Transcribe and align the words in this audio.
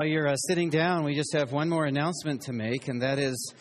While 0.00 0.10
you're 0.10 0.28
uh, 0.28 0.36
sitting 0.36 0.70
down, 0.70 1.02
we 1.02 1.16
just 1.16 1.32
have 1.32 1.50
one 1.50 1.68
more 1.68 1.86
announcement 1.86 2.42
to 2.42 2.52
make, 2.52 2.86
and 2.86 3.02
that 3.02 3.18
is 3.18 3.52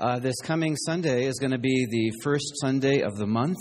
uh, 0.00 0.18
this 0.20 0.36
coming 0.42 0.74
Sunday 0.74 1.26
is 1.26 1.38
going 1.38 1.50
to 1.50 1.58
be 1.58 1.86
the 1.90 2.10
first 2.22 2.50
Sunday 2.62 3.02
of 3.02 3.18
the 3.18 3.26
month. 3.26 3.58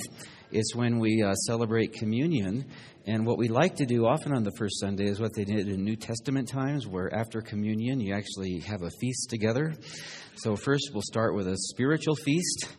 It's 0.49 0.73
when 0.73 0.99
we 0.99 1.21
uh, 1.21 1.33
celebrate 1.33 1.91
communion. 1.91 2.71
And 3.05 3.25
what 3.25 3.37
we 3.37 3.49
like 3.49 3.75
to 3.75 3.85
do 3.85 4.05
often 4.05 4.33
on 4.33 4.43
the 4.43 4.53
first 4.57 4.79
Sunday 4.79 5.09
is 5.09 5.19
what 5.19 5.33
they 5.33 5.43
did 5.43 5.67
in 5.67 5.83
New 5.83 5.97
Testament 5.97 6.47
times, 6.47 6.87
where 6.87 7.13
after 7.13 7.41
communion, 7.41 7.99
you 7.99 8.13
actually 8.13 8.59
have 8.59 8.81
a 8.81 8.91
feast 9.01 9.29
together. 9.29 9.73
So, 10.35 10.55
first, 10.55 10.91
we'll 10.93 11.01
start 11.01 11.35
with 11.35 11.49
a 11.49 11.57
spiritual 11.57 12.15
feast. 12.15 12.69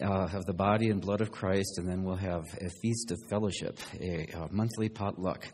Uh, 0.00 0.28
of 0.32 0.44
the 0.44 0.54
body 0.54 0.90
and 0.90 1.00
blood 1.00 1.20
of 1.20 1.32
Christ, 1.32 1.78
and 1.78 1.88
then 1.88 2.04
we'll 2.04 2.14
have 2.14 2.44
a 2.60 2.70
feast 2.80 3.10
of 3.10 3.18
fellowship, 3.28 3.80
a, 4.00 4.28
a 4.32 4.46
monthly 4.52 4.88
potluck. 4.88 5.44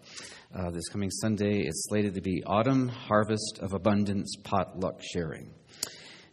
Uh, 0.56 0.70
this 0.70 0.88
coming 0.88 1.10
Sunday, 1.10 1.62
it's 1.62 1.86
slated 1.88 2.14
to 2.14 2.20
be 2.20 2.40
Autumn 2.46 2.86
Harvest 2.86 3.58
of 3.60 3.72
Abundance 3.72 4.36
Potluck 4.44 5.00
Sharing. 5.02 5.52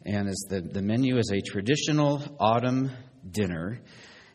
And 0.06 0.30
as 0.30 0.46
the, 0.48 0.62
the 0.62 0.82
menu 0.84 1.18
is 1.18 1.32
a 1.32 1.42
traditional 1.42 2.22
autumn 2.40 2.92
dinner, 3.32 3.82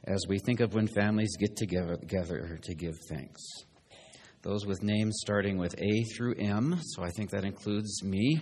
as 0.03 0.25
we 0.29 0.41
think 0.41 0.59
of 0.59 0.75
when 0.75 0.89
families 0.89 1.37
get 1.39 1.55
together, 1.55 1.95
together 1.99 2.59
to 2.61 2.75
give 2.75 2.95
thanks. 3.09 3.41
Those 4.43 4.67
with 4.67 4.83
names 4.83 5.19
starting 5.21 5.57
with 5.57 5.81
A 5.81 6.03
through 6.17 6.35
M, 6.41 6.81
so 6.83 7.05
I 7.05 7.11
think 7.11 7.31
that 7.31 7.45
includes 7.45 8.03
me, 8.03 8.41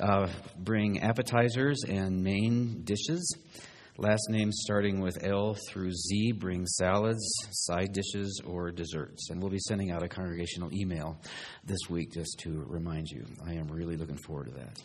uh, 0.00 0.28
bring 0.56 1.00
appetizers 1.00 1.84
and 1.86 2.22
main 2.22 2.80
dishes. 2.84 3.36
Last 4.00 4.28
names 4.30 4.60
starting 4.60 5.00
with 5.00 5.24
L 5.24 5.56
through 5.68 5.90
Z 5.90 6.30
bring 6.38 6.64
salads, 6.66 7.20
side 7.50 7.92
dishes, 7.92 8.40
or 8.46 8.70
desserts. 8.70 9.28
And 9.28 9.42
we'll 9.42 9.50
be 9.50 9.58
sending 9.58 9.90
out 9.90 10.04
a 10.04 10.08
congregational 10.08 10.72
email 10.72 11.20
this 11.64 11.80
week 11.90 12.12
just 12.12 12.38
to 12.44 12.62
remind 12.68 13.08
you. 13.08 13.26
I 13.44 13.54
am 13.54 13.66
really 13.66 13.96
looking 13.96 14.18
forward 14.24 14.50
to 14.50 14.52
that. 14.52 14.80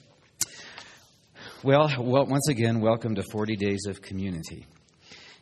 Well, 1.63 1.91
well 1.99 2.25
once 2.25 2.47
again, 2.49 2.81
welcome 2.81 3.13
to 3.13 3.23
40 3.31 3.55
Days 3.55 3.85
of 3.85 4.01
Community. 4.01 4.65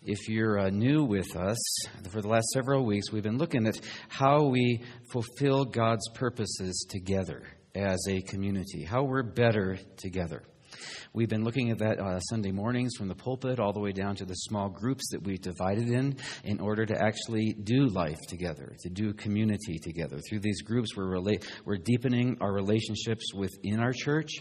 If 0.03 0.27
you're 0.27 0.59
uh, 0.59 0.69
new 0.69 1.05
with 1.05 1.33
us, 1.37 1.85
for 2.11 2.21
the 2.21 2.27
last 2.27 2.47
several 2.53 2.85
weeks, 2.85 3.09
we've 3.13 3.23
been 3.23 3.37
looking 3.37 3.67
at 3.67 3.79
how 4.09 4.47
we 4.47 4.83
fulfill 5.13 5.63
God's 5.63 6.09
purposes 6.13 6.85
together 6.89 7.43
as 7.73 8.05
a 8.09 8.19
community, 8.23 8.83
how 8.83 9.03
we're 9.03 9.23
better 9.23 9.79
together. 9.95 10.43
We've 11.13 11.29
been 11.29 11.43
looking 11.43 11.71
at 11.71 11.79
that 11.79 11.99
uh, 11.99 12.19
Sunday 12.19 12.51
mornings 12.51 12.95
from 12.97 13.07
the 13.07 13.15
pulpit 13.15 13.59
all 13.59 13.73
the 13.73 13.79
way 13.79 13.91
down 13.91 14.15
to 14.17 14.25
the 14.25 14.33
small 14.33 14.69
groups 14.69 15.09
that 15.11 15.23
we've 15.23 15.41
divided 15.41 15.89
in 15.89 16.17
in 16.43 16.59
order 16.59 16.85
to 16.85 17.01
actually 17.01 17.53
do 17.53 17.87
life 17.87 18.19
together, 18.27 18.75
to 18.81 18.89
do 18.89 19.13
community 19.13 19.77
together. 19.79 20.19
Through 20.29 20.39
these 20.39 20.61
groups, 20.61 20.95
we're, 20.95 21.17
rela- 21.17 21.43
we're 21.65 21.77
deepening 21.77 22.37
our 22.41 22.53
relationships 22.53 23.33
within 23.33 23.79
our 23.79 23.93
church 23.93 24.31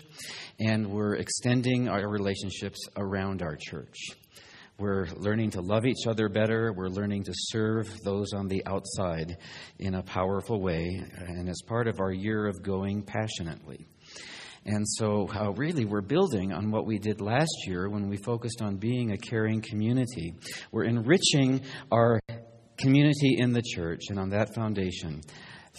and 0.59 0.87
we're 0.87 1.15
extending 1.15 1.89
our 1.89 2.09
relationships 2.09 2.81
around 2.97 3.43
our 3.43 3.57
church. 3.57 3.97
We're 4.81 5.09
learning 5.17 5.51
to 5.51 5.61
love 5.61 5.85
each 5.85 6.07
other 6.09 6.31
better. 6.31 6.73
We're 6.73 6.89
learning 6.89 7.25
to 7.25 7.33
serve 7.35 7.87
those 8.03 8.33
on 8.33 8.49
the 8.49 8.65
outside 8.65 9.37
in 9.79 9.95
a 9.95 10.03
powerful 10.03 10.59
way. 10.59 11.03
And 11.19 11.51
as 11.51 11.61
part 11.67 11.87
of 11.87 12.01
our 12.01 12.13
year 12.13 12.47
of 12.47 12.63
going 12.63 13.03
passionately. 13.03 13.87
And 14.67 14.87
so, 14.87 15.27
uh, 15.35 15.53
really, 15.53 15.87
we're 15.87 16.03
building 16.03 16.53
on 16.53 16.71
what 16.71 16.87
we 16.87 16.99
did 16.99 17.21
last 17.21 17.55
year 17.67 17.89
when 17.89 18.09
we 18.09 18.19
focused 18.19 18.61
on 18.61 18.77
being 18.77 19.13
a 19.13 19.17
caring 19.17 19.63
community. 19.63 20.35
We're 20.71 20.85
enriching 20.85 21.63
our 21.91 22.21
community 22.79 23.37
in 23.39 23.53
the 23.53 23.63
church, 23.63 24.01
and 24.11 24.19
on 24.19 24.31
that 24.31 24.55
foundation, 24.55 25.23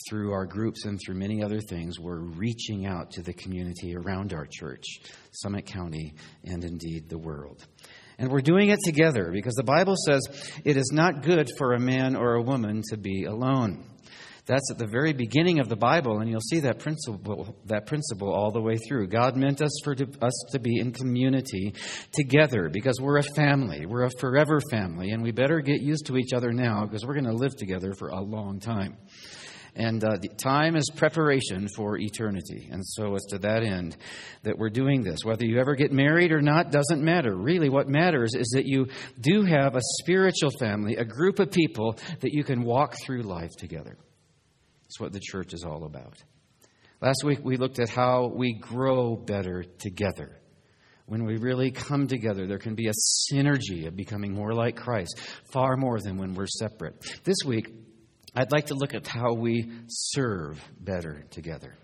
through 0.10 0.32
our 0.32 0.46
groups 0.46 0.86
and 0.86 1.00
through 1.00 1.16
many 1.16 1.44
other 1.44 1.60
things, 1.60 2.00
we're 2.00 2.22
reaching 2.22 2.88
out 2.88 3.12
to 3.12 3.22
the 3.22 3.34
community 3.34 3.96
around 3.96 4.34
our 4.34 4.48
church, 4.50 4.86
Summit 5.32 5.66
County, 5.66 6.16
and 6.44 6.64
indeed 6.64 7.10
the 7.10 7.18
world. 7.18 7.66
And 8.18 8.32
we're 8.32 8.42
doing 8.42 8.70
it 8.70 8.80
together 8.84 9.32
because 9.32 9.56
the 9.56 9.64
Bible 9.64 9.96
says 10.06 10.22
it 10.64 10.78
is 10.78 10.92
not 10.94 11.24
good 11.24 11.50
for 11.58 11.74
a 11.74 11.80
man 11.80 12.16
or 12.16 12.36
a 12.36 12.42
woman 12.42 12.82
to 12.90 12.98
be 12.98 13.26
alone. 13.26 13.84
That's 14.46 14.72
at 14.72 14.80
the 14.80 14.88
very 14.88 15.14
beginning 15.14 15.60
of 15.60 15.70
the 15.70 15.76
Bible, 15.76 16.20
and 16.20 16.30
you'll 16.30 16.42
see 16.42 16.62
that 16.62 16.80
principle, 16.80 17.56
that 17.66 17.86
principle 17.86 18.34
all 18.34 18.52
the 18.52 18.62
way 18.62 18.78
through. 18.78 19.08
God 19.08 19.36
meant 19.36 19.62
us 19.62 19.72
for 19.84 19.94
to, 19.94 20.08
us 20.22 20.34
to 20.52 20.60
be 20.60 20.80
in 20.80 20.92
community 20.92 21.76
together 22.12 22.70
because 22.70 23.00
we're 23.00 23.20
a 23.20 23.24
family. 23.36 23.86
We're 23.86 24.06
a 24.06 24.12
forever 24.20 24.60
family, 24.72 25.12
and 25.12 25.22
we 25.22 25.32
better 25.32 25.60
get 25.60 25.82
used 25.82 26.08
to 26.08 26.18
each 26.18 26.34
other 26.34 26.52
now 26.52 26.86
because 26.86 27.06
we're 27.06 27.14
going 27.14 27.26
to 27.26 27.34
live 27.34 27.56
together 27.56 27.94
for 27.94 28.10
a 28.10 28.20
long 28.20 28.60
time. 28.60 28.98
And 29.76 30.04
uh, 30.04 30.18
time 30.38 30.76
is 30.76 30.90
preparation 30.94 31.70
for 31.76 31.98
eternity. 31.98 32.68
And 32.70 32.86
so 32.86 33.16
it's 33.16 33.28
to 33.28 33.38
that 33.40 33.64
end 33.64 33.96
that 34.44 34.58
we're 34.58 34.70
doing 34.70 35.02
this. 35.02 35.24
Whether 35.24 35.46
you 35.46 35.60
ever 35.60 35.76
get 35.76 35.94
married 35.94 36.34
or 36.34 36.42
not 36.42 36.72
doesn't 36.72 37.02
matter. 37.02 37.34
Really, 37.34 37.70
what 37.70 37.88
matters 37.88 38.34
is 38.34 38.50
that 38.54 38.66
you 38.66 38.88
do 39.20 39.44
have 39.44 39.76
a 39.76 39.82
spiritual 40.02 40.52
family, 40.60 40.98
a 40.98 41.06
group 41.06 41.40
of 41.40 41.52
people 41.52 41.98
that 42.20 42.34
you 42.34 42.44
can 42.44 42.64
walk 42.64 42.96
through 43.06 43.22
life 43.22 43.52
together. 43.58 43.98
It's 44.92 45.00
what 45.00 45.14
the 45.14 45.22
church 45.22 45.54
is 45.54 45.64
all 45.64 45.86
about. 45.86 46.22
Last 47.02 47.24
week 47.24 47.40
we 47.46 47.56
looked 47.56 47.80
at 47.80 47.88
how 47.88 48.28
we 48.28 48.60
grow 48.60 49.16
better 49.16 49.64
together. 49.64 50.38
When 51.06 51.24
we 51.24 51.38
really 51.38 51.72
come 51.72 52.08
together, 52.08 52.46
there 52.46 52.58
can 52.58 52.76
be 52.76 52.90
a 52.90 53.32
synergy 53.32 53.88
of 53.88 53.96
becoming 53.96 54.34
more 54.34 54.54
like 54.54 54.76
Christ, 54.76 55.18
far 55.54 55.78
more 55.78 56.02
than 56.02 56.18
when 56.18 56.34
we're 56.34 56.46
separate. 56.46 56.96
This 57.24 57.38
week, 57.46 57.74
I'd 58.36 58.52
like 58.52 58.66
to 58.66 58.74
look 58.74 58.94
at 58.94 59.08
how 59.08 59.32
we 59.32 59.72
serve 59.88 60.62
better 60.78 61.24
together 61.30 61.78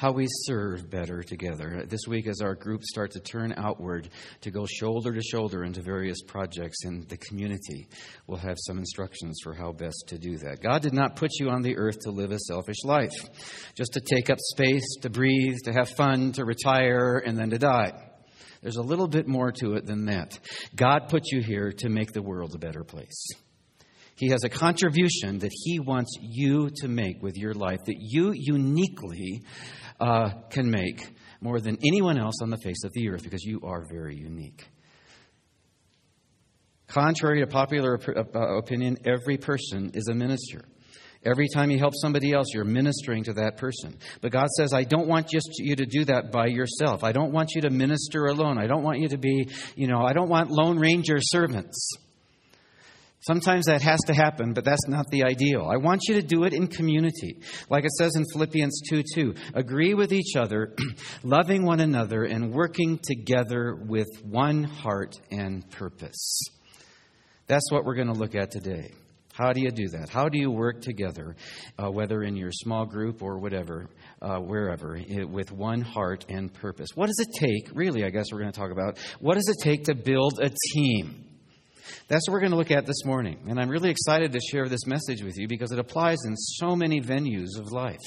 how 0.00 0.10
we 0.10 0.26
serve 0.46 0.88
better 0.88 1.22
together. 1.22 1.84
This 1.86 2.00
week, 2.08 2.26
as 2.26 2.40
our 2.40 2.54
groups 2.54 2.86
start 2.88 3.10
to 3.10 3.20
turn 3.20 3.52
outward 3.58 4.08
to 4.40 4.50
go 4.50 4.64
shoulder 4.64 5.12
to 5.12 5.20
shoulder 5.20 5.62
into 5.62 5.82
various 5.82 6.22
projects 6.22 6.86
in 6.86 7.04
the 7.10 7.18
community, 7.18 7.86
we'll 8.26 8.38
have 8.38 8.56
some 8.60 8.78
instructions 8.78 9.40
for 9.44 9.52
how 9.52 9.72
best 9.72 10.04
to 10.06 10.16
do 10.16 10.38
that. 10.38 10.62
God 10.62 10.80
did 10.80 10.94
not 10.94 11.16
put 11.16 11.28
you 11.38 11.50
on 11.50 11.60
the 11.60 11.76
earth 11.76 11.98
to 12.04 12.12
live 12.12 12.30
a 12.32 12.38
selfish 12.38 12.82
life, 12.82 13.12
just 13.74 13.92
to 13.92 14.00
take 14.00 14.30
up 14.30 14.38
space, 14.40 14.96
to 15.02 15.10
breathe, 15.10 15.58
to 15.64 15.72
have 15.74 15.90
fun, 15.90 16.32
to 16.32 16.46
retire, 16.46 17.18
and 17.18 17.36
then 17.36 17.50
to 17.50 17.58
die. 17.58 17.92
There's 18.62 18.76
a 18.76 18.82
little 18.82 19.06
bit 19.06 19.28
more 19.28 19.52
to 19.52 19.74
it 19.74 19.84
than 19.84 20.06
that. 20.06 20.38
God 20.74 21.10
put 21.10 21.24
you 21.26 21.42
here 21.42 21.74
to 21.76 21.90
make 21.90 22.12
the 22.12 22.22
world 22.22 22.54
a 22.54 22.58
better 22.58 22.84
place. 22.84 23.28
He 24.20 24.28
has 24.28 24.44
a 24.44 24.50
contribution 24.50 25.38
that 25.38 25.50
He 25.50 25.80
wants 25.80 26.18
you 26.20 26.68
to 26.76 26.88
make 26.88 27.22
with 27.22 27.38
your 27.38 27.54
life 27.54 27.78
that 27.86 27.96
you 27.98 28.32
uniquely 28.34 29.42
uh, 30.00 30.30
can 30.50 30.70
make 30.70 31.00
more 31.40 31.60
than 31.60 31.78
anyone 31.86 32.18
else 32.18 32.36
on 32.42 32.50
the 32.50 32.58
face 32.58 32.84
of 32.84 32.92
the 32.92 33.08
earth 33.08 33.22
because 33.22 33.44
you 33.44 33.60
are 33.64 33.84
very 33.90 34.16
unique. 34.16 34.66
Contrary 36.88 37.40
to 37.40 37.46
popular 37.46 37.98
uh, 38.16 38.58
opinion, 38.58 38.98
every 39.04 39.36
person 39.36 39.92
is 39.94 40.08
a 40.08 40.14
minister. 40.14 40.64
Every 41.24 41.48
time 41.52 41.70
you 41.70 41.78
help 41.78 41.92
somebody 41.94 42.32
else, 42.32 42.46
you're 42.52 42.64
ministering 42.64 43.24
to 43.24 43.34
that 43.34 43.58
person. 43.58 43.98
But 44.22 44.32
God 44.32 44.48
says, 44.56 44.72
I 44.72 44.84
don't 44.84 45.06
want 45.06 45.28
just 45.28 45.50
you 45.58 45.76
to 45.76 45.84
do 45.84 46.06
that 46.06 46.32
by 46.32 46.46
yourself. 46.46 47.04
I 47.04 47.12
don't 47.12 47.30
want 47.30 47.50
you 47.54 47.60
to 47.62 47.70
minister 47.70 48.26
alone. 48.26 48.58
I 48.58 48.66
don't 48.66 48.82
want 48.82 49.00
you 49.00 49.08
to 49.08 49.18
be, 49.18 49.48
you 49.76 49.86
know, 49.86 50.00
I 50.00 50.14
don't 50.14 50.30
want 50.30 50.50
Lone 50.50 50.78
Ranger 50.78 51.18
servants. 51.20 51.90
Sometimes 53.22 53.66
that 53.66 53.82
has 53.82 54.00
to 54.06 54.14
happen, 54.14 54.54
but 54.54 54.64
that's 54.64 54.88
not 54.88 55.06
the 55.10 55.24
ideal. 55.24 55.68
I 55.70 55.76
want 55.76 56.00
you 56.08 56.14
to 56.14 56.22
do 56.22 56.44
it 56.44 56.54
in 56.54 56.68
community. 56.68 57.36
Like 57.68 57.84
it 57.84 57.92
says 57.92 58.16
in 58.16 58.24
Philippians 58.32 58.80
2 58.88 59.02
2. 59.14 59.34
Agree 59.54 59.92
with 59.92 60.12
each 60.12 60.36
other, 60.36 60.74
loving 61.22 61.66
one 61.66 61.80
another, 61.80 62.24
and 62.24 62.50
working 62.52 62.98
together 63.02 63.76
with 63.76 64.08
one 64.24 64.64
heart 64.64 65.16
and 65.30 65.70
purpose. 65.70 66.40
That's 67.46 67.70
what 67.70 67.84
we're 67.84 67.96
going 67.96 68.12
to 68.12 68.18
look 68.18 68.34
at 68.34 68.50
today. 68.50 68.94
How 69.32 69.52
do 69.52 69.60
you 69.60 69.70
do 69.70 69.88
that? 69.88 70.08
How 70.08 70.28
do 70.28 70.38
you 70.38 70.50
work 70.50 70.80
together, 70.80 71.36
uh, 71.78 71.90
whether 71.90 72.22
in 72.22 72.36
your 72.36 72.52
small 72.52 72.84
group 72.86 73.22
or 73.22 73.38
whatever, 73.38 73.88
uh, 74.20 74.38
wherever, 74.38 74.96
it, 74.96 75.28
with 75.28 75.52
one 75.52 75.82
heart 75.82 76.24
and 76.28 76.52
purpose? 76.52 76.88
What 76.94 77.06
does 77.06 77.18
it 77.18 77.28
take, 77.38 77.74
really, 77.74 78.04
I 78.04 78.10
guess 78.10 78.26
we're 78.32 78.40
going 78.40 78.52
to 78.52 78.58
talk 78.58 78.70
about, 78.70 78.98
what 79.18 79.34
does 79.34 79.48
it 79.48 79.56
take 79.62 79.84
to 79.84 79.94
build 79.94 80.40
a 80.42 80.50
team? 80.72 81.29
That's 82.08 82.28
what 82.28 82.34
we're 82.34 82.40
going 82.40 82.52
to 82.52 82.58
look 82.58 82.70
at 82.70 82.86
this 82.86 83.04
morning. 83.04 83.38
And 83.48 83.60
I'm 83.60 83.68
really 83.68 83.90
excited 83.90 84.32
to 84.32 84.40
share 84.40 84.68
this 84.68 84.86
message 84.86 85.22
with 85.22 85.38
you 85.38 85.48
because 85.48 85.72
it 85.72 85.78
applies 85.78 86.18
in 86.24 86.36
so 86.36 86.74
many 86.74 87.00
venues 87.00 87.58
of 87.58 87.72
life. 87.72 87.98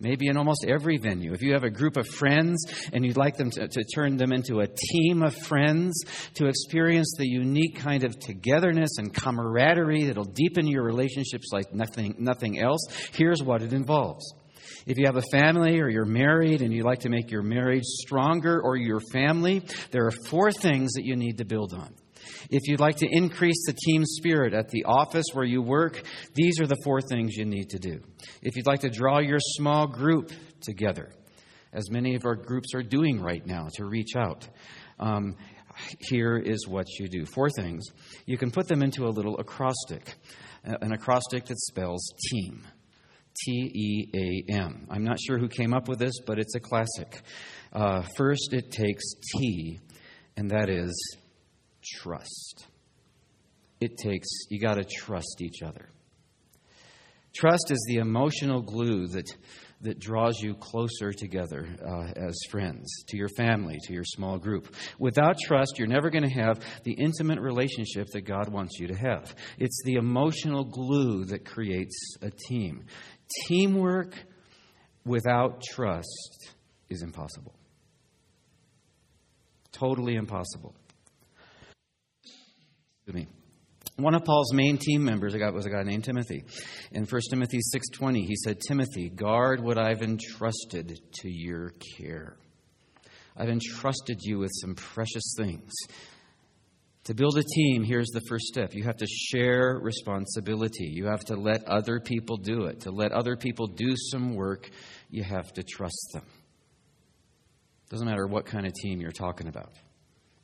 Maybe 0.00 0.26
in 0.26 0.36
almost 0.36 0.64
every 0.66 0.98
venue. 0.98 1.32
If 1.32 1.42
you 1.42 1.52
have 1.52 1.62
a 1.62 1.70
group 1.70 1.96
of 1.96 2.06
friends 2.06 2.66
and 2.92 3.06
you'd 3.06 3.16
like 3.16 3.36
them 3.36 3.50
to, 3.52 3.68
to, 3.68 3.84
turn 3.94 4.16
them 4.16 4.32
into 4.32 4.58
a 4.58 4.66
team 4.66 5.22
of 5.22 5.36
friends, 5.36 6.04
to 6.34 6.46
experience 6.46 7.14
the 7.16 7.26
unique 7.26 7.76
kind 7.76 8.02
of 8.02 8.18
togetherness 8.18 8.98
and 8.98 9.14
camaraderie 9.14 10.04
that'll 10.04 10.24
deepen 10.24 10.66
your 10.66 10.82
relationships 10.82 11.50
like 11.52 11.72
nothing, 11.72 12.16
nothing 12.18 12.58
else, 12.58 12.84
here's 13.12 13.42
what 13.42 13.62
it 13.62 13.72
involves. 13.72 14.34
If 14.86 14.98
you 14.98 15.06
have 15.06 15.16
a 15.16 15.22
family 15.22 15.80
or 15.80 15.88
you're 15.88 16.04
married 16.04 16.60
and 16.60 16.72
you'd 16.72 16.84
like 16.84 17.00
to 17.00 17.08
make 17.08 17.30
your 17.30 17.42
marriage 17.42 17.84
stronger 17.84 18.60
or 18.60 18.76
your 18.76 19.00
family, 19.12 19.62
there 19.92 20.06
are 20.06 20.12
four 20.28 20.50
things 20.50 20.92
that 20.94 21.04
you 21.04 21.16
need 21.16 21.38
to 21.38 21.44
build 21.44 21.72
on. 21.72 21.94
If 22.50 22.68
you'd 22.68 22.80
like 22.80 22.96
to 22.96 23.08
increase 23.10 23.64
the 23.66 23.72
team 23.72 24.04
spirit 24.04 24.54
at 24.54 24.68
the 24.68 24.84
office 24.84 25.26
where 25.32 25.44
you 25.44 25.62
work, 25.62 26.02
these 26.34 26.60
are 26.60 26.66
the 26.66 26.80
four 26.84 27.00
things 27.00 27.36
you 27.36 27.44
need 27.44 27.70
to 27.70 27.78
do. 27.78 28.00
If 28.42 28.56
you'd 28.56 28.66
like 28.66 28.80
to 28.80 28.90
draw 28.90 29.18
your 29.18 29.38
small 29.40 29.86
group 29.86 30.30
together, 30.60 31.10
as 31.72 31.90
many 31.90 32.14
of 32.14 32.24
our 32.24 32.36
groups 32.36 32.74
are 32.74 32.82
doing 32.82 33.20
right 33.20 33.44
now 33.44 33.68
to 33.74 33.84
reach 33.84 34.16
out. 34.16 34.48
Um, 34.98 35.36
here 35.98 36.36
is 36.36 36.68
what 36.68 36.86
you 37.00 37.08
do 37.08 37.26
four 37.26 37.50
things. 37.50 37.84
You 38.26 38.38
can 38.38 38.50
put 38.50 38.68
them 38.68 38.82
into 38.82 39.06
a 39.06 39.10
little 39.10 39.36
acrostic, 39.38 40.14
an 40.62 40.92
acrostic 40.92 41.46
that 41.46 41.58
spells 41.58 42.14
team. 42.30 42.62
T 43.36 43.50
E 43.74 44.10
A 44.14 44.52
M. 44.52 44.86
I'm 44.88 45.02
not 45.02 45.18
sure 45.18 45.38
who 45.38 45.48
came 45.48 45.74
up 45.74 45.88
with 45.88 45.98
this, 45.98 46.14
but 46.24 46.38
it's 46.38 46.54
a 46.54 46.60
classic. 46.60 47.20
Uh, 47.72 48.02
first, 48.16 48.52
it 48.52 48.70
takes 48.70 49.02
T, 49.32 49.80
and 50.36 50.48
that 50.50 50.68
is 50.70 51.16
trust. 51.84 52.66
It 53.80 53.96
takes, 53.96 54.28
you 54.48 54.60
got 54.60 54.74
to 54.74 54.84
trust 54.84 55.40
each 55.40 55.62
other. 55.62 55.88
Trust 57.34 57.70
is 57.70 57.84
the 57.88 57.96
emotional 57.96 58.62
glue 58.62 59.08
that, 59.08 59.26
that 59.80 59.98
draws 59.98 60.40
you 60.40 60.54
closer 60.54 61.12
together 61.12 61.66
uh, 61.84 62.12
as 62.16 62.34
friends, 62.48 62.88
to 63.08 63.16
your 63.16 63.28
family, 63.36 63.76
to 63.84 63.92
your 63.92 64.04
small 64.04 64.38
group. 64.38 64.74
Without 65.00 65.36
trust, 65.44 65.74
you're 65.76 65.88
never 65.88 66.10
going 66.10 66.22
to 66.22 66.34
have 66.34 66.60
the 66.84 66.92
intimate 66.92 67.40
relationship 67.40 68.06
that 68.12 68.22
God 68.22 68.48
wants 68.48 68.78
you 68.78 68.86
to 68.86 68.94
have. 68.94 69.34
It's 69.58 69.82
the 69.84 69.94
emotional 69.94 70.64
glue 70.64 71.24
that 71.24 71.44
creates 71.44 71.96
a 72.22 72.30
team. 72.30 72.84
Teamwork 73.48 74.14
without 75.04 75.60
trust 75.62 76.50
is 76.88 77.02
impossible. 77.02 77.54
Totally 79.72 80.14
impossible. 80.14 80.74
Me. 83.12 83.26
One 83.96 84.14
of 84.14 84.24
Paul's 84.24 84.52
main 84.54 84.78
team 84.78 85.04
members 85.04 85.34
was 85.34 85.66
a 85.66 85.70
guy 85.70 85.82
named 85.82 86.04
Timothy. 86.04 86.42
In 86.90 87.04
1 87.04 87.20
Timothy 87.30 87.60
6:20, 87.60 88.24
he 88.26 88.34
said, 88.34 88.60
"Timothy, 88.60 89.10
guard 89.10 89.62
what 89.62 89.78
I've 89.78 90.02
entrusted 90.02 90.98
to 91.20 91.28
your 91.28 91.70
care. 91.96 92.36
I've 93.36 93.50
entrusted 93.50 94.20
you 94.22 94.38
with 94.38 94.50
some 94.54 94.74
precious 94.74 95.34
things. 95.36 95.70
To 97.04 97.14
build 97.14 97.36
a 97.36 97.42
team, 97.42 97.84
here's 97.84 98.08
the 98.08 98.22
first 98.28 98.46
step. 98.46 98.72
You 98.72 98.84
have 98.84 98.96
to 98.96 99.06
share 99.06 99.78
responsibility. 99.82 100.86
You 100.86 101.06
have 101.06 101.24
to 101.26 101.36
let 101.36 101.62
other 101.64 102.00
people 102.00 102.38
do 102.38 102.64
it. 102.64 102.80
To 102.80 102.90
let 102.90 103.12
other 103.12 103.36
people 103.36 103.66
do 103.66 103.94
some 103.96 104.34
work, 104.34 104.70
you 105.10 105.22
have 105.22 105.52
to 105.52 105.62
trust 105.62 106.10
them. 106.14 106.24
Doesn't 107.90 108.06
matter 108.06 108.26
what 108.26 108.46
kind 108.46 108.66
of 108.66 108.72
team 108.72 109.00
you're 109.00 109.12
talking 109.12 109.48
about. 109.48 109.74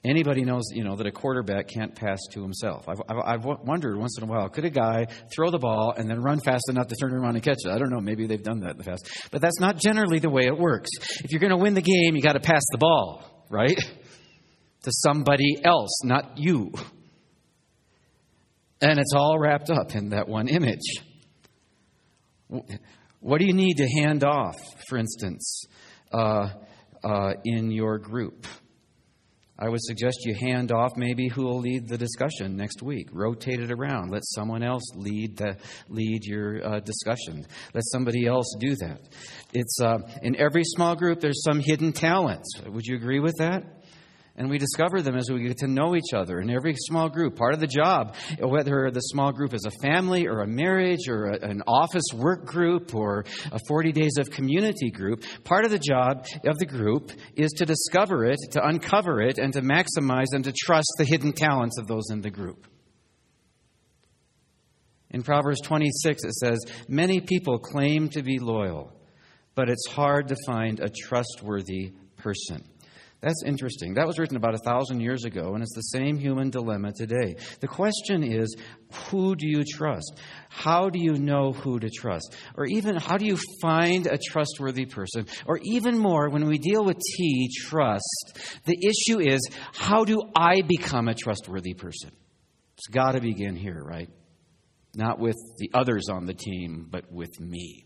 Anybody 0.03 0.45
knows, 0.45 0.71
you 0.73 0.83
know, 0.83 0.97
that 0.97 1.07
a 1.07 1.13
quarterback 1.13 1.69
can't 1.69 1.95
pass 1.95 2.19
to 2.33 2.41
himself. 2.41 2.89
I've, 2.89 3.01
I've, 3.07 3.45
wondered 3.45 3.99
once 3.99 4.17
in 4.17 4.25
a 4.25 4.27
while, 4.27 4.49
could 4.49 4.65
a 4.65 4.71
guy 4.71 5.07
throw 5.35 5.51
the 5.51 5.59
ball 5.59 5.93
and 5.95 6.09
then 6.09 6.23
run 6.23 6.41
fast 6.41 6.71
enough 6.71 6.87
to 6.87 6.97
turn 6.97 7.13
around 7.13 7.35
and 7.35 7.45
catch 7.45 7.59
it? 7.67 7.71
I 7.71 7.77
don't 7.77 7.91
know. 7.91 8.01
Maybe 8.01 8.27
they've 8.27 8.43
done 8.43 8.61
that 8.61 8.73
in 8.73 8.77
the 8.79 8.85
past. 8.85 9.07
But 9.31 9.43
that's 9.43 9.61
not 9.61 9.77
generally 9.77 10.19
the 10.19 10.31
way 10.31 10.47
it 10.47 10.57
works. 10.57 10.89
If 11.23 11.31
you're 11.31 11.41
going 11.41 11.51
to 11.51 11.59
win 11.59 11.75
the 11.75 11.83
game, 11.83 12.17
you 12.17 12.23
got 12.23 12.33
to 12.33 12.41
pass 12.41 12.63
the 12.73 12.79
ball, 12.79 13.47
right? 13.51 13.79
To 14.85 14.91
somebody 14.93 15.59
else, 15.63 15.91
not 16.05 16.39
you. 16.39 16.73
And 18.81 18.99
it's 18.99 19.13
all 19.15 19.39
wrapped 19.39 19.69
up 19.69 19.95
in 19.95 20.09
that 20.09 20.27
one 20.27 20.49
image. 20.49 20.81
What 23.21 23.41
do 23.41 23.45
you 23.45 23.53
need 23.53 23.75
to 23.75 23.87
hand 23.87 24.25
off, 24.25 24.57
for 24.89 24.97
instance, 24.97 25.67
uh, 26.15 26.49
uh, 27.05 27.33
in 27.45 27.71
your 27.71 27.99
group? 27.99 28.47
I 29.61 29.69
would 29.69 29.83
suggest 29.83 30.25
you 30.25 30.35
hand 30.35 30.73
off 30.73 30.93
maybe 30.97 31.29
who 31.29 31.43
will 31.45 31.61
lead 31.61 31.87
the 31.87 31.99
discussion 31.99 32.57
next 32.57 32.83
week. 32.83 33.09
Rotate 33.13 33.61
it 33.61 33.71
around. 33.71 34.11
Let 34.11 34.25
someone 34.25 34.63
else 34.63 34.83
lead 34.95 35.37
the, 35.37 35.57
lead 35.89 36.25
your 36.25 36.67
uh, 36.67 36.81
discussion. 36.81 37.47
Let 37.75 37.85
somebody 37.93 38.27
else 38.27 38.57
do 38.59 38.75
that. 38.77 39.01
It's 39.53 39.79
uh, 39.83 39.99
in 40.23 40.37
every 40.37 40.65
small 40.65 40.97
group. 40.97 41.21
There's 41.21 41.43
some 41.45 41.61
hidden 41.61 41.93
talents. 41.93 42.49
Would 42.67 42.87
you 42.87 42.97
agree 42.97 43.21
with 43.21 43.37
that? 43.39 43.80
And 44.41 44.49
we 44.49 44.57
discover 44.57 45.03
them 45.03 45.17
as 45.19 45.31
we 45.31 45.43
get 45.43 45.59
to 45.59 45.67
know 45.67 45.95
each 45.95 46.15
other 46.15 46.41
in 46.41 46.49
every 46.49 46.75
small 46.75 47.11
group. 47.11 47.37
Part 47.37 47.53
of 47.53 47.61
the 47.61 47.67
job, 47.67 48.15
whether 48.39 48.91
the 48.91 49.01
small 49.01 49.33
group 49.33 49.53
is 49.53 49.67
a 49.67 49.71
family 49.83 50.27
or 50.27 50.41
a 50.41 50.47
marriage 50.47 51.11
or 51.11 51.27
a, 51.27 51.47
an 51.47 51.63
office 51.67 52.07
work 52.15 52.47
group 52.47 52.95
or 52.95 53.27
a 53.53 53.59
40 53.69 53.93
days 53.93 54.17
of 54.19 54.31
community 54.31 54.91
group, 54.91 55.25
part 55.45 55.67
of 55.67 55.71
the 55.71 55.79
job 55.79 56.25
of 56.47 56.57
the 56.57 56.65
group 56.65 57.13
is 57.37 57.51
to 57.59 57.67
discover 57.67 58.25
it, 58.25 58.39
to 58.53 58.67
uncover 58.67 59.21
it, 59.21 59.37
and 59.37 59.53
to 59.53 59.61
maximize 59.61 60.29
and 60.33 60.45
to 60.45 60.53
trust 60.53 60.89
the 60.97 61.05
hidden 61.05 61.33
talents 61.33 61.77
of 61.79 61.87
those 61.87 62.09
in 62.11 62.23
the 62.23 62.31
group. 62.31 62.67
In 65.11 65.23
Proverbs 65.23 65.61
26, 65.61 66.25
it 66.25 66.33
says, 66.33 66.65
Many 66.89 67.21
people 67.21 67.59
claim 67.59 68.09
to 68.09 68.23
be 68.23 68.39
loyal, 68.39 68.91
but 69.55 69.69
it's 69.69 69.87
hard 69.89 70.29
to 70.29 70.37
find 70.47 70.81
a 70.81 70.89
trustworthy 70.89 71.93
person. 72.17 72.65
That's 73.21 73.43
interesting. 73.45 73.95
That 73.95 74.07
was 74.07 74.19
written 74.19 74.37
about 74.37 74.55
a 74.55 74.59
thousand 74.65 75.01
years 75.01 75.25
ago, 75.25 75.53
and 75.53 75.63
it's 75.63 75.75
the 75.75 75.99
same 75.99 76.17
human 76.17 76.49
dilemma 76.49 76.93
today. 76.93 77.37
The 77.61 77.69
question 77.69 78.23
is 78.23 78.57
who 79.11 79.37
do 79.37 79.47
you 79.47 79.63
trust? 79.63 80.19
How 80.49 80.89
do 80.89 80.99
you 80.99 81.13
know 81.13 81.53
who 81.53 81.79
to 81.79 81.91
trust? 81.91 82.35
Or 82.57 82.65
even 82.65 82.97
how 82.97 83.19
do 83.19 83.27
you 83.27 83.39
find 83.61 84.07
a 84.07 84.19
trustworthy 84.19 84.87
person? 84.87 85.27
Or 85.47 85.61
even 85.63 85.99
more, 85.99 86.31
when 86.31 86.47
we 86.47 86.57
deal 86.57 86.83
with 86.83 86.97
T, 86.99 87.51
trust, 87.67 88.39
the 88.65 88.79
issue 88.83 89.21
is 89.21 89.47
how 89.75 90.05
do 90.05 90.23
I 90.35 90.63
become 90.63 91.09
a 91.09 91.15
trustworthy 91.15 91.75
person? 91.75 92.13
It's 92.79 92.87
got 92.87 93.13
to 93.13 93.21
begin 93.21 93.55
here, 93.55 93.83
right? 93.85 94.09
Not 94.95 95.19
with 95.19 95.37
the 95.59 95.71
others 95.75 96.09
on 96.11 96.25
the 96.25 96.35
team, 96.35 96.87
but 96.91 97.13
with 97.13 97.39
me. 97.39 97.85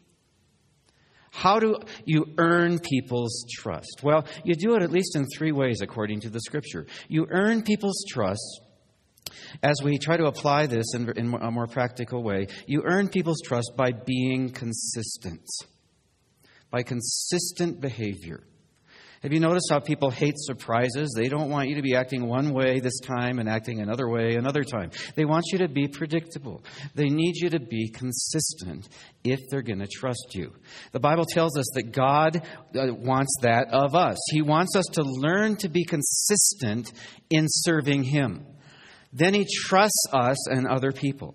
How 1.35 1.59
do 1.59 1.77
you 2.05 2.27
earn 2.39 2.79
people's 2.79 3.45
trust? 3.51 4.03
Well, 4.05 4.25
you 4.45 4.55
do 4.55 4.77
it 4.77 4.83
at 4.83 4.93
least 4.93 5.17
in 5.17 5.27
three 5.37 5.51
ways 5.51 5.81
according 5.83 6.21
to 6.21 6.31
the 6.31 6.39
scripture. 6.41 6.87
You 7.09 7.27
earn 7.29 7.65
people's 7.65 8.05
trust 8.09 8.61
as 9.61 9.75
we 9.83 9.99
try 9.99 10.17
to 10.17 10.27
apply 10.27 10.67
this 10.67 10.95
in, 10.95 11.11
in 11.17 11.35
a 11.35 11.51
more 11.51 11.67
practical 11.67 12.23
way. 12.23 12.47
You 12.69 12.83
earn 12.85 13.09
people's 13.09 13.41
trust 13.45 13.73
by 13.77 13.91
being 13.91 14.51
consistent, 14.51 15.45
by 16.71 16.85
consistent 16.85 17.81
behavior. 17.81 18.45
Have 19.25 19.33
you 19.33 19.41
noticed 19.41 19.69
how 19.71 19.81
people 19.81 20.11
hate 20.11 20.35
surprises? 20.37 21.15
They 21.17 21.31
don't 21.31 21.49
want 21.49 21.71
you 21.71 21.77
to 21.77 21.83
be 21.83 21.97
acting 21.97 22.27
one 22.27 22.53
way 22.53 22.79
this 22.79 23.01
time 23.01 23.39
and 23.39 23.49
acting 23.49 23.81
another 23.81 24.07
way 24.07 24.35
another 24.35 24.65
time. 24.65 24.91
They 25.17 25.25
want 25.25 25.47
you 25.51 25.61
to 25.61 25.69
be 25.69 25.89
predictable. 25.89 26.63
They 26.95 27.09
need 27.09 27.33
you 27.37 27.49
to 27.49 27.59
be 27.59 27.89
consistent 27.89 28.87
if 29.25 29.41
they're 29.49 29.63
going 29.63 29.79
to 29.79 29.87
trust 29.87 30.35
you. 30.35 30.53
The 30.93 31.01
Bible 31.01 31.25
tells 31.25 31.57
us 31.57 31.65
that 31.73 31.93
God 31.93 32.43
uh, 32.79 32.93
wants 32.93 33.35
that 33.41 33.69
of 33.73 33.95
us. 33.95 34.19
He 34.31 34.43
wants 34.43 34.77
us 34.77 34.85
to 34.93 35.03
learn 35.03 35.57
to 35.57 35.71
be 35.71 35.87
consistent 35.87 36.93
in 37.31 37.47
serving 37.49 38.03
Him. 38.03 38.45
Then 39.15 39.33
He 39.33 39.47
trusts 39.49 40.07
us 40.13 40.51
and 40.51 40.67
other 40.67 40.93
people. 40.93 41.35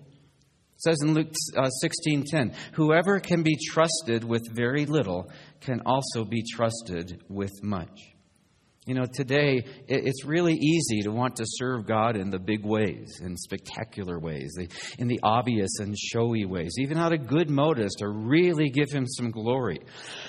It 0.76 0.82
says 0.82 0.98
in 1.02 1.14
Luke 1.14 1.32
uh, 1.56 1.68
16:10, 2.06 2.54
"Whoever 2.74 3.18
can 3.18 3.42
be 3.42 3.58
trusted 3.72 4.22
with 4.22 4.48
very 4.54 4.86
little 4.86 5.28
can 5.60 5.82
also 5.86 6.24
be 6.24 6.42
trusted 6.42 7.22
with 7.28 7.52
much. 7.62 8.14
You 8.86 8.94
know, 8.94 9.04
today 9.04 9.62
it's 9.86 10.24
really 10.24 10.54
easy 10.54 11.02
to 11.02 11.10
want 11.10 11.36
to 11.36 11.44
serve 11.46 11.86
God 11.86 12.16
in 12.16 12.30
the 12.30 12.38
big 12.38 12.64
ways, 12.64 13.20
in 13.22 13.36
spectacular 13.36 14.18
ways, 14.18 14.56
in 14.98 15.06
the 15.06 15.20
obvious 15.22 15.78
and 15.80 15.96
showy 15.96 16.46
ways, 16.46 16.72
even 16.78 16.96
out 16.96 17.12
of 17.12 17.26
good 17.26 17.50
motives 17.50 17.94
to 17.96 18.08
really 18.08 18.70
give 18.70 18.90
Him 18.90 19.06
some 19.06 19.30
glory. 19.30 19.80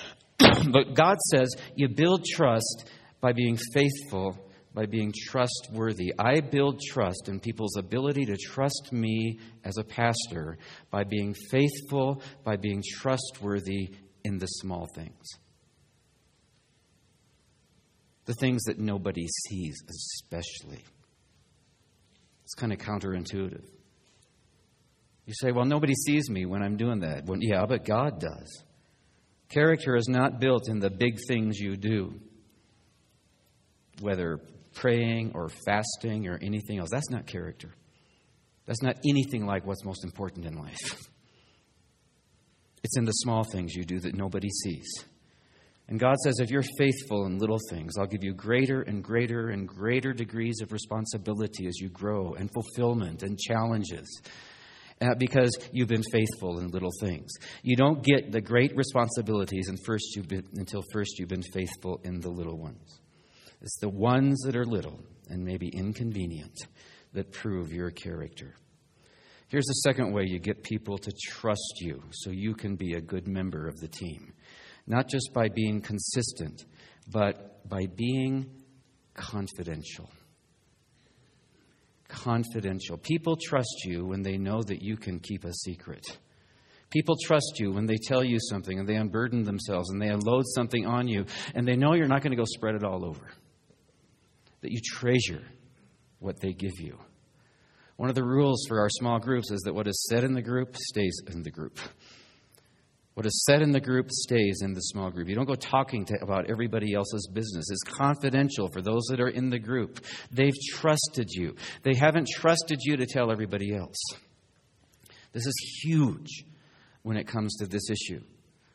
but 0.38 0.94
God 0.94 1.16
says 1.30 1.54
you 1.76 1.88
build 1.88 2.24
trust 2.24 2.90
by 3.22 3.32
being 3.32 3.58
faithful, 3.72 4.38
by 4.74 4.84
being 4.84 5.12
trustworthy. 5.28 6.12
I 6.18 6.40
build 6.40 6.80
trust 6.88 7.28
in 7.28 7.40
people's 7.40 7.76
ability 7.76 8.26
to 8.26 8.36
trust 8.36 8.90
me 8.92 9.40
as 9.64 9.78
a 9.78 9.84
pastor 9.84 10.58
by 10.90 11.04
being 11.04 11.34
faithful, 11.50 12.22
by 12.44 12.56
being 12.56 12.82
trustworthy 13.00 13.92
in 14.24 14.38
the 14.38 14.46
small 14.46 14.86
things. 14.94 15.26
The 18.24 18.34
things 18.34 18.62
that 18.64 18.78
nobody 18.78 19.26
sees, 19.48 19.82
especially. 19.88 20.84
It's 22.44 22.54
kind 22.54 22.72
of 22.72 22.78
counterintuitive. 22.78 23.64
You 25.26 25.34
say, 25.40 25.52
well, 25.52 25.64
nobody 25.64 25.94
sees 25.94 26.28
me 26.28 26.46
when 26.46 26.62
I'm 26.62 26.76
doing 26.76 27.00
that. 27.00 27.26
Well, 27.26 27.38
yeah, 27.40 27.64
but 27.66 27.84
God 27.84 28.20
does. 28.20 28.64
Character 29.48 29.96
is 29.96 30.08
not 30.08 30.40
built 30.40 30.68
in 30.68 30.78
the 30.80 30.90
big 30.90 31.18
things 31.28 31.58
you 31.58 31.76
do, 31.76 32.14
whether 34.00 34.40
praying 34.74 35.32
or 35.34 35.48
fasting 35.66 36.26
or 36.26 36.38
anything 36.42 36.78
else. 36.78 36.88
That's 36.90 37.10
not 37.10 37.26
character. 37.26 37.74
That's 38.66 38.82
not 38.82 38.96
anything 39.08 39.46
like 39.46 39.66
what's 39.66 39.84
most 39.84 40.04
important 40.04 40.46
in 40.46 40.56
life. 40.56 41.08
It's 42.84 42.96
in 42.96 43.04
the 43.04 43.12
small 43.12 43.44
things 43.44 43.74
you 43.74 43.84
do 43.84 44.00
that 44.00 44.14
nobody 44.14 44.48
sees. 44.64 44.88
And 45.88 46.00
God 46.00 46.16
says, 46.24 46.40
if 46.40 46.50
you're 46.50 46.64
faithful 46.78 47.26
in 47.26 47.38
little 47.38 47.58
things, 47.70 47.98
I'll 47.98 48.06
give 48.06 48.24
you 48.24 48.34
greater 48.34 48.82
and 48.82 49.02
greater 49.04 49.48
and 49.48 49.68
greater 49.68 50.12
degrees 50.12 50.60
of 50.62 50.72
responsibility 50.72 51.66
as 51.66 51.78
you 51.80 51.88
grow, 51.90 52.34
and 52.34 52.48
fulfillment 52.54 53.22
and 53.22 53.38
challenges. 53.38 54.22
uh, 55.02 55.14
because 55.18 55.50
you've 55.72 55.88
been 55.88 56.04
faithful 56.12 56.60
in 56.60 56.68
little 56.68 56.92
things. 57.00 57.30
You 57.62 57.76
don't 57.76 58.02
get 58.02 58.30
the 58.30 58.40
great 58.40 58.76
responsibilities 58.76 59.68
first 59.84 60.04
been, 60.28 60.46
until 60.56 60.82
first 60.92 61.18
you've 61.18 61.28
been 61.28 61.42
faithful 61.42 62.00
in 62.04 62.20
the 62.20 62.30
little 62.30 62.58
ones. 62.58 63.00
It's 63.60 63.78
the 63.80 63.88
ones 63.88 64.40
that 64.44 64.56
are 64.56 64.64
little 64.64 65.00
and 65.28 65.44
maybe 65.44 65.68
inconvenient 65.68 66.56
that 67.14 67.32
prove 67.32 67.72
your 67.72 67.90
character. 67.90 68.54
Here's 69.52 69.66
the 69.66 69.82
second 69.84 70.14
way 70.14 70.24
you 70.26 70.38
get 70.38 70.62
people 70.62 70.96
to 70.96 71.12
trust 71.12 71.74
you 71.82 72.02
so 72.10 72.30
you 72.30 72.54
can 72.54 72.74
be 72.74 72.94
a 72.94 73.02
good 73.02 73.28
member 73.28 73.68
of 73.68 73.78
the 73.80 73.86
team. 73.86 74.32
Not 74.86 75.10
just 75.10 75.30
by 75.34 75.50
being 75.50 75.82
consistent, 75.82 76.64
but 77.06 77.68
by 77.68 77.86
being 77.94 78.50
confidential 79.12 80.10
confidential. 82.08 82.98
People 82.98 83.36
trust 83.36 83.84
you 83.84 84.04
when 84.04 84.22
they 84.22 84.36
know 84.36 84.62
that 84.62 84.82
you 84.82 84.96
can 84.96 85.18
keep 85.18 85.44
a 85.44 85.52
secret. 85.52 86.18
People 86.90 87.16
trust 87.24 87.54
you 87.58 87.72
when 87.72 87.86
they 87.86 87.96
tell 87.96 88.22
you 88.22 88.38
something 88.38 88.78
and 88.78 88.86
they 88.86 88.96
unburden 88.96 89.44
themselves 89.44 89.88
and 89.90 90.00
they 90.00 90.08
unload 90.08 90.44
something 90.54 90.86
on 90.86 91.08
you 91.08 91.24
and 91.54 91.66
they 91.66 91.74
know 91.74 91.94
you're 91.94 92.06
not 92.06 92.22
going 92.22 92.32
to 92.32 92.36
go 92.36 92.44
spread 92.44 92.74
it 92.74 92.84
all 92.84 93.04
over. 93.04 93.30
That 94.60 94.70
you 94.70 94.80
treasure 94.84 95.42
what 96.18 96.38
they 96.40 96.52
give 96.52 96.78
you. 96.78 96.98
One 97.96 98.08
of 98.08 98.14
the 98.14 98.24
rules 98.24 98.64
for 98.68 98.80
our 98.80 98.88
small 98.90 99.18
groups 99.18 99.50
is 99.50 99.60
that 99.62 99.74
what 99.74 99.86
is 99.86 100.06
said 100.08 100.24
in 100.24 100.32
the 100.32 100.42
group 100.42 100.76
stays 100.76 101.20
in 101.30 101.42
the 101.42 101.50
group. 101.50 101.78
What 103.14 103.26
is 103.26 103.44
said 103.46 103.60
in 103.60 103.72
the 103.72 103.80
group 103.80 104.10
stays 104.10 104.60
in 104.62 104.72
the 104.72 104.80
small 104.80 105.10
group. 105.10 105.28
You 105.28 105.34
don't 105.34 105.46
go 105.46 105.54
talking 105.54 106.06
to, 106.06 106.14
about 106.22 106.48
everybody 106.48 106.94
else's 106.94 107.28
business. 107.30 107.66
It's 107.70 107.82
confidential 107.82 108.68
for 108.72 108.80
those 108.80 109.02
that 109.10 109.20
are 109.20 109.28
in 109.28 109.50
the 109.50 109.58
group. 109.58 110.00
They've 110.30 110.58
trusted 110.72 111.28
you. 111.30 111.54
They 111.82 111.94
haven't 111.94 112.28
trusted 112.28 112.78
you 112.82 112.96
to 112.96 113.06
tell 113.06 113.30
everybody 113.30 113.74
else. 113.74 113.98
This 115.32 115.46
is 115.46 115.82
huge 115.84 116.44
when 117.02 117.18
it 117.18 117.26
comes 117.26 117.56
to 117.56 117.66
this 117.66 117.90
issue. 117.90 118.22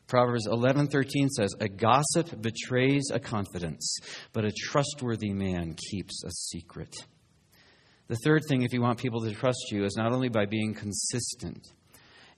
Proverbs 0.06 0.46
11:13 0.46 1.28
says, 1.30 1.54
"A 1.60 1.68
gossip 1.68 2.40
betrays 2.40 3.10
a 3.12 3.18
confidence, 3.18 3.98
but 4.32 4.44
a 4.44 4.52
trustworthy 4.52 5.32
man 5.32 5.74
keeps 5.90 6.22
a 6.24 6.30
secret." 6.30 6.94
The 8.08 8.16
third 8.24 8.42
thing 8.48 8.62
if 8.62 8.72
you 8.72 8.80
want 8.80 8.98
people 8.98 9.20
to 9.22 9.32
trust 9.32 9.70
you 9.70 9.84
is 9.84 9.96
not 9.96 10.12
only 10.12 10.28
by 10.28 10.46
being 10.46 10.74
consistent, 10.74 11.66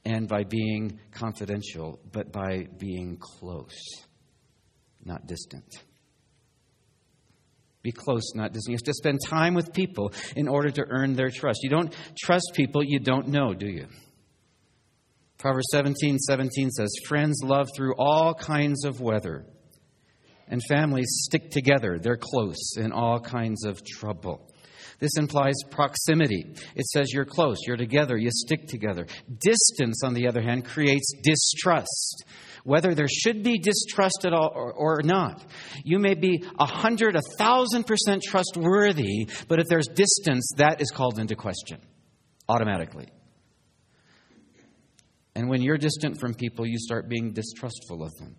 and 0.05 0.29
by 0.29 0.45
being 0.45 0.99
confidential, 1.13 2.01
but 2.13 2.33
by 2.33 2.67
being 2.79 3.19
close, 3.21 4.05
not 5.05 5.27
distant. 5.27 5.85
Be 7.83 7.93
close, 7.93 8.35
not 8.35 8.53
distant. 8.53 8.73
You 8.73 8.77
have 8.77 8.83
to 8.83 8.95
spend 8.95 9.21
time 9.27 9.55
with 9.55 9.73
people 9.73 10.13
in 10.37 10.49
order 10.49 10.71
to 10.71 10.85
earn 10.89 11.15
their 11.15 11.31
trust. 11.31 11.61
You 11.63 11.71
don't 11.71 11.95
trust 12.19 12.53
people 12.55 12.83
you 12.85 12.99
don't 12.99 13.29
know, 13.29 13.55
do 13.55 13.67
you? 13.67 13.87
Proverbs 15.39 15.69
17 15.71 16.19
17 16.19 16.71
says, 16.71 16.91
Friends 17.07 17.41
love 17.43 17.69
through 17.75 17.95
all 17.97 18.35
kinds 18.35 18.85
of 18.85 19.01
weather, 19.01 19.47
and 20.49 20.61
families 20.69 21.09
stick 21.23 21.51
together. 21.51 21.99
They're 21.99 22.19
close 22.21 22.77
in 22.77 22.93
all 22.93 23.21
kinds 23.21 23.65
of 23.65 23.83
trouble. 23.85 24.50
This 25.01 25.17
implies 25.17 25.55
proximity. 25.71 26.55
It 26.77 26.87
says 26.87 27.13
you're 27.13 27.25
close, 27.25 27.57
you're 27.67 27.77
together, 27.77 28.17
you 28.17 28.31
stick 28.31 28.69
together. 28.69 29.07
Distance, 29.39 30.03
on 30.05 30.15
the 30.15 30.29
other 30.29 30.43
hand, 30.43 30.67
creates 30.67 31.13
distrust. 31.23 32.25
Whether 32.65 32.95
there 32.95 33.09
should 33.09 33.43
be 33.43 33.59
distrust 33.59 34.27
at 34.27 34.35
all 34.35 34.53
or, 34.55 34.73
or 34.75 35.01
not. 35.03 35.43
You 35.83 35.99
may 35.99 36.15
be 36.15 36.45
a 36.59 36.67
hundred, 36.67 37.17
a 37.17 37.23
thousand 37.39 37.85
percent 37.85 38.23
trustworthy, 38.23 39.29
but 39.49 39.59
if 39.59 39.67
there's 39.67 39.89
distance, 39.89 40.53
that 40.59 40.83
is 40.83 40.91
called 40.91 41.19
into 41.19 41.35
question 41.35 41.81
automatically. 42.49 43.09
And 45.35 45.49
when 45.49 45.63
you're 45.63 45.79
distant 45.79 46.21
from 46.21 46.35
people, 46.35 46.67
you 46.67 46.77
start 46.79 47.09
being 47.09 47.33
distrustful 47.33 48.03
of 48.03 48.15
them. 48.17 48.37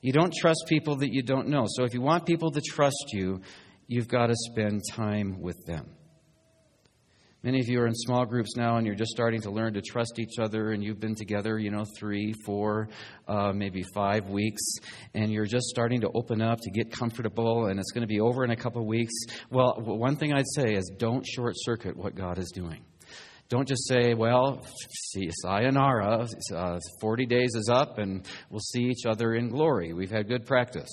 You 0.00 0.12
don't 0.12 0.32
trust 0.32 0.64
people 0.68 0.96
that 0.96 1.12
you 1.12 1.22
don't 1.22 1.48
know. 1.48 1.66
So 1.68 1.84
if 1.84 1.92
you 1.92 2.00
want 2.00 2.24
people 2.24 2.50
to 2.50 2.60
trust 2.60 3.04
you, 3.12 3.42
you've 3.92 4.08
got 4.08 4.28
to 4.28 4.34
spend 4.34 4.80
time 4.90 5.38
with 5.40 5.66
them. 5.66 5.86
Many 7.42 7.60
of 7.60 7.68
you 7.68 7.80
are 7.80 7.86
in 7.86 7.94
small 7.94 8.24
groups 8.24 8.56
now 8.56 8.76
and 8.76 8.86
you're 8.86 8.94
just 8.94 9.10
starting 9.10 9.42
to 9.42 9.50
learn 9.50 9.74
to 9.74 9.82
trust 9.82 10.18
each 10.18 10.38
other, 10.38 10.70
and 10.70 10.82
you've 10.82 11.00
been 11.00 11.16
together, 11.16 11.58
you 11.58 11.70
know, 11.70 11.84
three, 11.98 12.32
four, 12.46 12.88
uh, 13.26 13.52
maybe 13.52 13.82
five 13.94 14.28
weeks, 14.28 14.62
and 15.14 15.30
you're 15.32 15.44
just 15.44 15.66
starting 15.66 16.00
to 16.00 16.10
open 16.14 16.40
up 16.40 16.60
to 16.62 16.70
get 16.70 16.90
comfortable, 16.92 17.66
and 17.66 17.80
it's 17.80 17.90
going 17.90 18.02
to 18.02 18.06
be 18.06 18.20
over 18.20 18.44
in 18.44 18.50
a 18.52 18.56
couple 18.56 18.80
of 18.80 18.86
weeks. 18.86 19.12
Well, 19.50 19.74
one 19.78 20.16
thing 20.16 20.32
I'd 20.32 20.48
say 20.54 20.72
is 20.74 20.90
don't 20.98 21.26
short 21.26 21.54
circuit 21.56 21.96
what 21.96 22.14
God 22.14 22.38
is 22.38 22.50
doing. 22.54 22.84
Don't 23.52 23.68
just 23.68 23.86
say, 23.86 24.14
well, 24.14 24.64
see, 25.10 25.28
sayonara, 25.42 26.26
uh, 26.54 26.78
40 27.02 27.26
days 27.26 27.54
is 27.54 27.68
up 27.68 27.98
and 27.98 28.26
we'll 28.48 28.60
see 28.60 28.84
each 28.84 29.04
other 29.06 29.34
in 29.34 29.50
glory. 29.50 29.92
We've 29.92 30.10
had 30.10 30.26
good 30.26 30.46
practice. 30.46 30.88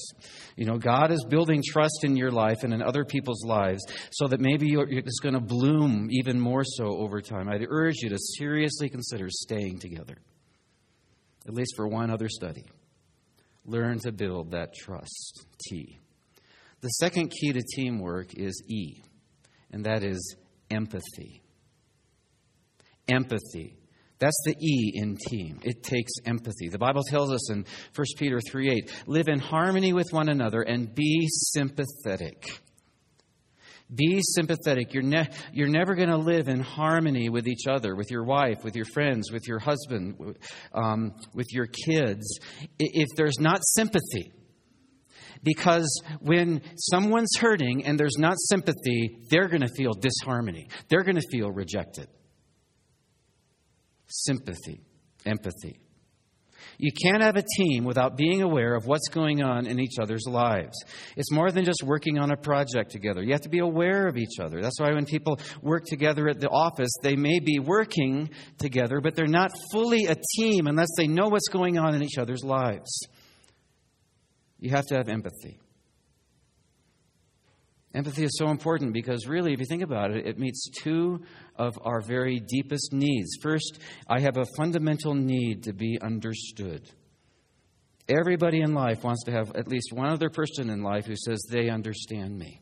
You 0.57 0.65
know, 0.65 0.77
God 0.77 1.09
is 1.09 1.23
building 1.29 1.63
trust 1.65 2.03
in 2.03 2.17
your 2.17 2.31
life 2.31 2.63
and 2.63 2.73
in 2.73 2.81
other 2.81 3.05
people's 3.05 3.45
lives 3.45 3.81
so 4.11 4.27
that 4.27 4.41
maybe 4.41 4.75
it's 4.77 5.21
going 5.21 5.35
to 5.35 5.39
bloom 5.39 6.09
even 6.11 6.37
more 6.37 6.65
so 6.65 6.97
over 6.97 7.21
time. 7.21 7.47
I'd 7.47 7.65
urge 7.65 7.95
you 8.01 8.09
to 8.09 8.17
seriously 8.37 8.89
consider 8.89 9.29
staying 9.29 9.79
together, 9.79 10.17
at 11.47 11.53
least 11.53 11.77
for 11.77 11.87
one 11.87 12.11
other 12.11 12.27
study. 12.27 12.65
Learn 13.63 13.99
to 13.99 14.11
build 14.11 14.51
that 14.51 14.73
trust. 14.73 15.45
T. 15.69 15.97
The 16.81 16.89
second 16.89 17.31
key 17.31 17.53
to 17.53 17.61
teamwork 17.73 18.33
is 18.33 18.61
E, 18.67 19.01
and 19.71 19.85
that 19.85 20.03
is 20.03 20.35
empathy 20.69 21.41
empathy. 23.11 23.79
That's 24.19 24.37
the 24.43 24.53
E 24.61 24.91
in 24.95 25.17
team. 25.27 25.59
It 25.63 25.81
takes 25.81 26.11
empathy. 26.25 26.67
The 26.69 26.77
Bible 26.77 27.03
tells 27.03 27.31
us 27.31 27.51
in 27.51 27.65
1 27.95 28.05
Peter 28.17 28.39
3 28.41 28.69
8, 28.69 29.03
live 29.07 29.27
in 29.29 29.39
harmony 29.39 29.93
with 29.93 30.11
one 30.11 30.27
another 30.29 30.61
and 30.61 30.93
be 30.93 31.27
sympathetic. 31.29 32.45
Be 33.93 34.21
sympathetic. 34.21 34.93
You're, 34.93 35.03
ne- 35.03 35.29
you're 35.51 35.69
never 35.69 35.95
going 35.95 36.09
to 36.09 36.17
live 36.17 36.47
in 36.47 36.59
harmony 36.59 37.29
with 37.29 37.47
each 37.47 37.65
other, 37.67 37.95
with 37.95 38.11
your 38.11 38.23
wife, 38.23 38.63
with 38.63 38.75
your 38.75 38.85
friends, 38.85 39.31
with 39.31 39.47
your 39.47 39.57
husband, 39.57 40.37
um, 40.73 41.15
with 41.33 41.47
your 41.51 41.65
kids, 41.65 42.39
if 42.77 43.07
there's 43.15 43.39
not 43.39 43.61
sympathy. 43.63 44.31
Because 45.41 46.03
when 46.19 46.61
someone's 46.75 47.35
hurting 47.39 47.85
and 47.85 47.97
there's 47.97 48.17
not 48.19 48.35
sympathy, 48.37 49.21
they're 49.31 49.47
going 49.47 49.61
to 49.61 49.73
feel 49.75 49.93
disharmony. 49.93 50.67
They're 50.89 51.03
going 51.03 51.15
to 51.15 51.27
feel 51.31 51.49
rejected 51.49 52.07
sympathy, 54.09 54.81
empathy. 55.25 55.79
You 56.77 56.91
can't 56.93 57.21
have 57.21 57.35
a 57.35 57.43
team 57.57 57.83
without 57.83 58.15
being 58.15 58.41
aware 58.41 58.73
of 58.73 58.85
what's 58.85 59.09
going 59.09 59.43
on 59.43 59.67
in 59.67 59.79
each 59.79 59.99
other's 60.01 60.25
lives. 60.25 60.77
It's 61.17 61.31
more 61.31 61.51
than 61.51 61.65
just 61.65 61.83
working 61.83 62.17
on 62.17 62.31
a 62.31 62.37
project 62.37 62.91
together. 62.91 63.21
You 63.21 63.33
have 63.33 63.41
to 63.41 63.49
be 63.49 63.59
aware 63.59 64.07
of 64.07 64.15
each 64.15 64.39
other. 64.41 64.61
That's 64.61 64.79
why 64.79 64.93
when 64.93 65.05
people 65.05 65.39
work 65.61 65.85
together 65.85 66.29
at 66.29 66.39
the 66.39 66.47
office, 66.47 66.91
they 67.03 67.17
may 67.17 67.39
be 67.39 67.59
working 67.59 68.29
together, 68.57 69.01
but 69.01 69.15
they're 69.15 69.27
not 69.27 69.51
fully 69.73 70.05
a 70.05 70.15
team 70.37 70.67
unless 70.67 70.89
they 70.95 71.07
know 71.07 71.27
what's 71.27 71.49
going 71.49 71.77
on 71.77 71.95
in 71.95 72.03
each 72.03 72.17
other's 72.17 72.43
lives. 72.43 73.07
You 74.59 74.71
have 74.71 74.85
to 74.87 74.95
have 74.95 75.09
empathy. 75.09 75.59
Empathy 77.95 78.23
is 78.23 78.37
so 78.37 78.49
important 78.49 78.93
because, 78.93 79.25
really, 79.25 79.51
if 79.51 79.59
you 79.59 79.65
think 79.65 79.81
about 79.81 80.11
it, 80.11 80.27
it 80.27 80.37
meets 80.37 80.69
two 80.83 81.21
of 81.55 81.77
our 81.81 82.01
very 82.01 82.39
deepest 82.39 82.93
needs. 82.93 83.37
First, 83.41 83.79
I 84.07 84.19
have 84.19 84.37
a 84.37 84.45
fundamental 84.57 85.15
need 85.15 85.63
to 85.63 85.73
be 85.73 85.97
understood. 85.99 86.87
Everybody 88.07 88.61
in 88.61 88.73
life 88.73 89.03
wants 89.03 89.23
to 89.25 89.31
have 89.31 89.55
at 89.55 89.67
least 89.67 89.91
one 89.91 90.09
other 90.09 90.29
person 90.29 90.69
in 90.69 90.83
life 90.83 91.05
who 91.05 91.15
says 91.15 91.41
they 91.49 91.69
understand 91.69 92.37
me. 92.37 92.61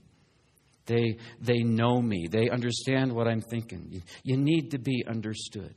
They, 0.86 1.17
they 1.41 1.60
know 1.60 2.01
me. 2.01 2.27
They 2.29 2.50
understand 2.50 3.12
what 3.12 3.27
I'm 3.27 3.41
thinking. 3.41 3.88
You, 3.89 4.01
you 4.24 4.38
need 4.38 4.72
to 4.72 4.79
be 4.79 5.03
understood. 5.07 5.75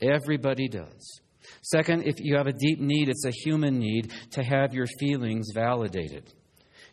Everybody 0.00 0.68
does. 0.68 1.20
Second, 1.62 2.02
if 2.06 2.16
you 2.18 2.36
have 2.36 2.48
a 2.48 2.52
deep 2.52 2.80
need, 2.80 3.08
it's 3.08 3.24
a 3.24 3.30
human 3.30 3.78
need 3.78 4.12
to 4.32 4.42
have 4.42 4.74
your 4.74 4.86
feelings 4.98 5.48
validated. 5.54 6.32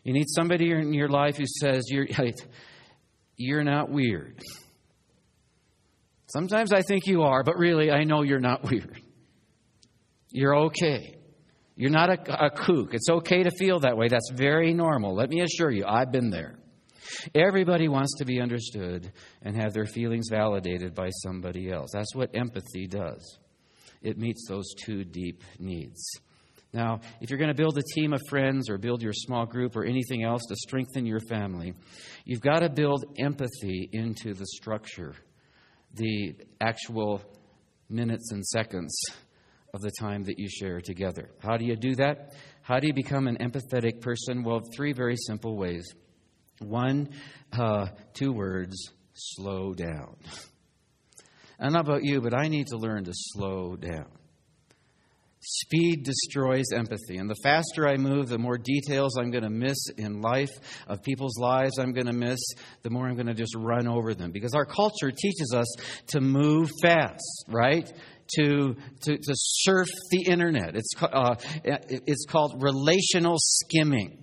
You 0.02 0.12
need 0.12 0.28
somebody 0.28 0.70
in 0.70 0.92
your 0.92 1.08
life 1.08 1.36
who 1.36 1.44
says, 1.46 1.84
You're, 1.88 2.06
you're 3.36 3.64
not 3.64 3.90
weird. 3.90 4.40
Sometimes 6.32 6.72
I 6.72 6.82
think 6.82 7.06
you 7.06 7.22
are, 7.22 7.42
but 7.42 7.56
really, 7.56 7.90
I 7.90 8.04
know 8.04 8.22
you're 8.22 8.38
not 8.38 8.62
weird. 8.70 9.00
You're 10.30 10.56
okay. 10.66 11.16
You're 11.76 11.90
not 11.90 12.10
a, 12.10 12.46
a, 12.46 12.50
kook. 12.50 12.94
It's 12.94 13.08
okay 13.08 13.42
to 13.42 13.50
feel 13.50 13.80
that 13.80 13.96
way. 13.96 14.08
That's 14.08 14.30
very 14.34 14.74
normal. 14.74 15.14
Let 15.14 15.30
me 15.30 15.40
assure 15.40 15.70
you, 15.70 15.84
I've 15.86 16.12
been 16.12 16.30
there. 16.30 16.56
Everybody 17.34 17.88
wants 17.88 18.18
to 18.18 18.24
be 18.24 18.40
understood 18.40 19.10
and 19.42 19.56
have 19.56 19.72
their 19.72 19.86
feelings 19.86 20.26
validated 20.30 20.94
by 20.94 21.08
somebody 21.22 21.70
else. 21.70 21.90
That's 21.92 22.14
what 22.14 22.30
empathy 22.34 22.86
does. 22.86 23.38
It 24.02 24.18
meets 24.18 24.46
those 24.48 24.72
two 24.84 25.04
deep 25.04 25.42
needs. 25.58 26.20
Now, 26.72 27.00
if 27.20 27.30
you're 27.30 27.38
going 27.38 27.50
to 27.50 27.54
build 27.54 27.76
a 27.78 27.82
team 27.94 28.12
of 28.12 28.20
friends 28.28 28.70
or 28.70 28.78
build 28.78 29.02
your 29.02 29.12
small 29.12 29.44
group 29.44 29.74
or 29.76 29.84
anything 29.84 30.22
else 30.22 30.42
to 30.48 30.56
strengthen 30.56 31.04
your 31.04 31.20
family, 31.20 31.74
you've 32.24 32.40
got 32.40 32.60
to 32.60 32.68
build 32.68 33.04
empathy 33.18 33.88
into 33.92 34.34
the 34.34 34.46
structure, 34.46 35.14
the 35.94 36.34
actual 36.60 37.22
minutes 37.88 38.30
and 38.30 38.46
seconds 38.46 38.96
of 39.74 39.80
the 39.80 39.90
time 39.98 40.22
that 40.24 40.38
you 40.38 40.48
share 40.48 40.80
together. 40.80 41.30
How 41.40 41.56
do 41.56 41.64
you 41.64 41.76
do 41.76 41.96
that? 41.96 42.34
How 42.62 42.78
do 42.78 42.86
you 42.86 42.94
become 42.94 43.26
an 43.26 43.38
empathetic 43.38 44.00
person? 44.00 44.44
Well, 44.44 44.60
three 44.74 44.92
very 44.92 45.16
simple 45.16 45.56
ways. 45.56 45.92
One, 46.60 47.08
uh, 47.52 47.86
two 48.14 48.32
words 48.32 48.76
slow 49.14 49.74
down. 49.74 50.16
Don't 51.60 51.72
know 51.72 51.80
about 51.80 52.04
you, 52.04 52.20
but 52.20 52.34
I 52.34 52.48
need 52.48 52.68
to 52.68 52.76
learn 52.76 53.04
to 53.04 53.12
slow 53.14 53.76
down. 53.76 54.19
Speed 55.42 56.04
destroys 56.04 56.66
empathy. 56.74 57.16
And 57.16 57.28
the 57.28 57.36
faster 57.42 57.88
I 57.88 57.96
move, 57.96 58.28
the 58.28 58.38
more 58.38 58.58
details 58.58 59.16
I'm 59.18 59.30
going 59.30 59.44
to 59.44 59.50
miss 59.50 59.78
in 59.96 60.20
life, 60.20 60.50
of 60.86 61.02
people's 61.02 61.38
lives 61.38 61.78
I'm 61.78 61.92
going 61.92 62.06
to 62.06 62.12
miss, 62.12 62.40
the 62.82 62.90
more 62.90 63.08
I'm 63.08 63.14
going 63.14 63.26
to 63.26 63.34
just 63.34 63.54
run 63.56 63.88
over 63.88 64.14
them. 64.14 64.32
Because 64.32 64.54
our 64.54 64.66
culture 64.66 65.10
teaches 65.10 65.54
us 65.56 65.66
to 66.08 66.20
move 66.20 66.70
fast, 66.82 67.46
right? 67.48 67.90
To, 68.36 68.76
to, 69.02 69.16
to 69.16 69.32
surf 69.34 69.88
the 70.10 70.24
internet. 70.30 70.76
It's, 70.76 70.90
uh, 71.02 71.34
it's 71.64 72.26
called 72.28 72.62
relational 72.62 73.36
skimming. 73.38 74.18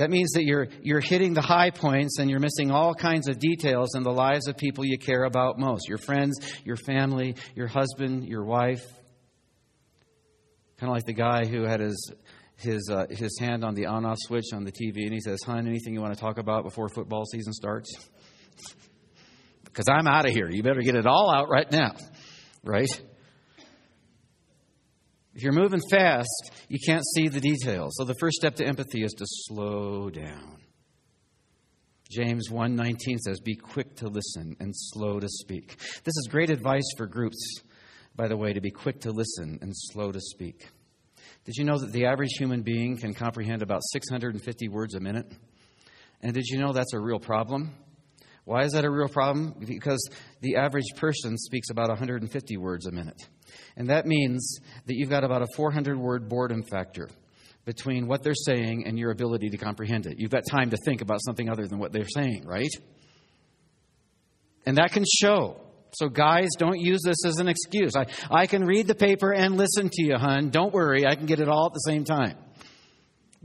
That 0.00 0.08
means 0.08 0.32
that 0.32 0.44
you're, 0.44 0.66
you're 0.80 1.00
hitting 1.00 1.34
the 1.34 1.42
high 1.42 1.68
points 1.68 2.18
and 2.18 2.30
you're 2.30 2.40
missing 2.40 2.70
all 2.70 2.94
kinds 2.94 3.28
of 3.28 3.38
details 3.38 3.94
in 3.94 4.02
the 4.02 4.10
lives 4.10 4.48
of 4.48 4.56
people 4.56 4.82
you 4.82 4.96
care 4.96 5.24
about 5.24 5.58
most 5.58 5.90
your 5.90 5.98
friends, 5.98 6.38
your 6.64 6.76
family, 6.76 7.36
your 7.54 7.66
husband, 7.66 8.26
your 8.26 8.42
wife. 8.42 8.82
Kind 10.78 10.88
of 10.90 10.96
like 10.96 11.04
the 11.04 11.12
guy 11.12 11.44
who 11.44 11.64
had 11.64 11.80
his, 11.80 12.14
his, 12.56 12.88
uh, 12.90 13.08
his 13.10 13.38
hand 13.38 13.62
on 13.62 13.74
the 13.74 13.84
on 13.84 14.06
off 14.06 14.16
switch 14.20 14.46
on 14.54 14.64
the 14.64 14.72
TV 14.72 15.04
and 15.04 15.12
he 15.12 15.20
says, 15.20 15.42
Hun, 15.44 15.66
anything 15.66 15.92
you 15.92 16.00
want 16.00 16.14
to 16.14 16.20
talk 16.20 16.38
about 16.38 16.64
before 16.64 16.88
football 16.88 17.26
season 17.26 17.52
starts? 17.52 17.94
Because 19.64 19.86
I'm 19.88 20.08
out 20.08 20.26
of 20.26 20.32
here. 20.32 20.50
You 20.50 20.64
better 20.64 20.80
get 20.80 20.96
it 20.96 21.06
all 21.06 21.32
out 21.32 21.48
right 21.48 21.70
now, 21.70 21.94
right? 22.64 22.90
If 25.34 25.42
you're 25.42 25.52
moving 25.52 25.80
fast, 25.90 26.50
you 26.68 26.78
can't 26.84 27.04
see 27.14 27.28
the 27.28 27.40
details. 27.40 27.94
So 27.96 28.04
the 28.04 28.16
first 28.18 28.36
step 28.36 28.56
to 28.56 28.66
empathy 28.66 29.02
is 29.02 29.12
to 29.12 29.24
slow 29.26 30.10
down. 30.10 30.58
James 32.10 32.50
1:19 32.50 33.18
says, 33.18 33.38
"Be 33.38 33.54
quick 33.54 33.94
to 33.96 34.08
listen 34.08 34.56
and 34.58 34.74
slow 34.74 35.20
to 35.20 35.28
speak." 35.28 35.76
This 36.02 36.16
is 36.16 36.28
great 36.28 36.50
advice 36.50 36.88
for 36.96 37.06
groups, 37.06 37.38
by 38.16 38.26
the 38.26 38.36
way, 38.36 38.52
to 38.52 38.60
be 38.60 38.72
quick 38.72 39.00
to 39.02 39.12
listen 39.12 39.60
and 39.62 39.72
slow 39.72 40.10
to 40.10 40.20
speak. 40.20 40.68
Did 41.44 41.54
you 41.56 41.64
know 41.64 41.78
that 41.78 41.92
the 41.92 42.06
average 42.06 42.32
human 42.36 42.62
being 42.62 42.96
can 42.96 43.14
comprehend 43.14 43.62
about 43.62 43.82
650 43.92 44.68
words 44.68 44.94
a 44.94 45.00
minute? 45.00 45.32
And 46.20 46.34
did 46.34 46.46
you 46.46 46.58
know 46.58 46.72
that's 46.72 46.92
a 46.92 47.00
real 47.00 47.20
problem? 47.20 47.70
Why 48.44 48.64
is 48.64 48.72
that 48.72 48.84
a 48.84 48.90
real 48.90 49.08
problem? 49.08 49.54
Because 49.64 50.04
the 50.40 50.56
average 50.56 50.88
person 50.96 51.38
speaks 51.38 51.70
about 51.70 51.90
150 51.90 52.56
words 52.56 52.86
a 52.86 52.90
minute. 52.90 53.28
And 53.76 53.88
that 53.88 54.06
means 54.06 54.58
that 54.86 54.94
you've 54.96 55.10
got 55.10 55.24
about 55.24 55.42
a 55.42 55.46
400 55.56 55.98
word 55.98 56.28
boredom 56.28 56.62
factor 56.62 57.08
between 57.64 58.06
what 58.06 58.22
they're 58.22 58.34
saying 58.34 58.84
and 58.86 58.98
your 58.98 59.10
ability 59.10 59.50
to 59.50 59.56
comprehend 59.56 60.06
it. 60.06 60.14
You've 60.18 60.30
got 60.30 60.44
time 60.50 60.70
to 60.70 60.76
think 60.84 61.02
about 61.02 61.20
something 61.24 61.48
other 61.48 61.66
than 61.66 61.78
what 61.78 61.92
they're 61.92 62.08
saying, 62.08 62.44
right? 62.46 62.72
And 64.66 64.78
that 64.78 64.92
can 64.92 65.04
show. 65.20 65.60
So, 65.92 66.08
guys, 66.08 66.48
don't 66.58 66.78
use 66.78 67.00
this 67.04 67.24
as 67.24 67.38
an 67.38 67.48
excuse. 67.48 67.96
I, 67.96 68.06
I 68.30 68.46
can 68.46 68.64
read 68.64 68.86
the 68.86 68.94
paper 68.94 69.32
and 69.32 69.56
listen 69.56 69.88
to 69.92 70.02
you, 70.02 70.16
hun. 70.16 70.50
Don't 70.50 70.72
worry, 70.72 71.06
I 71.06 71.14
can 71.16 71.26
get 71.26 71.40
it 71.40 71.48
all 71.48 71.66
at 71.66 71.72
the 71.72 71.80
same 71.80 72.04
time. 72.04 72.36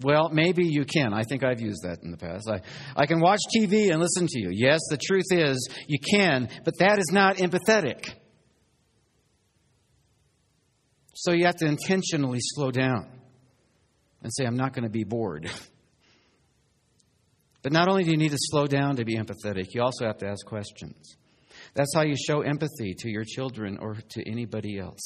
Well, 0.02 0.30
maybe 0.30 0.66
you 0.66 0.86
can. 0.86 1.14
I 1.14 1.24
think 1.24 1.44
I've 1.44 1.62
used 1.62 1.84
that 1.84 2.04
in 2.04 2.12
the 2.12 2.18
past. 2.18 2.50
I, 2.50 2.62
I 2.96 3.06
can 3.06 3.22
watch 3.22 3.40
TV 3.56 3.92
and 3.92 4.02
listen 4.02 4.28
to 4.28 4.40
you. 4.40 4.50
Yes, 4.52 4.80
the 4.90 4.98
truth 4.98 5.26
is 5.32 5.70
you 5.88 6.00
can, 6.00 6.50
but 6.66 6.78
that 6.80 7.00
is 7.00 7.12
not 7.12 7.38
empathetic. 7.38 8.14
So 11.16 11.32
you 11.32 11.46
have 11.46 11.56
to 11.58 11.66
intentionally 11.66 12.40
slow 12.42 12.72
down 12.72 13.08
and 14.22 14.32
say, 14.36 14.46
I'm 14.46 14.58
not 14.58 14.74
going 14.74 14.84
to 14.84 14.90
be 14.90 15.04
bored. 15.04 15.50
But 17.64 17.74
not 17.74 17.88
only 17.88 18.04
do 18.04 18.12
you 18.12 18.18
need 18.18 18.30
to 18.30 18.38
slow 18.40 18.68
down 18.68 18.98
to 18.98 19.06
be 19.06 19.18
empathetic, 19.18 19.74
you 19.74 19.82
also 19.82 20.06
have 20.06 20.20
to 20.20 20.28
ask 20.28 20.46
questions. 20.46 21.18
That's 21.74 21.96
how 21.96 22.04
you 22.04 22.16
show 22.16 22.42
empathy 22.42 22.94
to 23.00 23.10
your 23.10 23.24
children 23.24 23.80
or 23.82 23.96
to 24.10 24.30
anybody 24.30 24.78
else. 24.78 25.02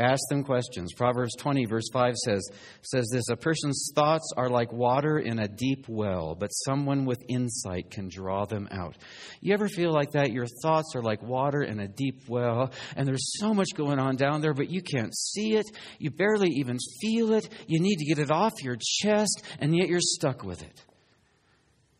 Ask 0.00 0.20
them 0.28 0.44
questions. 0.44 0.92
Proverbs 0.92 1.34
20, 1.38 1.64
verse 1.66 1.88
5 1.92 2.14
says, 2.24 2.48
says 2.82 3.08
this 3.12 3.28
A 3.30 3.36
person's 3.36 3.90
thoughts 3.96 4.32
are 4.36 4.48
like 4.48 4.72
water 4.72 5.18
in 5.18 5.40
a 5.40 5.48
deep 5.48 5.86
well, 5.88 6.36
but 6.38 6.50
someone 6.50 7.04
with 7.04 7.20
insight 7.28 7.90
can 7.90 8.08
draw 8.08 8.44
them 8.44 8.68
out. 8.70 8.96
You 9.40 9.54
ever 9.54 9.68
feel 9.68 9.92
like 9.92 10.12
that? 10.12 10.30
Your 10.30 10.46
thoughts 10.62 10.94
are 10.94 11.02
like 11.02 11.20
water 11.20 11.62
in 11.62 11.80
a 11.80 11.88
deep 11.88 12.22
well, 12.28 12.70
and 12.94 13.08
there's 13.08 13.38
so 13.40 13.52
much 13.52 13.70
going 13.74 13.98
on 13.98 14.14
down 14.14 14.40
there, 14.40 14.54
but 14.54 14.70
you 14.70 14.82
can't 14.82 15.12
see 15.16 15.56
it. 15.56 15.66
You 15.98 16.10
barely 16.10 16.50
even 16.58 16.78
feel 17.00 17.32
it. 17.32 17.48
You 17.66 17.80
need 17.80 17.96
to 17.96 18.04
get 18.04 18.20
it 18.20 18.30
off 18.30 18.62
your 18.62 18.76
chest, 18.80 19.42
and 19.58 19.76
yet 19.76 19.88
you're 19.88 19.98
stuck 20.00 20.44
with 20.44 20.62
it. 20.62 20.84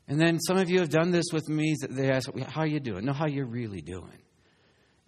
And 0.07 0.21
then 0.21 0.39
some 0.39 0.57
of 0.57 0.71
you 0.71 0.79
have 0.79 0.89
done 0.89 1.11
this 1.11 1.27
with 1.33 1.49
me. 1.49 1.75
They 1.91 2.13
ask, 2.13 2.31
How 2.47 2.61
are 2.61 2.67
you 2.67 2.79
doing? 2.79 3.05
No, 3.07 3.13
how 3.13 3.27
you 3.27 3.45
really 3.45 3.81
doing? 3.81 4.19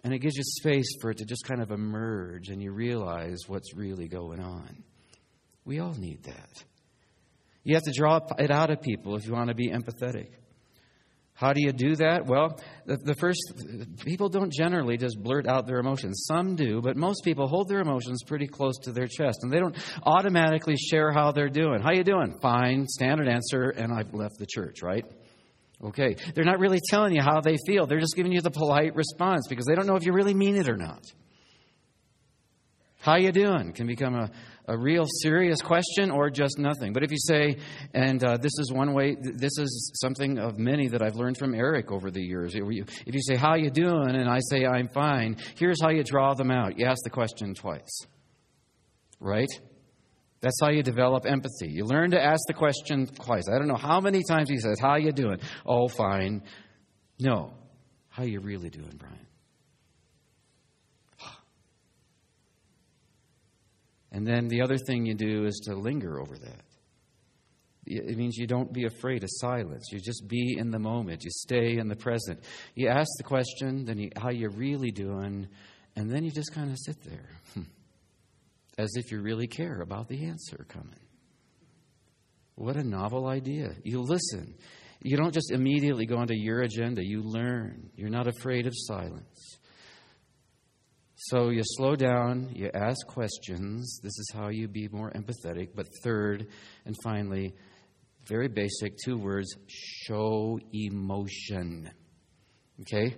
And 0.03 0.13
it 0.13 0.19
gives 0.19 0.35
you 0.35 0.43
space 0.43 0.95
for 0.99 1.11
it 1.11 1.17
to 1.17 1.25
just 1.25 1.45
kind 1.45 1.61
of 1.61 1.71
emerge 1.71 2.49
and 2.49 2.61
you 2.61 2.71
realize 2.71 3.39
what's 3.47 3.75
really 3.75 4.07
going 4.07 4.39
on. 4.39 4.83
We 5.63 5.79
all 5.79 5.93
need 5.93 6.23
that. 6.23 6.63
You 7.63 7.75
have 7.75 7.83
to 7.83 7.93
draw 7.95 8.19
it 8.39 8.49
out 8.49 8.71
of 8.71 8.81
people 8.81 9.15
if 9.15 9.25
you 9.27 9.33
want 9.33 9.49
to 9.49 9.55
be 9.55 9.69
empathetic. 9.69 10.29
How 11.33 11.53
do 11.53 11.61
you 11.61 11.71
do 11.71 11.95
that? 11.95 12.27
Well, 12.27 12.59
the, 12.85 12.97
the, 12.97 13.15
first, 13.15 13.39
people 14.05 14.29
don't 14.29 14.53
generally 14.53 14.97
just 14.97 15.21
blurt 15.21 15.47
out 15.47 15.65
their 15.65 15.79
emotions. 15.79 16.25
Some 16.27 16.55
do, 16.55 16.81
but 16.81 16.95
most 16.95 17.23
people 17.23 17.47
hold 17.47 17.67
their 17.67 17.79
emotions 17.79 18.21
pretty 18.23 18.45
close 18.45 18.77
to 18.83 18.91
their 18.91 19.07
chest, 19.07 19.39
and 19.41 19.51
they 19.51 19.57
don't 19.57 19.75
automatically 20.03 20.75
share 20.75 21.11
how 21.11 21.31
they're 21.31 21.49
doing. 21.49 21.81
How 21.81 21.93
you 21.93 22.03
doing? 22.03 22.37
Fine, 22.41 22.87
standard 22.87 23.27
answer, 23.27 23.69
and 23.69 23.91
I've 23.91 24.13
left 24.13 24.37
the 24.37 24.45
church, 24.45 24.83
right? 24.83 25.03
Okay. 25.83 26.15
They're 26.35 26.43
not 26.45 26.59
really 26.59 26.79
telling 26.89 27.15
you 27.15 27.21
how 27.21 27.41
they 27.41 27.57
feel. 27.65 27.87
They're 27.87 27.99
just 27.99 28.15
giving 28.15 28.31
you 28.31 28.41
the 28.41 28.51
polite 28.51 28.95
response 28.95 29.47
because 29.47 29.65
they 29.65 29.75
don't 29.75 29.87
know 29.87 29.95
if 29.95 30.05
you 30.05 30.13
really 30.13 30.33
mean 30.33 30.55
it 30.55 30.69
or 30.69 30.77
not. 30.77 31.03
How 32.99 33.15
you 33.15 33.31
doing 33.31 33.73
can 33.73 33.87
become 33.87 34.13
a, 34.13 34.29
a 34.67 34.77
real 34.77 35.05
serious 35.23 35.59
question 35.59 36.11
or 36.11 36.29
just 36.29 36.59
nothing. 36.59 36.93
But 36.93 37.03
if 37.03 37.09
you 37.09 37.17
say, 37.17 37.57
and 37.95 38.23
uh, 38.23 38.37
this 38.37 38.51
is 38.59 38.71
one 38.71 38.93
way, 38.93 39.15
this 39.19 39.57
is 39.57 39.91
something 39.99 40.37
of 40.37 40.59
many 40.59 40.87
that 40.87 41.01
I've 41.01 41.15
learned 41.15 41.39
from 41.39 41.55
Eric 41.55 41.91
over 41.91 42.11
the 42.11 42.21
years. 42.21 42.53
If 42.53 43.15
you 43.15 43.21
say, 43.23 43.35
how 43.35 43.55
you 43.55 43.71
doing? 43.71 44.15
And 44.15 44.29
I 44.29 44.39
say, 44.51 44.67
I'm 44.67 44.87
fine. 44.87 45.37
Here's 45.55 45.81
how 45.81 45.89
you 45.89 46.03
draw 46.03 46.35
them 46.35 46.51
out. 46.51 46.77
You 46.77 46.85
ask 46.85 47.03
the 47.03 47.09
question 47.09 47.55
twice. 47.55 48.05
Right? 49.19 49.49
That's 50.41 50.57
how 50.59 50.69
you 50.69 50.81
develop 50.81 51.25
empathy. 51.25 51.69
You 51.69 51.85
learn 51.85 52.11
to 52.11 52.21
ask 52.21 52.41
the 52.47 52.53
question 52.53 53.05
twice. 53.05 53.43
I 53.47 53.59
don't 53.59 53.67
know 53.67 53.75
how 53.75 54.01
many 54.01 54.23
times 54.27 54.49
he 54.49 54.57
says, 54.57 54.79
How 54.79 54.95
you 54.95 55.11
doing? 55.11 55.39
Oh, 55.65 55.87
fine. 55.87 56.41
No. 57.19 57.53
How 58.09 58.23
you 58.23 58.39
really 58.39 58.69
doing, 58.69 58.93
Brian? 58.97 59.27
And 64.11 64.27
then 64.27 64.49
the 64.49 64.61
other 64.61 64.77
thing 64.77 65.05
you 65.05 65.13
do 65.13 65.45
is 65.45 65.61
to 65.67 65.75
linger 65.75 66.19
over 66.19 66.37
that. 66.37 66.65
It 67.85 68.17
means 68.17 68.37
you 68.37 68.45
don't 68.45 68.71
be 68.73 68.85
afraid 68.85 69.23
of 69.23 69.29
silence. 69.31 69.87
You 69.91 69.99
just 69.99 70.27
be 70.27 70.55
in 70.57 70.69
the 70.69 70.79
moment. 70.79 71.23
You 71.23 71.31
stay 71.31 71.77
in 71.77 71.87
the 71.87 71.95
present. 71.95 72.43
You 72.75 72.89
ask 72.89 73.09
the 73.17 73.23
question, 73.23 73.85
then 73.85 73.97
you, 73.97 74.09
how 74.17 74.29
you 74.29 74.49
really 74.49 74.91
doing, 74.91 75.47
and 75.95 76.11
then 76.11 76.23
you 76.23 76.31
just 76.31 76.53
kind 76.53 76.71
of 76.71 76.77
sit 76.77 77.01
there. 77.03 77.29
As 78.81 78.89
if 78.95 79.11
you 79.11 79.21
really 79.21 79.45
care 79.45 79.81
about 79.81 80.07
the 80.07 80.25
answer 80.25 80.65
coming. 80.67 81.05
What 82.55 82.77
a 82.77 82.83
novel 82.83 83.27
idea. 83.27 83.75
You 83.83 84.01
listen. 84.01 84.55
You 85.03 85.17
don't 85.17 85.35
just 85.35 85.51
immediately 85.51 86.07
go 86.07 86.19
into 86.19 86.35
your 86.35 86.61
agenda, 86.61 87.05
you 87.05 87.21
learn. 87.21 87.91
You're 87.95 88.09
not 88.09 88.27
afraid 88.27 88.65
of 88.65 88.73
silence. 88.75 89.59
So 91.15 91.49
you 91.49 91.61
slow 91.63 91.95
down, 91.95 92.49
you 92.55 92.71
ask 92.73 93.05
questions. 93.05 93.99
This 94.01 94.17
is 94.17 94.31
how 94.33 94.49
you 94.49 94.67
be 94.67 94.87
more 94.91 95.11
empathetic. 95.11 95.69
But 95.75 95.85
third 96.03 96.47
and 96.85 96.95
finally, 97.03 97.53
very 98.25 98.47
basic 98.47 98.95
two 99.05 99.19
words 99.19 99.55
show 99.67 100.59
emotion. 100.73 101.91
Okay? 102.81 103.15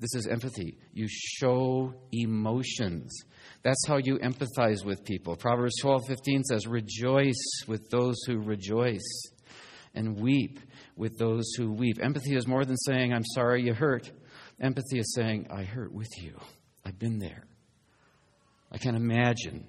This 0.00 0.14
is 0.16 0.26
empathy. 0.26 0.78
You 0.92 1.06
show 1.08 1.94
emotions. 2.10 3.12
That's 3.66 3.84
how 3.88 3.96
you 3.96 4.20
empathize 4.20 4.84
with 4.84 5.02
people. 5.04 5.34
Proverbs 5.34 5.74
12:15 5.82 6.44
says, 6.44 6.68
"Rejoice 6.68 7.64
with 7.66 7.90
those 7.90 8.14
who 8.24 8.38
rejoice 8.38 9.32
and 9.92 10.20
weep 10.20 10.60
with 10.94 11.18
those 11.18 11.52
who 11.56 11.72
weep." 11.72 11.98
Empathy 12.00 12.36
is 12.36 12.46
more 12.46 12.64
than 12.64 12.76
saying, 12.76 13.12
"I'm 13.12 13.24
sorry 13.24 13.64
you 13.64 13.74
hurt." 13.74 14.12
Empathy 14.60 15.00
is 15.00 15.12
saying, 15.16 15.48
"I 15.50 15.64
hurt 15.64 15.92
with 15.92 16.16
you. 16.22 16.38
I've 16.84 17.00
been 17.00 17.18
there. 17.18 17.48
I 18.70 18.78
can 18.78 18.94
imagine." 18.94 19.68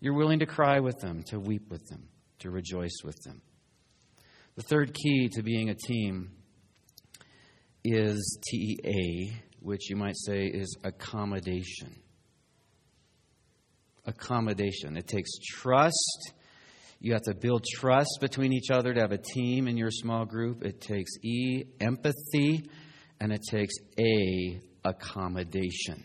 You're 0.00 0.14
willing 0.14 0.38
to 0.38 0.46
cry 0.46 0.80
with 0.80 0.98
them, 1.00 1.22
to 1.24 1.38
weep 1.38 1.70
with 1.70 1.86
them, 1.88 2.08
to 2.38 2.50
rejoice 2.50 3.02
with 3.04 3.20
them. 3.24 3.42
The 4.54 4.62
third 4.62 4.94
key 4.94 5.28
to 5.34 5.42
being 5.42 5.68
a 5.68 5.74
team 5.74 6.30
is 7.84 8.38
T 8.48 8.78
A, 8.86 9.42
which 9.60 9.90
you 9.90 9.96
might 9.96 10.16
say 10.16 10.46
is 10.46 10.74
accommodation. 10.82 11.94
Accommodation. 14.08 14.96
It 14.96 15.06
takes 15.06 15.30
trust. 15.38 16.32
You 16.98 17.12
have 17.12 17.22
to 17.22 17.34
build 17.34 17.62
trust 17.76 18.18
between 18.22 18.54
each 18.54 18.70
other 18.70 18.94
to 18.94 19.00
have 19.00 19.12
a 19.12 19.18
team 19.18 19.68
in 19.68 19.76
your 19.76 19.90
small 19.90 20.24
group. 20.24 20.64
It 20.64 20.80
takes 20.80 21.10
E, 21.22 21.64
empathy, 21.78 22.64
and 23.20 23.32
it 23.32 23.42
takes 23.50 23.74
A, 24.00 24.60
accommodation. 24.82 26.04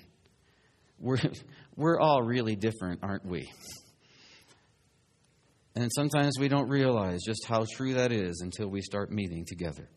We're, 1.00 1.18
we're 1.78 1.98
all 1.98 2.22
really 2.22 2.58
different, 2.58 3.00
aren't 3.04 3.26
we? 3.26 3.50
And 5.76 5.90
sometimes 5.96 6.34
we 6.38 6.50
don't 6.50 6.68
realize 6.68 7.22
just 7.26 7.46
how 7.48 7.66
true 7.74 7.94
that 7.94 8.12
is 8.12 8.42
until 8.44 8.68
we 8.68 8.82
start 8.82 9.12
meeting 9.12 9.46
together. 9.48 9.90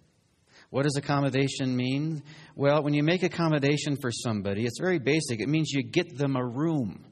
What 0.71 0.85
does 0.85 0.97
accommodation 0.97 1.77
mean? 1.77 2.23
Well, 2.55 2.85
when 2.85 2.95
you 2.95 3.03
make 3.03 3.25
accommodation 3.25 3.97
for 4.01 4.13
somebody, 4.13 4.65
it's 4.65 4.79
very 4.81 5.01
basic. 5.01 5.41
It 5.41 5.49
means 5.49 5.71
you 5.73 5.83
get 5.83 6.17
them 6.17 6.37
a 6.37 6.47
room. 6.47 7.05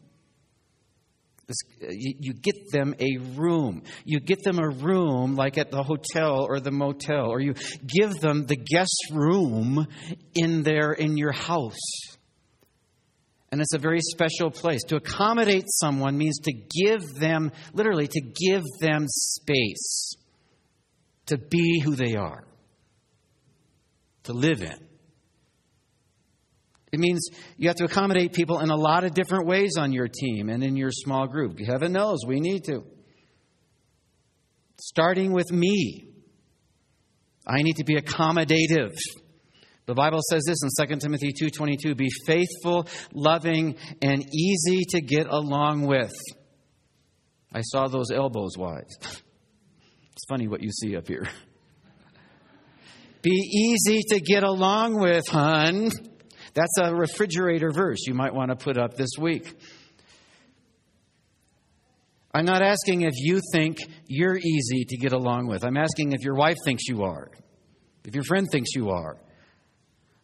Uh, 1.49 1.89
you 1.91 2.33
get 2.33 2.71
them 2.73 2.95
a 2.99 3.19
room. 3.37 3.83
You 4.05 4.21
get 4.21 4.43
them 4.43 4.59
a 4.59 4.69
room 4.69 5.37
like 5.37 5.59
at 5.59 5.71
the 5.71 5.83
hotel 5.83 6.47
or 6.49 6.61
the 6.61 6.71
motel, 6.71 7.31
or 7.31 7.41
you 7.41 7.55
give 7.87 8.21
them 8.21 8.47
the 8.47 8.57
guest 8.57 9.13
room 9.13 9.87
in 10.35 10.63
there 10.63 10.93
in 10.93 11.17
your 11.17 11.33
house. 11.33 11.77
And 13.53 13.61
it's 13.61 13.75
a 13.75 13.79
very 13.79 14.01
special 14.01 14.51
place. 14.51 14.83
To 14.89 14.97
accommodate 14.97 15.67
someone 15.67 16.19
means 16.19 16.39
to 16.41 16.53
give 16.53 17.15
them, 17.15 17.53
literally, 17.73 18.09
to 18.09 18.21
give 18.21 18.65
them 18.81 19.05
space 19.07 20.17
to 21.27 21.39
be 21.39 21.81
who 21.81 21.95
they 21.95 22.17
are, 22.17 22.45
to 24.25 24.33
live 24.33 24.63
in. 24.63 24.77
It 26.95 27.01
means 27.01 27.29
you 27.57 27.69
have 27.69 27.77
to 27.79 27.85
accommodate 27.87 28.33
people 28.33 28.61
in 28.61 28.71
a 28.71 28.77
lot 28.77 29.03
of 29.03 29.15
different 29.15 29.49
ways 29.49 29.73
on 29.77 29.93
your 29.93 30.07
team 30.07 30.49
and 30.49 30.63
in 30.63 30.77
your 30.77 30.93
small 30.93 31.27
group. 31.27 31.59
Heaven 31.59 31.91
knows 31.91 32.21
we 32.25 32.39
need 32.39 32.63
to. 32.67 32.85
Starting 34.81 35.33
with 35.33 35.51
me, 35.51 36.07
I 37.45 37.63
need 37.63 37.77
to 37.77 37.85
be 37.85 37.97
accommodative. 37.97 38.93
The 39.87 39.95
Bible 39.95 40.21
says 40.31 40.45
this 40.47 40.59
in 40.63 40.87
2 40.87 41.01
Timothy 41.01 41.33
2:22, 41.33 41.97
be 41.97 42.09
faithful, 42.27 42.87
loving, 43.13 43.75
and 44.01 44.25
easy 44.33 44.85
to 44.91 45.01
get 45.01 45.27
along 45.27 45.87
with. 45.89 46.15
I 47.53 47.63
saw 47.63 47.89
those 47.89 48.11
elbows, 48.15 48.57
wives. 48.57 48.97
It's 50.17 50.27
funny 50.29 50.47
what 50.47 50.63
you 50.63 50.71
see 50.71 50.97
up 50.97 51.09
here. 51.09 51.27
Be 53.23 53.33
easy 53.33 54.01
to 54.11 54.21
get 54.21 54.45
along 54.45 55.01
with, 55.01 55.25
hun. 55.29 55.91
That's 56.55 56.79
a 56.81 56.95
refrigerator 56.95 57.71
verse 57.71 58.07
you 58.07 58.15
might 58.15 58.33
want 58.33 58.51
to 58.51 58.57
put 58.57 58.79
up 58.79 58.97
this 58.97 59.11
week. 59.19 59.53
I'm 62.33 62.45
not 62.45 62.63
asking 62.63 63.03
if 63.03 63.13
you 63.17 63.41
think 63.53 63.79
you're 64.09 64.37
easy 64.37 64.85
to 64.89 64.97
get 64.97 65.13
along 65.13 65.47
with. 65.47 65.65
I'm 65.65 65.77
asking 65.77 66.13
if 66.13 66.23
your 66.23 66.35
wife 66.35 66.57
thinks 66.65 66.89
you 66.89 67.05
are, 67.05 67.31
if 68.05 68.15
your 68.15 68.25
friend 68.25 68.49
thinks 68.51 68.71
you 68.75 68.91
are. 68.91 69.17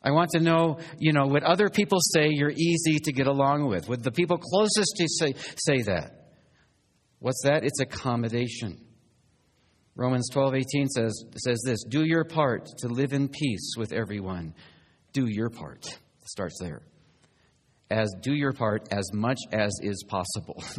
I 0.02 0.12
want 0.12 0.30
to 0.30 0.40
know, 0.40 0.78
you 0.98 1.12
know, 1.12 1.26
would 1.26 1.42
other 1.42 1.68
people 1.68 1.98
say 2.00 2.28
you're 2.30 2.50
easy 2.50 2.98
to 3.04 3.12
get 3.12 3.26
along 3.26 3.68
with? 3.68 3.88
Would 3.88 4.02
the 4.02 4.10
people 4.10 4.38
closest 4.38 4.94
to 4.96 5.06
say, 5.08 5.34
say 5.56 5.82
that? 5.82 6.32
What's 7.18 7.42
that? 7.44 7.64
It's 7.64 7.80
accommodation. 7.80 8.80
Romans 9.94 10.28
12, 10.32 10.54
18 10.54 10.88
says, 10.88 11.24
says 11.36 11.60
this 11.64 11.84
Do 11.84 12.04
your 12.04 12.24
part 12.24 12.66
to 12.78 12.88
live 12.88 13.12
in 13.12 13.28
peace 13.28 13.74
with 13.76 13.92
everyone. 13.92 14.54
Do 15.12 15.26
your 15.26 15.50
part. 15.50 15.98
Starts 16.30 16.58
there. 16.60 16.82
As 17.90 18.08
do 18.20 18.32
your 18.32 18.52
part 18.52 18.86
as 18.92 19.12
much 19.12 19.38
as 19.50 19.72
is 19.82 20.04
possible. 20.06 20.62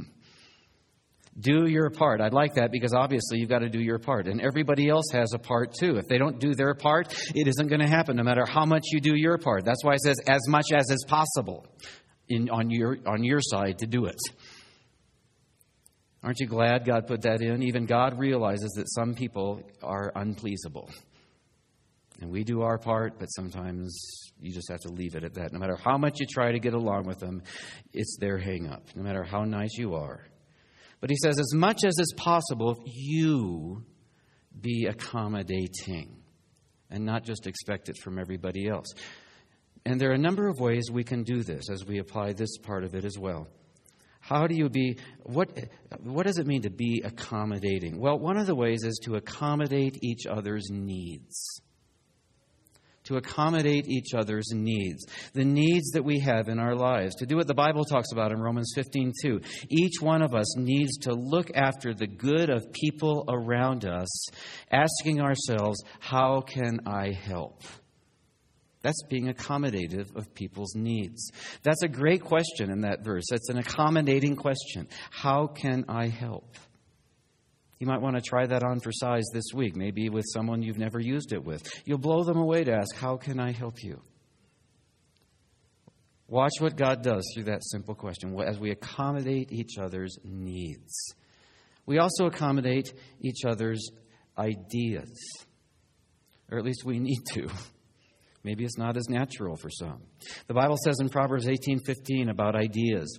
Do 1.39 1.65
your 1.65 1.89
part. 1.89 2.19
I 2.19 2.27
like 2.27 2.55
that 2.55 2.73
because 2.73 2.93
obviously 2.93 3.39
you've 3.39 3.49
got 3.49 3.59
to 3.59 3.69
do 3.69 3.79
your 3.79 3.99
part. 3.99 4.27
And 4.27 4.41
everybody 4.41 4.89
else 4.89 5.05
has 5.13 5.31
a 5.33 5.39
part 5.39 5.73
too. 5.73 5.95
If 5.95 6.05
they 6.09 6.17
don't 6.17 6.41
do 6.41 6.53
their 6.53 6.75
part, 6.75 7.15
it 7.33 7.47
isn't 7.47 7.67
going 7.69 7.79
to 7.79 7.87
happen 7.87 8.17
no 8.17 8.23
matter 8.23 8.45
how 8.45 8.65
much 8.65 8.83
you 8.91 8.99
do 8.99 9.15
your 9.15 9.37
part. 9.37 9.63
That's 9.63 9.81
why 9.81 9.93
it 9.93 10.01
says 10.01 10.17
as 10.27 10.41
much 10.49 10.65
as 10.75 10.91
is 10.91 11.05
possible 11.07 11.65
in, 12.27 12.49
on, 12.49 12.69
your, 12.69 12.97
on 13.07 13.23
your 13.23 13.39
side 13.39 13.77
to 13.77 13.87
do 13.87 14.07
it. 14.07 14.19
Aren't 16.21 16.41
you 16.41 16.47
glad 16.47 16.85
God 16.85 17.07
put 17.07 17.21
that 17.21 17.41
in? 17.41 17.63
Even 17.63 17.85
God 17.85 18.19
realizes 18.19 18.73
that 18.75 18.91
some 18.91 19.15
people 19.15 19.61
are 19.81 20.11
unpleasable. 20.13 20.89
And 22.21 22.29
we 22.29 22.43
do 22.43 22.61
our 22.61 22.77
part, 22.77 23.17
but 23.17 23.25
sometimes 23.25 24.31
you 24.39 24.53
just 24.53 24.69
have 24.69 24.81
to 24.81 24.89
leave 24.89 25.15
it 25.15 25.23
at 25.23 25.33
that. 25.33 25.51
No 25.53 25.59
matter 25.59 25.75
how 25.75 25.97
much 25.97 26.19
you 26.19 26.27
try 26.27 26.51
to 26.51 26.59
get 26.59 26.75
along 26.75 27.05
with 27.05 27.19
them, 27.19 27.41
it's 27.93 28.15
their 28.19 28.37
hang 28.37 28.67
up. 28.67 28.83
No 28.95 29.01
matter 29.01 29.23
how 29.23 29.43
nice 29.43 29.75
you 29.75 29.95
are. 29.95 30.23
But 30.99 31.09
he 31.09 31.15
says, 31.15 31.39
as 31.39 31.51
much 31.55 31.83
as 31.83 31.97
is 31.97 32.13
possible, 32.15 32.77
you 32.85 33.83
be 34.59 34.85
accommodating 34.85 36.15
and 36.91 37.05
not 37.05 37.23
just 37.23 37.47
expect 37.47 37.89
it 37.89 37.97
from 37.97 38.19
everybody 38.19 38.67
else. 38.67 38.93
And 39.83 39.99
there 39.99 40.11
are 40.11 40.15
a 40.15 40.19
number 40.19 40.47
of 40.47 40.59
ways 40.59 40.91
we 40.91 41.03
can 41.03 41.23
do 41.23 41.41
this 41.41 41.71
as 41.71 41.83
we 41.85 41.97
apply 41.97 42.33
this 42.33 42.59
part 42.59 42.83
of 42.83 42.93
it 42.93 43.03
as 43.03 43.17
well. 43.17 43.47
How 44.19 44.45
do 44.45 44.53
you 44.53 44.69
be, 44.69 44.99
what, 45.23 45.57
what 46.03 46.27
does 46.27 46.37
it 46.37 46.45
mean 46.45 46.61
to 46.61 46.69
be 46.69 47.01
accommodating? 47.03 47.99
Well, 47.99 48.19
one 48.19 48.37
of 48.37 48.45
the 48.45 48.53
ways 48.53 48.83
is 48.83 48.99
to 49.05 49.15
accommodate 49.15 49.97
each 50.03 50.27
other's 50.27 50.67
needs 50.69 51.63
to 53.11 53.17
accommodate 53.17 53.87
each 53.87 54.13
other's 54.13 54.47
needs, 54.53 55.05
the 55.33 55.43
needs 55.43 55.91
that 55.91 56.03
we 56.03 56.19
have 56.19 56.47
in 56.47 56.59
our 56.59 56.75
lives, 56.75 57.15
to 57.15 57.25
do 57.25 57.35
what 57.35 57.47
the 57.47 57.53
Bible 57.53 57.83
talks 57.83 58.11
about 58.11 58.31
in 58.31 58.39
Romans 58.39 58.71
15 58.73 59.11
2. 59.21 59.41
Each 59.69 60.01
one 60.01 60.21
of 60.21 60.33
us 60.33 60.57
needs 60.57 60.97
to 60.99 61.13
look 61.13 61.51
after 61.53 61.93
the 61.93 62.07
good 62.07 62.49
of 62.49 62.71
people 62.71 63.25
around 63.27 63.85
us, 63.85 64.27
asking 64.71 65.19
ourselves, 65.19 65.83
How 65.99 66.41
can 66.41 66.79
I 66.87 67.11
help? 67.11 67.61
That's 68.81 69.03
being 69.09 69.31
accommodative 69.31 70.15
of 70.15 70.33
people's 70.33 70.73
needs. 70.73 71.31
That's 71.61 71.83
a 71.83 71.87
great 71.87 72.23
question 72.23 72.71
in 72.71 72.81
that 72.81 73.03
verse. 73.03 73.25
That's 73.29 73.49
an 73.49 73.57
accommodating 73.57 74.35
question. 74.35 74.87
How 75.11 75.47
can 75.47 75.85
I 75.87 76.07
help? 76.07 76.55
You 77.81 77.87
might 77.87 77.99
want 77.99 78.15
to 78.15 78.21
try 78.21 78.45
that 78.45 78.61
on 78.61 78.79
for 78.79 78.91
size 78.91 79.23
this 79.33 79.55
week, 79.55 79.75
maybe 79.75 80.07
with 80.09 80.25
someone 80.31 80.61
you've 80.61 80.77
never 80.77 80.99
used 80.99 81.33
it 81.33 81.43
with. 81.43 81.67
You'll 81.83 81.97
blow 81.97 82.23
them 82.23 82.37
away 82.37 82.63
to 82.63 82.71
ask, 82.71 82.95
How 82.95 83.17
can 83.17 83.39
I 83.39 83.51
help 83.51 83.83
you? 83.83 83.99
Watch 86.27 86.51
what 86.59 86.75
God 86.75 87.01
does 87.01 87.25
through 87.33 87.45
that 87.45 87.63
simple 87.63 87.95
question 87.95 88.39
as 88.45 88.59
we 88.59 88.69
accommodate 88.69 89.51
each 89.51 89.79
other's 89.79 90.15
needs. 90.23 90.93
We 91.87 91.97
also 91.97 92.27
accommodate 92.27 92.93
each 93.19 93.45
other's 93.47 93.89
ideas, 94.37 95.11
or 96.51 96.59
at 96.59 96.63
least 96.63 96.85
we 96.85 96.99
need 96.99 97.23
to. 97.33 97.47
Maybe 98.43 98.63
it's 98.63 98.77
not 98.77 98.95
as 98.95 99.09
natural 99.09 99.55
for 99.55 99.71
some. 99.71 100.03
The 100.45 100.53
Bible 100.53 100.77
says 100.83 100.97
in 100.99 101.09
Proverbs 101.09 101.47
18:15 101.47 102.29
about 102.29 102.55
ideas. 102.55 103.17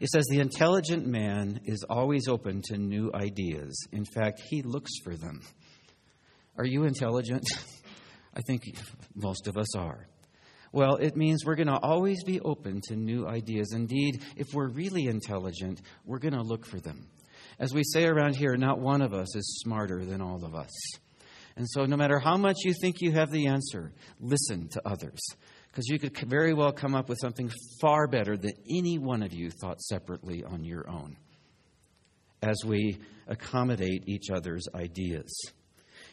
It 0.00 0.08
says, 0.08 0.24
The 0.28 0.40
intelligent 0.40 1.06
man 1.06 1.60
is 1.64 1.84
always 1.88 2.28
open 2.28 2.62
to 2.66 2.78
new 2.78 3.10
ideas. 3.14 3.86
In 3.92 4.04
fact, 4.04 4.40
he 4.48 4.62
looks 4.62 4.90
for 5.04 5.16
them. 5.16 5.40
Are 6.56 6.66
you 6.66 6.84
intelligent? 6.84 7.44
I 8.34 8.40
think 8.42 8.62
most 9.14 9.48
of 9.48 9.56
us 9.56 9.74
are. 9.76 10.06
Well, 10.72 10.96
it 10.96 11.16
means 11.16 11.44
we're 11.44 11.56
going 11.56 11.66
to 11.66 11.78
always 11.78 12.22
be 12.22 12.40
open 12.40 12.80
to 12.88 12.96
new 12.96 13.26
ideas. 13.26 13.72
Indeed, 13.72 14.22
if 14.36 14.46
we're 14.54 14.68
really 14.68 15.06
intelligent, 15.06 15.80
we're 16.04 16.20
going 16.20 16.34
to 16.34 16.42
look 16.42 16.64
for 16.64 16.78
them. 16.78 17.08
As 17.58 17.74
we 17.74 17.82
say 17.82 18.06
around 18.06 18.36
here, 18.36 18.56
not 18.56 18.78
one 18.78 19.02
of 19.02 19.12
us 19.12 19.34
is 19.34 19.60
smarter 19.64 20.04
than 20.04 20.20
all 20.20 20.44
of 20.44 20.54
us. 20.54 20.70
And 21.56 21.66
so, 21.68 21.84
no 21.84 21.96
matter 21.96 22.20
how 22.20 22.36
much 22.36 22.58
you 22.64 22.72
think 22.80 23.00
you 23.00 23.12
have 23.12 23.30
the 23.30 23.48
answer, 23.48 23.92
listen 24.20 24.68
to 24.68 24.82
others 24.86 25.20
because 25.70 25.88
you 25.88 25.98
could 25.98 26.16
very 26.28 26.52
well 26.52 26.72
come 26.72 26.94
up 26.94 27.08
with 27.08 27.18
something 27.20 27.50
far 27.80 28.06
better 28.08 28.36
than 28.36 28.52
any 28.68 28.98
one 28.98 29.22
of 29.22 29.32
you 29.32 29.50
thought 29.50 29.80
separately 29.80 30.42
on 30.44 30.64
your 30.64 30.88
own 30.88 31.16
as 32.42 32.64
we 32.64 32.98
accommodate 33.28 34.08
each 34.08 34.30
other's 34.30 34.66
ideas. 34.74 35.30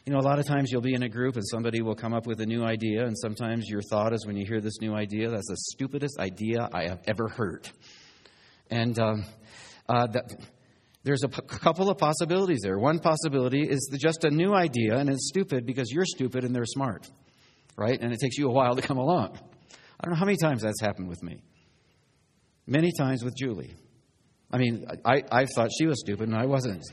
You 0.05 0.13
know, 0.13 0.19
a 0.19 0.27
lot 0.27 0.39
of 0.39 0.45
times 0.45 0.71
you'll 0.71 0.81
be 0.81 0.93
in 0.93 1.03
a 1.03 1.09
group 1.09 1.35
and 1.35 1.43
somebody 1.47 1.81
will 1.81 1.95
come 1.95 2.13
up 2.13 2.27
with 2.27 2.39
a 2.39 2.45
new 2.45 2.63
idea, 2.63 3.05
and 3.05 3.17
sometimes 3.17 3.67
your 3.67 3.81
thought 3.81 4.13
is 4.13 4.25
when 4.25 4.37
you 4.37 4.45
hear 4.45 4.61
this 4.61 4.79
new 4.79 4.93
idea, 4.93 5.29
that's 5.29 5.47
the 5.47 5.57
stupidest 5.73 6.19
idea 6.19 6.69
I 6.71 6.83
have 6.87 7.01
ever 7.07 7.27
heard. 7.27 7.67
And 8.69 8.97
um, 8.99 9.25
uh, 9.89 10.07
that, 10.07 10.33
there's 11.03 11.23
a 11.23 11.29
p- 11.29 11.41
couple 11.41 11.89
of 11.89 11.97
possibilities 11.97 12.59
there. 12.61 12.77
One 12.77 12.99
possibility 12.99 13.61
is 13.61 13.89
just 13.99 14.23
a 14.23 14.29
new 14.29 14.53
idea, 14.53 14.97
and 14.97 15.09
it's 15.09 15.27
stupid 15.29 15.65
because 15.65 15.91
you're 15.91 16.05
stupid 16.05 16.43
and 16.43 16.55
they're 16.55 16.65
smart 16.65 17.09
right? 17.77 18.01
And 18.01 18.11
it 18.11 18.19
takes 18.19 18.37
you 18.37 18.49
a 18.49 18.51
while 18.51 18.75
to 18.75 18.81
come 18.81 18.97
along. 18.97 19.39
I 19.99 20.05
don't 20.05 20.13
know 20.13 20.19
how 20.19 20.25
many 20.25 20.37
times 20.41 20.61
that's 20.61 20.81
happened 20.81 21.09
with 21.09 21.23
me. 21.23 21.41
Many 22.67 22.91
times 22.97 23.23
with 23.23 23.35
Julie. 23.35 23.73
I 24.51 24.57
mean, 24.57 24.85
I, 25.03 25.23
I 25.31 25.45
thought 25.45 25.69
she 25.77 25.87
was 25.87 25.99
stupid 25.99 26.29
and 26.29 26.37
I 26.37 26.45
wasn't. 26.45 26.83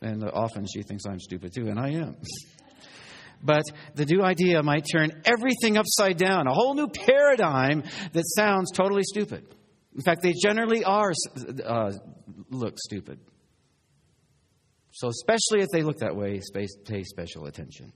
and 0.00 0.24
often 0.32 0.66
she 0.66 0.82
thinks 0.82 1.04
I'm 1.06 1.20
stupid 1.20 1.52
too, 1.54 1.68
and 1.68 1.78
I 1.78 1.90
am. 1.90 2.16
But 3.42 3.64
the 3.94 4.04
new 4.06 4.22
idea 4.22 4.62
might 4.62 4.86
turn 4.90 5.10
everything 5.24 5.76
upside 5.76 6.16
down, 6.16 6.46
a 6.46 6.54
whole 6.54 6.74
new 6.74 6.88
paradigm 6.88 7.82
that 8.12 8.24
sounds 8.34 8.70
totally 8.72 9.02
stupid. 9.04 9.44
In 9.94 10.02
fact, 10.02 10.22
they 10.22 10.32
generally 10.42 10.84
are 10.84 11.12
uh, 11.64 11.92
look 12.50 12.78
stupid. 12.78 13.18
So, 14.92 15.08
especially 15.08 15.62
if 15.62 15.68
they 15.72 15.82
look 15.82 15.98
that 15.98 16.16
way, 16.16 16.40
pay 16.54 17.02
special 17.02 17.46
attention. 17.46 17.92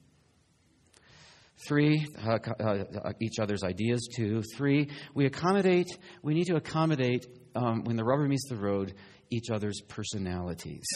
Three, 1.67 2.07
uh, 2.27 2.39
uh, 2.59 3.13
each 3.21 3.39
other's 3.39 3.63
ideas. 3.63 4.09
Two, 4.17 4.43
three, 4.57 4.89
we 5.15 5.27
accommodate, 5.27 5.89
we 6.23 6.35
need 6.35 6.47
to 6.47 6.57
accommodate, 6.57 7.27
um, 7.55 7.85
when 7.85 7.97
the 7.97 8.05
rubber 8.05 8.27
meets 8.27 8.49
the 8.49 8.57
road, 8.57 8.95
each 9.31 9.51
other's 9.51 9.81
personalities. 9.89 10.87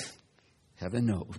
Heaven 0.77 1.07
knows. 1.07 1.38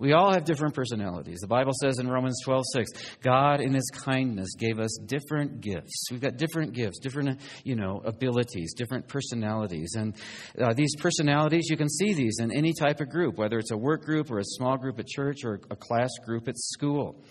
We 0.00 0.12
all 0.12 0.32
have 0.32 0.44
different 0.44 0.74
personalities. 0.74 1.40
The 1.40 1.48
Bible 1.48 1.72
says 1.80 1.98
in 1.98 2.06
Romans 2.08 2.40
12, 2.44 2.62
6, 2.72 2.90
God 3.20 3.60
in 3.60 3.74
his 3.74 3.90
kindness 3.92 4.54
gave 4.56 4.78
us 4.78 4.96
different 5.06 5.60
gifts. 5.60 6.06
We've 6.12 6.20
got 6.20 6.36
different 6.36 6.72
gifts, 6.72 7.00
different, 7.00 7.40
you 7.64 7.74
know, 7.74 8.00
abilities, 8.04 8.74
different 8.74 9.08
personalities. 9.08 9.96
And 9.96 10.14
uh, 10.56 10.72
these 10.72 10.94
personalities, 11.00 11.66
you 11.68 11.76
can 11.76 11.88
see 11.88 12.14
these 12.14 12.38
in 12.38 12.52
any 12.52 12.72
type 12.72 13.00
of 13.00 13.08
group, 13.08 13.38
whether 13.38 13.58
it's 13.58 13.72
a 13.72 13.76
work 13.76 14.04
group 14.04 14.30
or 14.30 14.38
a 14.38 14.44
small 14.44 14.76
group 14.76 15.00
at 15.00 15.08
church 15.08 15.38
or 15.44 15.60
a 15.68 15.76
class 15.76 16.10
group 16.24 16.46
at 16.46 16.56
school. 16.56 17.24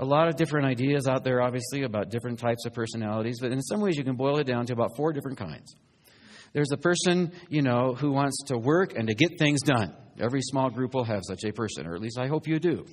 A 0.00 0.04
lot 0.04 0.26
of 0.26 0.36
different 0.36 0.66
ideas 0.66 1.06
out 1.06 1.24
there, 1.24 1.42
obviously, 1.42 1.82
about 1.82 2.08
different 2.08 2.38
types 2.38 2.64
of 2.64 2.72
personalities, 2.72 3.38
but 3.38 3.52
in 3.52 3.60
some 3.60 3.82
ways 3.82 3.98
you 3.98 4.04
can 4.04 4.16
boil 4.16 4.38
it 4.38 4.44
down 4.44 4.64
to 4.64 4.72
about 4.72 4.96
four 4.96 5.12
different 5.12 5.36
kinds. 5.36 5.76
There's 6.54 6.70
a 6.72 6.76
person, 6.78 7.32
you 7.50 7.62
know, 7.62 7.94
who 7.94 8.12
wants 8.12 8.44
to 8.46 8.56
work 8.56 8.96
and 8.96 9.08
to 9.08 9.14
get 9.14 9.38
things 9.38 9.60
done. 9.60 9.94
Every 10.18 10.40
small 10.40 10.70
group 10.70 10.94
will 10.94 11.04
have 11.04 11.22
such 11.26 11.44
a 11.44 11.52
person, 11.52 11.86
or 11.86 11.94
at 11.94 12.00
least 12.00 12.18
I 12.18 12.28
hope 12.28 12.46
you 12.46 12.58
do. 12.58 12.86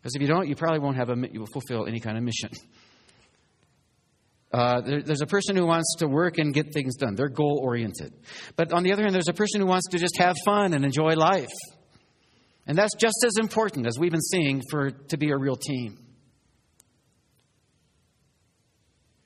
Because 0.00 0.14
if 0.14 0.22
you 0.22 0.28
don't, 0.28 0.48
you 0.48 0.54
probably 0.54 0.78
won't 0.78 0.96
have 0.96 1.10
a, 1.10 1.16
you 1.30 1.40
will 1.40 1.48
fulfill 1.52 1.86
any 1.86 2.00
kind 2.00 2.16
of 2.16 2.22
mission. 2.22 2.50
Uh, 4.52 4.80
there, 4.80 5.02
there's 5.02 5.20
a 5.20 5.26
person 5.26 5.56
who 5.56 5.66
wants 5.66 5.96
to 5.98 6.08
work 6.08 6.38
and 6.38 6.54
get 6.54 6.72
things 6.72 6.96
done. 6.96 7.16
They're 7.16 7.28
goal 7.28 7.60
oriented. 7.62 8.14
But 8.56 8.72
on 8.72 8.84
the 8.84 8.92
other 8.92 9.02
hand, 9.02 9.14
there's 9.14 9.28
a 9.28 9.34
person 9.34 9.60
who 9.60 9.66
wants 9.66 9.88
to 9.90 9.98
just 9.98 10.16
have 10.18 10.36
fun 10.44 10.72
and 10.72 10.84
enjoy 10.84 11.14
life. 11.14 11.48
And 12.66 12.78
that's 12.78 12.94
just 12.96 13.24
as 13.24 13.32
important 13.38 13.86
as 13.86 13.98
we've 13.98 14.10
been 14.12 14.20
seeing 14.20 14.62
for 14.70 14.90
to 14.90 15.16
be 15.16 15.30
a 15.30 15.36
real 15.36 15.56
team. 15.56 15.98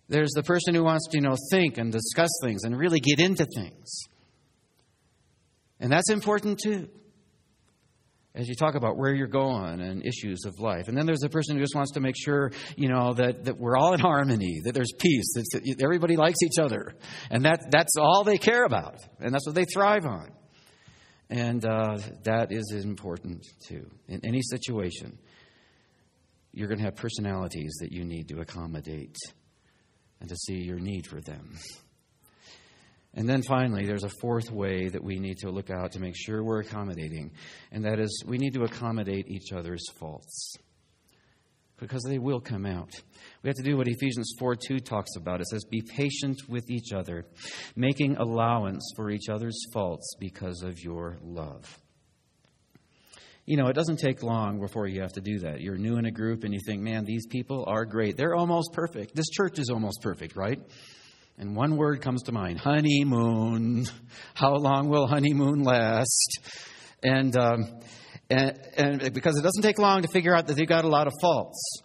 There's 0.08 0.32
the 0.32 0.42
person 0.42 0.74
who 0.74 0.84
wants 0.84 1.08
to, 1.08 1.18
you 1.18 1.22
know, 1.22 1.36
think 1.50 1.78
and 1.78 1.90
discuss 1.90 2.30
things 2.42 2.64
and 2.64 2.76
really 2.76 3.00
get 3.00 3.20
into 3.20 3.46
things. 3.46 4.04
And 5.80 5.90
that's 5.90 6.10
important 6.10 6.60
too. 6.62 6.88
As 8.34 8.48
you 8.48 8.56
talk 8.56 8.74
about 8.74 8.96
where 8.96 9.14
you're 9.14 9.28
going 9.28 9.80
and 9.80 10.04
issues 10.04 10.44
of 10.44 10.58
life. 10.58 10.88
And 10.88 10.96
then 10.96 11.06
there's 11.06 11.22
a 11.22 11.28
person 11.28 11.54
who 11.54 11.62
just 11.62 11.76
wants 11.76 11.92
to 11.92 12.00
make 12.00 12.16
sure, 12.18 12.50
you 12.76 12.88
know, 12.88 13.14
that, 13.14 13.44
that 13.44 13.58
we're 13.58 13.76
all 13.76 13.94
in 13.94 14.00
harmony, 14.00 14.60
that 14.64 14.72
there's 14.74 14.92
peace, 14.98 15.34
that 15.34 15.80
everybody 15.80 16.16
likes 16.16 16.42
each 16.42 16.58
other. 16.58 16.94
And 17.30 17.44
that, 17.44 17.70
that's 17.70 17.96
all 17.96 18.24
they 18.24 18.38
care 18.38 18.64
about. 18.64 18.96
And 19.20 19.32
that's 19.32 19.46
what 19.46 19.54
they 19.54 19.64
thrive 19.72 20.04
on. 20.04 20.32
And 21.30 21.64
uh, 21.64 21.98
that 22.24 22.48
is 22.50 22.72
important 22.84 23.46
too. 23.68 23.88
In 24.08 24.20
any 24.24 24.42
situation, 24.42 25.16
you're 26.52 26.68
going 26.68 26.78
to 26.78 26.84
have 26.84 26.96
personalities 26.96 27.72
that 27.80 27.92
you 27.92 28.04
need 28.04 28.28
to 28.28 28.40
accommodate 28.40 29.16
and 30.20 30.28
to 30.28 30.36
see 30.36 30.62
your 30.62 30.78
need 30.78 31.06
for 31.06 31.20
them. 31.20 31.58
And 33.14 33.28
then 33.28 33.42
finally, 33.42 33.86
there's 33.86 34.04
a 34.04 34.10
fourth 34.20 34.50
way 34.50 34.88
that 34.88 35.02
we 35.02 35.20
need 35.20 35.38
to 35.38 35.50
look 35.50 35.70
out 35.70 35.92
to 35.92 36.00
make 36.00 36.16
sure 36.16 36.42
we're 36.42 36.60
accommodating, 36.60 37.30
and 37.70 37.84
that 37.84 38.00
is 38.00 38.24
we 38.26 38.38
need 38.38 38.54
to 38.54 38.64
accommodate 38.64 39.28
each 39.28 39.52
other's 39.52 39.84
faults 39.98 40.56
because 41.78 42.02
they 42.02 42.18
will 42.18 42.40
come 42.40 42.66
out. 42.66 42.90
We 43.42 43.48
have 43.48 43.56
to 43.56 43.62
do 43.62 43.76
what 43.76 43.88
Ephesians 43.88 44.32
4 44.38 44.56
2 44.56 44.80
talks 44.80 45.16
about. 45.16 45.40
It 45.40 45.46
says, 45.48 45.64
Be 45.64 45.82
patient 45.82 46.48
with 46.48 46.70
each 46.70 46.92
other, 46.92 47.26
making 47.76 48.16
allowance 48.16 48.92
for 48.96 49.10
each 49.10 49.28
other's 49.28 49.58
faults 49.72 50.14
because 50.18 50.62
of 50.62 50.80
your 50.80 51.18
love. 51.22 51.78
You 53.46 53.58
know, 53.58 53.66
it 53.66 53.74
doesn't 53.74 53.98
take 53.98 54.22
long 54.22 54.58
before 54.58 54.86
you 54.86 55.02
have 55.02 55.12
to 55.12 55.20
do 55.20 55.40
that. 55.40 55.60
You're 55.60 55.76
new 55.76 55.98
in 55.98 56.06
a 56.06 56.10
group 56.10 56.44
and 56.44 56.54
you 56.54 56.60
think, 56.64 56.80
man, 56.80 57.04
these 57.04 57.26
people 57.26 57.64
are 57.66 57.84
great. 57.84 58.16
They're 58.16 58.34
almost 58.34 58.72
perfect. 58.72 59.14
This 59.14 59.28
church 59.28 59.58
is 59.58 59.68
almost 59.68 60.00
perfect, 60.00 60.34
right? 60.34 60.58
And 61.36 61.54
one 61.54 61.76
word 61.76 62.00
comes 62.00 62.22
to 62.22 62.32
mind 62.32 62.58
honeymoon. 62.58 63.86
How 64.34 64.54
long 64.54 64.88
will 64.88 65.06
honeymoon 65.06 65.62
last? 65.62 66.38
And, 67.02 67.36
um, 67.36 67.80
and, 68.30 68.58
and 68.78 69.12
because 69.12 69.36
it 69.36 69.42
doesn't 69.42 69.62
take 69.62 69.78
long 69.78 70.02
to 70.02 70.08
figure 70.08 70.34
out 70.34 70.46
that 70.46 70.56
they've 70.56 70.66
got 70.66 70.84
a 70.84 70.88
lot 70.88 71.06
of 71.06 71.12
faults. 71.20 71.82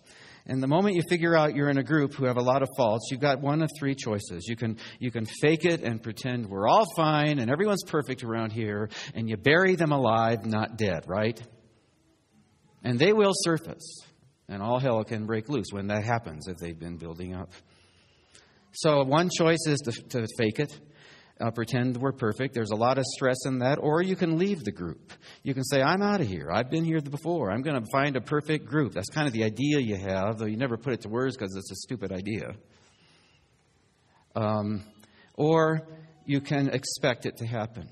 And 0.49 0.63
the 0.63 0.67
moment 0.67 0.95
you 0.95 1.03
figure 1.07 1.37
out 1.37 1.55
you're 1.55 1.69
in 1.69 1.77
a 1.77 1.83
group 1.83 2.15
who 2.15 2.25
have 2.25 2.37
a 2.37 2.41
lot 2.41 2.63
of 2.63 2.69
faults, 2.75 3.09
you've 3.11 3.19
got 3.21 3.39
one 3.39 3.61
of 3.61 3.69
three 3.77 3.93
choices. 3.93 4.47
You 4.47 4.55
can, 4.55 4.79
you 4.97 5.11
can 5.11 5.25
fake 5.25 5.63
it 5.63 5.83
and 5.83 6.01
pretend 6.01 6.47
we're 6.47 6.67
all 6.67 6.87
fine 6.95 7.37
and 7.37 7.51
everyone's 7.51 7.83
perfect 7.83 8.23
around 8.23 8.51
here, 8.51 8.89
and 9.13 9.29
you 9.29 9.37
bury 9.37 9.75
them 9.75 9.91
alive, 9.91 10.47
not 10.47 10.75
dead, 10.75 11.03
right? 11.05 11.39
And 12.83 12.97
they 12.97 13.13
will 13.13 13.33
surface, 13.35 14.01
and 14.47 14.63
all 14.63 14.79
hell 14.79 15.03
can 15.03 15.27
break 15.27 15.49
loose 15.49 15.67
when 15.69 15.85
that 15.89 16.03
happens 16.03 16.47
if 16.47 16.57
they've 16.57 16.79
been 16.79 16.97
building 16.97 17.35
up. 17.35 17.51
So, 18.71 19.03
one 19.03 19.29
choice 19.29 19.67
is 19.67 19.77
to, 19.81 19.91
to 19.91 20.27
fake 20.35 20.57
it, 20.57 20.79
uh, 21.39 21.51
pretend 21.51 21.97
we're 21.97 22.11
perfect. 22.11 22.53
There's 22.53 22.71
a 22.71 22.75
lot 22.75 22.97
of 22.97 23.05
stress 23.15 23.45
in 23.45 23.59
that. 23.59 23.77
Or 23.81 24.01
you 24.01 24.15
can 24.15 24.37
leave 24.37 24.63
the 24.63 24.71
group. 24.71 25.13
You 25.43 25.53
can 25.53 25.63
say, 25.63 25.81
I'm 25.81 26.01
out 26.01 26.21
of 26.21 26.27
here. 26.27 26.49
I've 26.51 26.69
been 26.69 26.83
here 26.83 27.01
before. 27.01 27.51
I'm 27.51 27.61
going 27.61 27.81
to 27.81 27.87
find 27.91 28.15
a 28.15 28.21
perfect 28.21 28.65
group. 28.65 28.93
That's 28.93 29.09
kind 29.09 29.27
of 29.27 29.33
the 29.33 29.43
idea 29.43 29.79
you 29.79 29.95
have, 29.95 30.37
though 30.37 30.45
you 30.45 30.57
never 30.57 30.77
put 30.77 30.93
it 30.93 31.01
to 31.01 31.09
words 31.09 31.37
because 31.37 31.55
it's 31.55 31.71
a 31.71 31.75
stupid 31.75 32.11
idea. 32.11 32.55
Um, 34.35 34.83
or 35.35 35.87
you 36.25 36.41
can 36.41 36.69
expect 36.69 37.25
it 37.25 37.37
to 37.37 37.45
happen. 37.45 37.89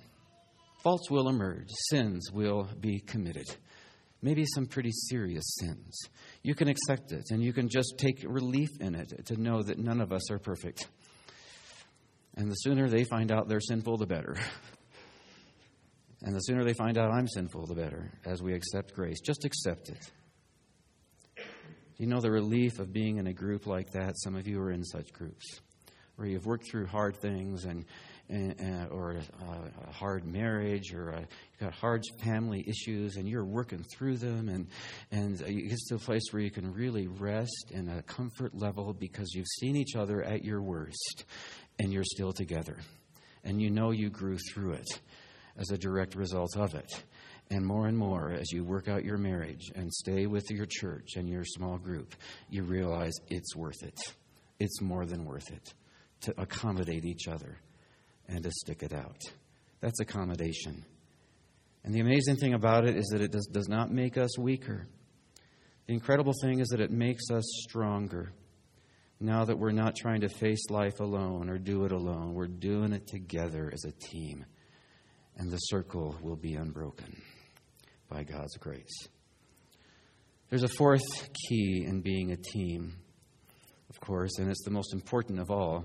Faults 0.83 1.09
will 1.09 1.27
emerge, 1.27 1.69
sins 1.89 2.29
will 2.31 2.69
be 2.79 2.99
committed 2.99 3.47
maybe 4.21 4.45
some 4.55 4.65
pretty 4.65 4.91
serious 4.91 5.43
sins. 5.59 5.99
You 6.43 6.55
can 6.55 6.67
accept 6.67 7.11
it 7.11 7.25
and 7.29 7.43
you 7.43 7.53
can 7.53 7.69
just 7.69 7.95
take 7.97 8.23
relief 8.27 8.69
in 8.79 8.95
it 8.95 9.25
to 9.27 9.41
know 9.41 9.61
that 9.63 9.77
none 9.77 10.01
of 10.01 10.11
us 10.11 10.31
are 10.31 10.39
perfect. 10.39 10.87
And 12.37 12.51
the 12.51 12.55
sooner 12.55 12.87
they 12.87 13.03
find 13.03 13.31
out 13.31 13.49
they're 13.49 13.59
sinful, 13.59 13.97
the 13.97 14.07
better. 14.07 14.37
And 16.23 16.35
the 16.35 16.39
sooner 16.39 16.63
they 16.63 16.73
find 16.73 16.97
out 16.97 17.11
I'm 17.11 17.27
sinful, 17.27 17.67
the 17.67 17.75
better, 17.75 18.11
as 18.25 18.41
we 18.41 18.55
accept 18.55 18.95
grace. 18.95 19.19
Just 19.21 19.45
accept 19.45 19.89
it. 19.89 20.11
You 21.97 22.07
know 22.07 22.19
the 22.21 22.31
relief 22.31 22.79
of 22.79 22.91
being 22.91 23.17
in 23.17 23.27
a 23.27 23.33
group 23.33 23.67
like 23.67 23.91
that? 23.91 24.17
Some 24.17 24.35
of 24.35 24.47
you 24.47 24.59
are 24.59 24.71
in 24.71 24.83
such 24.83 25.13
groups 25.13 25.61
where 26.15 26.27
you've 26.27 26.47
worked 26.47 26.69
through 26.69 26.87
hard 26.87 27.17
things 27.21 27.65
and 27.65 27.85
and, 28.29 28.89
or 28.91 29.11
a, 29.11 29.87
a, 29.87 29.91
hard 29.91 30.25
marriage 30.25 30.93
or 30.93 31.11
a, 31.11 31.19
you've 31.19 31.59
got 31.61 31.71
hard 31.71 32.03
family 32.21 32.61
issues 32.67 33.15
and 33.15 33.25
you're 33.25 33.45
working 33.45 33.85
through 33.95 34.17
them 34.17 34.49
and, 34.49 34.67
and 35.11 35.39
you 35.47 35.69
get 35.69 35.77
to 35.87 35.95
a 35.95 35.99
place 35.99 36.23
where 36.31 36.41
you 36.41 36.51
can 36.51 36.73
really 36.73 37.07
rest 37.07 37.71
in 37.71 37.87
a 37.87 38.01
comfort 38.01 38.53
level 38.53 38.93
because 38.93 39.31
you've 39.33 39.47
seen 39.59 39.77
each 39.77 39.95
other 39.95 40.21
at 40.21 40.43
your 40.43 40.61
worst 40.61 41.23
and 41.79 41.91
you're 41.91 42.03
still 42.03 42.33
together. 42.33 42.77
And 43.43 43.61
you 43.61 43.69
know 43.69 43.91
you 43.91 44.09
grew 44.09 44.37
through 44.37 44.73
it 44.73 44.99
as 45.57 45.71
a 45.71 45.77
direct 45.77 46.15
result 46.15 46.57
of 46.57 46.75
it. 46.75 47.03
And 47.49 47.65
more 47.65 47.87
and 47.87 47.97
more, 47.97 48.31
as 48.31 48.51
you 48.51 48.63
work 48.63 48.89
out 48.89 49.05
your 49.05 49.17
marriage 49.17 49.71
and 49.73 49.91
stay 49.93 50.25
with 50.25 50.49
your 50.49 50.65
church 50.65 51.15
and 51.15 51.29
your 51.29 51.45
small 51.45 51.77
group, 51.77 52.13
you 52.49 52.63
realize 52.63 53.13
it's 53.29 53.55
worth 53.55 53.83
it. 53.83 53.97
It's 54.59 54.81
more 54.81 55.05
than 55.05 55.23
worth 55.23 55.49
it 55.51 55.73
to 56.21 56.33
accommodate 56.41 57.05
each 57.05 57.27
other 57.27 57.57
and 58.27 58.43
to 58.43 58.51
stick 58.51 58.83
it 58.83 58.91
out. 58.91 59.21
That's 59.79 59.99
accommodation. 59.99 60.83
And 61.83 61.93
the 61.93 62.01
amazing 62.01 62.35
thing 62.35 62.53
about 62.53 62.85
it 62.85 62.97
is 62.97 63.07
that 63.13 63.21
it 63.21 63.31
does, 63.31 63.45
does 63.45 63.69
not 63.69 63.91
make 63.91 64.17
us 64.17 64.37
weaker. 64.37 64.87
The 65.85 65.93
incredible 65.93 66.33
thing 66.41 66.59
is 66.59 66.67
that 66.69 66.81
it 66.81 66.91
makes 66.91 67.31
us 67.31 67.45
stronger. 67.63 68.33
Now 69.19 69.45
that 69.45 69.57
we're 69.57 69.71
not 69.71 69.95
trying 69.95 70.21
to 70.21 70.29
face 70.29 70.69
life 70.69 70.99
alone 70.99 71.49
or 71.49 71.57
do 71.57 71.85
it 71.85 71.91
alone, 71.91 72.33
we're 72.33 72.47
doing 72.47 72.93
it 72.93 73.07
together 73.07 73.71
as 73.73 73.83
a 73.83 73.91
team. 73.91 74.45
And 75.37 75.49
the 75.51 75.57
circle 75.57 76.15
will 76.21 76.35
be 76.35 76.53
unbroken 76.53 77.19
by 78.09 78.23
God's 78.23 78.57
grace. 78.57 79.07
There's 80.49 80.63
a 80.63 80.69
fourth 80.69 81.29
key 81.33 81.83
in 81.85 82.01
being 82.01 82.31
a 82.31 82.37
team, 82.37 82.93
of 83.89 83.99
course, 83.99 84.37
and 84.39 84.49
it's 84.49 84.63
the 84.63 84.71
most 84.71 84.93
important 84.93 85.39
of 85.39 85.51
all. 85.51 85.83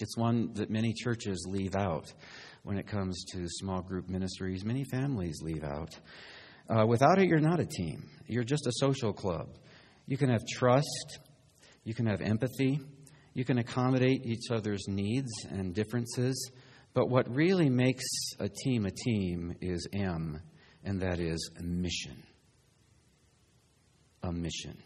It's 0.00 0.16
one 0.16 0.52
that 0.54 0.70
many 0.70 0.92
churches 0.92 1.46
leave 1.48 1.74
out 1.74 2.12
when 2.62 2.78
it 2.78 2.86
comes 2.86 3.24
to 3.32 3.46
small 3.46 3.80
group 3.80 4.08
ministries. 4.08 4.64
Many 4.64 4.84
families 4.84 5.40
leave 5.42 5.64
out. 5.64 5.98
Uh, 6.68 6.84
without 6.86 7.18
it, 7.18 7.28
you're 7.28 7.40
not 7.40 7.60
a 7.60 7.66
team, 7.66 8.08
you're 8.26 8.44
just 8.44 8.66
a 8.66 8.72
social 8.74 9.12
club. 9.12 9.48
You 10.06 10.16
can 10.16 10.28
have 10.28 10.42
trust, 10.46 11.18
you 11.90 11.94
can 11.96 12.06
have 12.06 12.20
empathy, 12.20 12.78
you 13.34 13.44
can 13.44 13.58
accommodate 13.58 14.24
each 14.24 14.52
other's 14.52 14.86
needs 14.86 15.44
and 15.50 15.74
differences. 15.74 16.52
But 16.94 17.08
what 17.08 17.28
really 17.28 17.68
makes 17.68 18.04
a 18.38 18.48
team 18.48 18.86
a 18.86 18.92
team 18.92 19.56
is 19.60 19.88
M, 19.92 20.40
and 20.84 21.00
that 21.00 21.18
is 21.18 21.50
mission. 21.60 22.22
a 24.22 24.30
mission. 24.30 24.78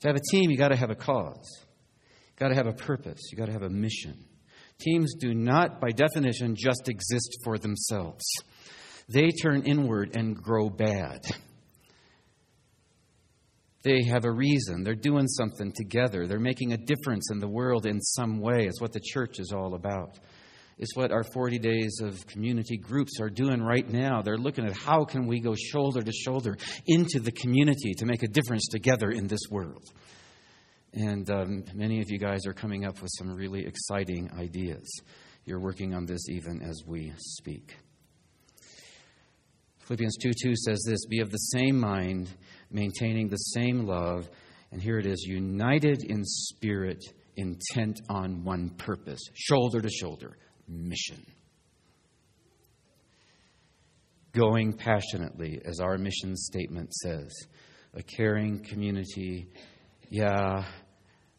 To 0.00 0.08
have 0.08 0.16
a 0.16 0.30
team, 0.30 0.50
you 0.50 0.58
got 0.58 0.68
to 0.68 0.76
have 0.76 0.90
a 0.90 0.94
cause. 0.94 1.48
You 1.62 2.36
got 2.36 2.48
to 2.48 2.54
have 2.54 2.66
a 2.66 2.74
purpose. 2.74 3.30
You 3.32 3.38
got 3.38 3.46
to 3.46 3.52
have 3.52 3.62
a 3.62 3.70
mission. 3.70 4.26
Teams 4.78 5.14
do 5.18 5.32
not, 5.32 5.80
by 5.80 5.88
definition, 5.88 6.54
just 6.54 6.90
exist 6.90 7.38
for 7.44 7.56
themselves. 7.56 8.24
They 9.08 9.30
turn 9.30 9.62
inward 9.62 10.16
and 10.16 10.36
grow 10.36 10.68
bad. 10.68 11.20
They 13.82 14.02
have 14.04 14.24
a 14.24 14.30
reason. 14.30 14.82
They're 14.82 14.94
doing 14.94 15.26
something 15.26 15.72
together. 15.72 16.26
They're 16.26 16.38
making 16.38 16.72
a 16.72 16.76
difference 16.76 17.30
in 17.30 17.38
the 17.38 17.48
world 17.48 17.86
in 17.86 18.00
some 18.00 18.40
way. 18.40 18.66
It's 18.66 18.80
what 18.80 18.92
the 18.92 19.00
church 19.00 19.38
is 19.38 19.52
all 19.52 19.74
about. 19.74 20.18
It's 20.76 20.94
what 20.96 21.12
our 21.12 21.24
40 21.24 21.58
days 21.58 22.00
of 22.02 22.26
community 22.26 22.76
groups 22.78 23.20
are 23.20 23.28
doing 23.28 23.62
right 23.62 23.86
now. 23.88 24.22
They're 24.22 24.38
looking 24.38 24.66
at 24.66 24.72
how 24.72 25.04
can 25.04 25.26
we 25.26 25.40
go 25.40 25.54
shoulder 25.54 26.02
to 26.02 26.12
shoulder 26.12 26.56
into 26.86 27.20
the 27.20 27.32
community 27.32 27.92
to 27.98 28.06
make 28.06 28.22
a 28.22 28.28
difference 28.28 28.66
together 28.68 29.10
in 29.10 29.26
this 29.26 29.42
world. 29.50 29.84
And 30.92 31.30
um, 31.30 31.64
many 31.74 32.00
of 32.00 32.10
you 32.10 32.18
guys 32.18 32.46
are 32.46 32.52
coming 32.52 32.84
up 32.84 33.00
with 33.00 33.10
some 33.18 33.30
really 33.30 33.66
exciting 33.66 34.30
ideas. 34.38 34.90
You're 35.44 35.60
working 35.60 35.94
on 35.94 36.06
this 36.06 36.28
even 36.28 36.62
as 36.62 36.82
we 36.86 37.12
speak. 37.18 37.76
Philippians 39.80 40.16
2 40.22 40.30
2 40.44 40.54
says 40.56 40.82
this 40.86 41.04
Be 41.06 41.20
of 41.20 41.30
the 41.30 41.36
same 41.36 41.78
mind 41.78 42.30
maintaining 42.70 43.28
the 43.28 43.36
same 43.36 43.86
love. 43.86 44.28
And 44.72 44.80
here 44.80 44.98
it 44.98 45.06
is 45.06 45.22
united 45.22 46.04
in 46.04 46.24
spirit, 46.24 47.02
intent 47.36 48.00
on 48.08 48.44
one 48.44 48.70
purpose, 48.70 49.20
shoulder 49.34 49.80
to 49.80 49.90
shoulder, 49.90 50.36
mission. 50.68 51.24
Going 54.32 54.72
passionately, 54.72 55.60
as 55.64 55.80
our 55.80 55.98
mission 55.98 56.36
statement 56.36 56.92
says, 56.94 57.32
a 57.94 58.02
caring 58.02 58.62
community. 58.62 59.48
Yeah, 60.08 60.64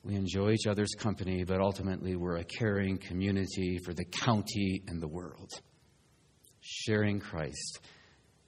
we 0.03 0.15
enjoy 0.15 0.51
each 0.51 0.67
other's 0.67 0.93
company, 0.97 1.43
but 1.43 1.61
ultimately 1.61 2.15
we're 2.15 2.37
a 2.37 2.43
caring 2.43 2.97
community 2.97 3.79
for 3.85 3.93
the 3.93 4.05
county 4.05 4.83
and 4.87 5.01
the 5.01 5.07
world. 5.07 5.51
Sharing 6.59 7.19
Christ 7.19 7.79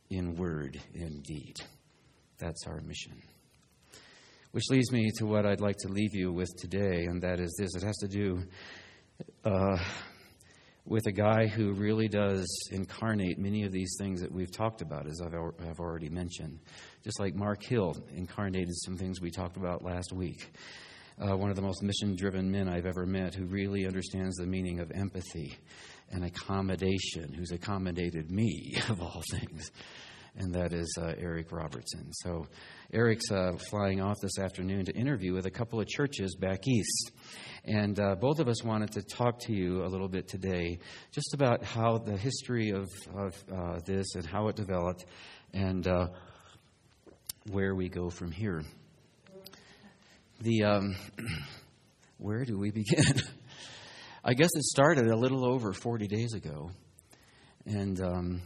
in 0.10 0.36
word 0.36 0.80
and 0.93 1.24
deed. 1.24 1.56
That's 2.43 2.67
our 2.67 2.82
mission. 2.82 3.21
Which 4.51 4.69
leads 4.69 4.91
me 4.91 5.10
to 5.17 5.25
what 5.25 5.45
I'd 5.45 5.62
like 5.62 5.77
to 5.77 5.88
leave 5.88 6.13
you 6.13 6.34
with 6.34 6.49
today, 6.58 7.06
and 7.06 7.21
that 7.21 7.39
is 7.39 7.56
this 7.58 7.73
it 7.73 7.84
has 7.84 7.95
to 7.99 8.08
do 8.10 8.43
uh, 9.45 9.77
with 10.86 11.06
a 11.08 11.12
guy 11.13 11.47
who 11.47 11.71
really 11.71 12.10
does 12.10 12.45
incarnate 12.71 13.39
many 13.39 13.63
of 13.63 13.71
these 13.71 13.95
things 13.97 14.19
that 14.19 14.29
we've 14.29 14.51
talked 14.51 14.82
about, 14.82 15.08
as 15.08 15.21
I've, 15.25 15.34
I've 15.65 15.79
already 15.79 16.10
mentioned. 16.10 16.60
Just 17.01 17.17
like 17.17 17.34
Mark 17.34 17.63
Hill 17.63 17.95
incarnated 18.13 18.75
some 18.84 18.97
things 18.97 19.21
we 19.21 19.32
talked 19.32 19.56
about 19.56 19.82
last 19.82 20.12
week. 20.12 20.51
Uh, 21.17 21.38
one 21.38 21.49
of 21.49 21.56
the 21.56 21.62
most 21.62 21.82
mission 21.82 22.17
driven 22.17 22.51
men 22.51 22.67
I've 22.67 22.86
ever 22.86 23.06
met 23.06 23.34
who 23.34 23.45
really 23.45 23.88
understands 23.88 24.36
the 24.36 24.47
meaning 24.47 24.82
of 24.82 24.91
empathy 24.91 25.58
and 26.12 26.25
accommodation, 26.25 27.32
who's 27.32 27.51
accommodated 27.51 28.29
me, 28.29 28.75
of 28.89 29.01
all 29.01 29.23
things 29.32 29.71
and 30.36 30.54
that 30.54 30.74
is 30.74 30.98
uh, 31.00 31.13
Eric 31.17 31.52
Robertson. 31.52 32.12
So, 32.12 32.48
Eric's 32.91 33.32
uh, 33.32 33.54
flying 33.69 34.02
off 34.02 34.17
this 34.22 34.38
afternoon 34.38 34.86
to 34.86 34.93
interview 34.93 35.34
with 35.34 35.46
a 35.46 35.52
couple 35.52 35.80
of 35.80 35.88
churches 35.88 36.36
back 36.36 36.67
east. 36.67 37.12
And 37.65 38.00
uh, 38.00 38.15
both 38.15 38.39
of 38.39 38.48
us 38.48 38.63
wanted 38.63 38.91
to 38.93 39.02
talk 39.02 39.39
to 39.41 39.54
you 39.54 39.84
a 39.84 39.88
little 39.88 40.08
bit 40.08 40.28
today 40.28 40.80
just 41.12 41.34
about 41.34 41.63
how 41.63 41.98
the 41.98 42.17
history 42.17 42.72
of, 42.72 42.89
of 43.15 43.34
uh, 43.52 43.80
this 43.86 44.15
and 44.15 44.26
how 44.26 44.48
it 44.50 44.56
developed 44.56 45.06
and 45.54 45.88
uh, 45.88 46.08
where 47.52 47.74
we 47.74 47.89
go 47.89 48.10
from 48.10 48.32
here. 48.32 48.63
The 50.41 50.63
um, 50.63 50.96
where 52.17 52.43
do 52.43 52.58
we 52.58 52.72
begin? 52.72 53.22
I 54.26 54.34
guess 54.34 54.50
it 54.54 54.63
started 54.63 55.08
a 55.08 55.17
little 55.17 55.46
over 55.46 55.74
40 55.74 56.08
days 56.08 56.34
ago. 56.34 56.69
And 57.65 58.00
um, 58.02 58.41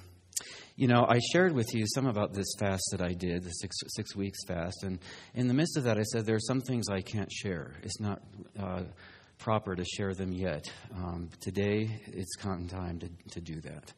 you 0.77 0.87
know, 0.87 1.07
I 1.09 1.19
shared 1.31 1.53
with 1.53 1.73
you 1.73 1.85
some 1.95 2.05
about 2.05 2.33
this 2.33 2.45
fast 2.59 2.83
that 2.91 3.01
I 3.01 3.13
did, 3.13 3.43
the 3.43 3.49
six, 3.49 3.75
six 3.95 4.15
weeks 4.15 4.37
fast. 4.47 4.83
And 4.83 4.99
in 5.33 5.47
the 5.47 5.53
midst 5.55 5.75
of 5.75 5.85
that, 5.85 5.97
I 5.97 6.03
said, 6.03 6.27
there 6.27 6.35
are 6.35 6.39
some 6.39 6.61
things 6.61 6.87
I 6.87 7.01
can't 7.01 7.31
share. 7.31 7.73
It's 7.81 7.99
not 7.99 8.21
uh, 8.59 8.83
proper 9.39 9.75
to 9.75 9.83
share 9.83 10.13
them 10.13 10.31
yet. 10.31 10.71
Um, 10.95 11.31
today, 11.41 11.99
it's 12.05 12.35
content 12.35 12.69
time 12.69 12.99
to, 12.99 13.09
to 13.31 13.41
do 13.41 13.59
that. 13.61 13.91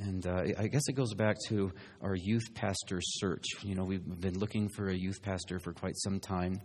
And 0.00 0.26
uh, 0.26 0.44
I 0.58 0.68
guess 0.68 0.88
it 0.88 0.94
goes 0.94 1.12
back 1.12 1.36
to 1.48 1.70
our 2.00 2.14
youth 2.14 2.54
pastor 2.54 3.00
search. 3.02 3.44
You 3.62 3.74
know, 3.74 3.84
we've 3.84 4.20
been 4.20 4.38
looking 4.38 4.70
for 4.70 4.88
a 4.88 4.96
youth 4.96 5.20
pastor 5.20 5.58
for 5.58 5.74
quite 5.74 5.98
some 5.98 6.18
time. 6.18 6.62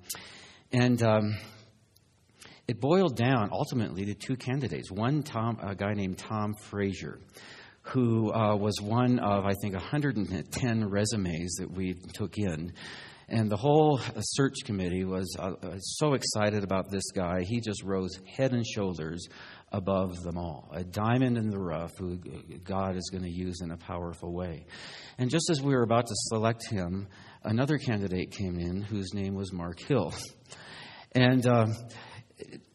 And 0.71 1.03
um, 1.03 1.35
it 2.69 2.79
boiled 2.79 3.17
down 3.17 3.49
ultimately 3.51 4.05
to 4.05 4.13
two 4.13 4.37
candidates. 4.37 4.89
One, 4.89 5.23
Tom, 5.23 5.59
a 5.61 5.75
guy 5.75 5.93
named 5.93 6.19
Tom 6.19 6.53
Frazier 6.53 7.19
who 7.87 8.33
uh, 8.33 8.55
was 8.55 8.81
one 8.81 9.19
of, 9.19 9.45
I 9.45 9.53
think, 9.61 9.73
110 9.73 10.89
resumes 10.89 11.55
that 11.55 11.71
we 11.71 11.93
took 12.13 12.37
in. 12.37 12.73
And 13.27 13.49
the 13.49 13.57
whole 13.57 13.99
uh, 13.99 14.21
search 14.21 14.53
committee 14.65 15.03
was 15.03 15.35
uh, 15.39 15.53
uh, 15.61 15.77
so 15.79 16.13
excited 16.13 16.63
about 16.63 16.91
this 16.91 17.11
guy. 17.11 17.41
He 17.41 17.59
just 17.59 17.83
rose 17.83 18.19
head 18.37 18.53
and 18.53 18.65
shoulders 18.65 19.27
above 19.71 20.21
them 20.21 20.37
all. 20.37 20.69
A 20.73 20.83
diamond 20.83 21.37
in 21.37 21.49
the 21.49 21.59
rough 21.59 21.97
who 21.97 22.17
God 22.63 22.95
is 22.95 23.09
going 23.11 23.23
to 23.23 23.31
use 23.31 23.61
in 23.61 23.71
a 23.71 23.77
powerful 23.77 24.31
way. 24.31 24.65
And 25.17 25.29
just 25.29 25.49
as 25.49 25.61
we 25.61 25.73
were 25.73 25.83
about 25.83 26.07
to 26.07 26.13
select 26.15 26.69
him, 26.69 27.07
another 27.43 27.77
candidate 27.77 28.31
came 28.31 28.59
in 28.59 28.81
whose 28.81 29.13
name 29.13 29.33
was 29.33 29.51
Mark 29.51 29.79
Hill. 29.79 30.13
And 31.13 31.47
uh, 31.47 31.67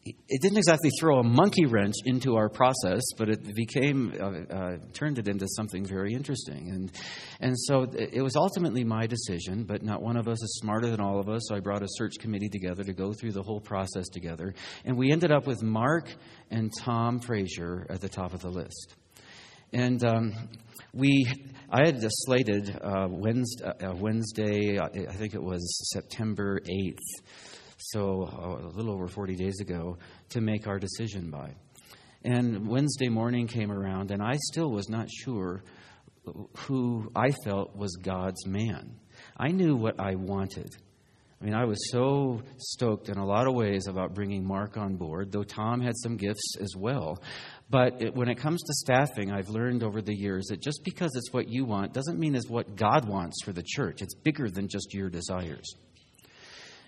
it 0.03 0.41
didn't 0.41 0.57
exactly 0.57 0.89
throw 0.99 1.19
a 1.19 1.23
monkey 1.23 1.65
wrench 1.65 1.93
into 2.05 2.35
our 2.35 2.49
process, 2.49 3.01
but 3.17 3.29
it 3.29 3.55
became 3.55 4.13
uh, 4.19 4.53
uh, 4.53 4.77
turned 4.93 5.19
it 5.19 5.27
into 5.27 5.47
something 5.47 5.85
very 5.85 6.13
interesting. 6.13 6.69
And 6.71 6.91
and 7.39 7.55
so 7.57 7.85
it 7.93 8.21
was 8.21 8.35
ultimately 8.35 8.83
my 8.83 9.05
decision, 9.05 9.63
but 9.63 9.83
not 9.83 10.01
one 10.01 10.17
of 10.17 10.27
us 10.27 10.41
is 10.41 10.59
smarter 10.61 10.89
than 10.89 11.01
all 11.01 11.19
of 11.19 11.29
us. 11.29 11.43
So 11.47 11.55
I 11.55 11.59
brought 11.59 11.83
a 11.83 11.87
search 11.89 12.13
committee 12.19 12.49
together 12.49 12.83
to 12.83 12.93
go 12.93 13.13
through 13.13 13.33
the 13.33 13.43
whole 13.43 13.61
process 13.61 14.07
together, 14.09 14.55
and 14.85 14.97
we 14.97 15.11
ended 15.11 15.31
up 15.31 15.45
with 15.45 15.61
Mark 15.61 16.09
and 16.49 16.71
Tom 16.79 17.19
Frazier 17.19 17.85
at 17.89 18.01
the 18.01 18.09
top 18.09 18.33
of 18.33 18.41
the 18.41 18.49
list. 18.49 18.95
And 19.73 20.03
um, 20.03 20.33
we, 20.93 21.25
I 21.69 21.85
had 21.85 21.99
slated 22.01 22.77
uh, 22.81 23.07
Wednesday, 23.09 23.69
uh, 23.69 23.95
Wednesday, 23.95 24.77
I 24.79 25.13
think 25.13 25.33
it 25.33 25.41
was 25.41 25.61
September 25.93 26.59
eighth 26.69 27.21
so 27.91 28.23
uh, 28.23 28.67
a 28.67 28.71
little 28.75 28.93
over 28.93 29.07
40 29.07 29.35
days 29.35 29.59
ago, 29.59 29.97
to 30.29 30.41
make 30.41 30.67
our 30.67 30.79
decision 30.79 31.29
by. 31.29 31.53
And 32.23 32.67
Wednesday 32.67 33.09
morning 33.09 33.47
came 33.47 33.71
around, 33.71 34.11
and 34.11 34.21
I 34.21 34.37
still 34.51 34.69
was 34.69 34.89
not 34.89 35.07
sure 35.09 35.63
who 36.67 37.11
I 37.15 37.31
felt 37.43 37.75
was 37.75 37.95
God's 37.95 38.45
man. 38.45 38.95
I 39.37 39.49
knew 39.49 39.75
what 39.75 39.99
I 39.99 40.15
wanted. 40.15 40.75
I 41.41 41.43
mean, 41.43 41.55
I 41.55 41.65
was 41.65 41.89
so 41.89 42.43
stoked 42.57 43.09
in 43.09 43.17
a 43.17 43.25
lot 43.25 43.47
of 43.47 43.55
ways 43.55 43.87
about 43.87 44.13
bringing 44.13 44.45
Mark 44.45 44.77
on 44.77 44.95
board, 44.95 45.31
though 45.31 45.43
Tom 45.43 45.81
had 45.81 45.97
some 45.97 46.15
gifts 46.15 46.55
as 46.59 46.75
well. 46.77 47.19
But 47.67 47.99
it, 47.99 48.15
when 48.15 48.29
it 48.29 48.35
comes 48.35 48.61
to 48.61 48.73
staffing, 48.73 49.31
I've 49.31 49.49
learned 49.49 49.81
over 49.81 50.03
the 50.03 50.13
years 50.13 50.45
that 50.49 50.61
just 50.61 50.83
because 50.83 51.09
it's 51.15 51.33
what 51.33 51.47
you 51.47 51.65
want 51.65 51.93
doesn't 51.93 52.19
mean 52.19 52.35
it's 52.35 52.47
what 52.47 52.75
God 52.75 53.07
wants 53.07 53.43
for 53.43 53.53
the 53.53 53.63
church. 53.65 54.03
It's 54.03 54.13
bigger 54.13 54.51
than 54.51 54.67
just 54.67 54.93
your 54.93 55.09
desires. 55.09 55.73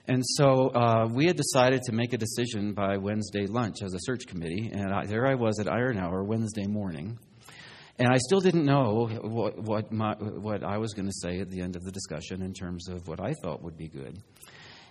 And 0.07 0.21
so 0.25 0.67
uh, 0.69 1.07
we 1.09 1.27
had 1.27 1.37
decided 1.37 1.81
to 1.83 1.93
make 1.93 2.11
a 2.11 2.17
decision 2.17 2.73
by 2.73 2.97
Wednesday 2.97 3.45
lunch 3.47 3.77
as 3.81 3.93
a 3.93 3.99
search 4.01 4.27
committee. 4.27 4.69
And 4.73 4.91
I, 4.93 5.05
there 5.05 5.25
I 5.25 5.35
was 5.35 5.59
at 5.59 5.71
Iron 5.71 5.97
Hour 5.97 6.23
Wednesday 6.23 6.67
morning. 6.67 7.17
And 7.97 8.09
I 8.09 8.17
still 8.17 8.41
didn't 8.41 8.65
know 8.65 9.07
what, 9.21 9.57
what, 9.57 9.91
my, 9.91 10.13
what 10.15 10.63
I 10.63 10.77
was 10.77 10.93
going 10.93 11.05
to 11.05 11.13
say 11.21 11.39
at 11.39 11.49
the 11.49 11.61
end 11.61 11.75
of 11.75 11.83
the 11.83 11.91
discussion 11.91 12.41
in 12.41 12.53
terms 12.53 12.89
of 12.89 13.07
what 13.07 13.21
I 13.21 13.33
thought 13.33 13.63
would 13.63 13.77
be 13.77 13.87
good. 13.87 14.21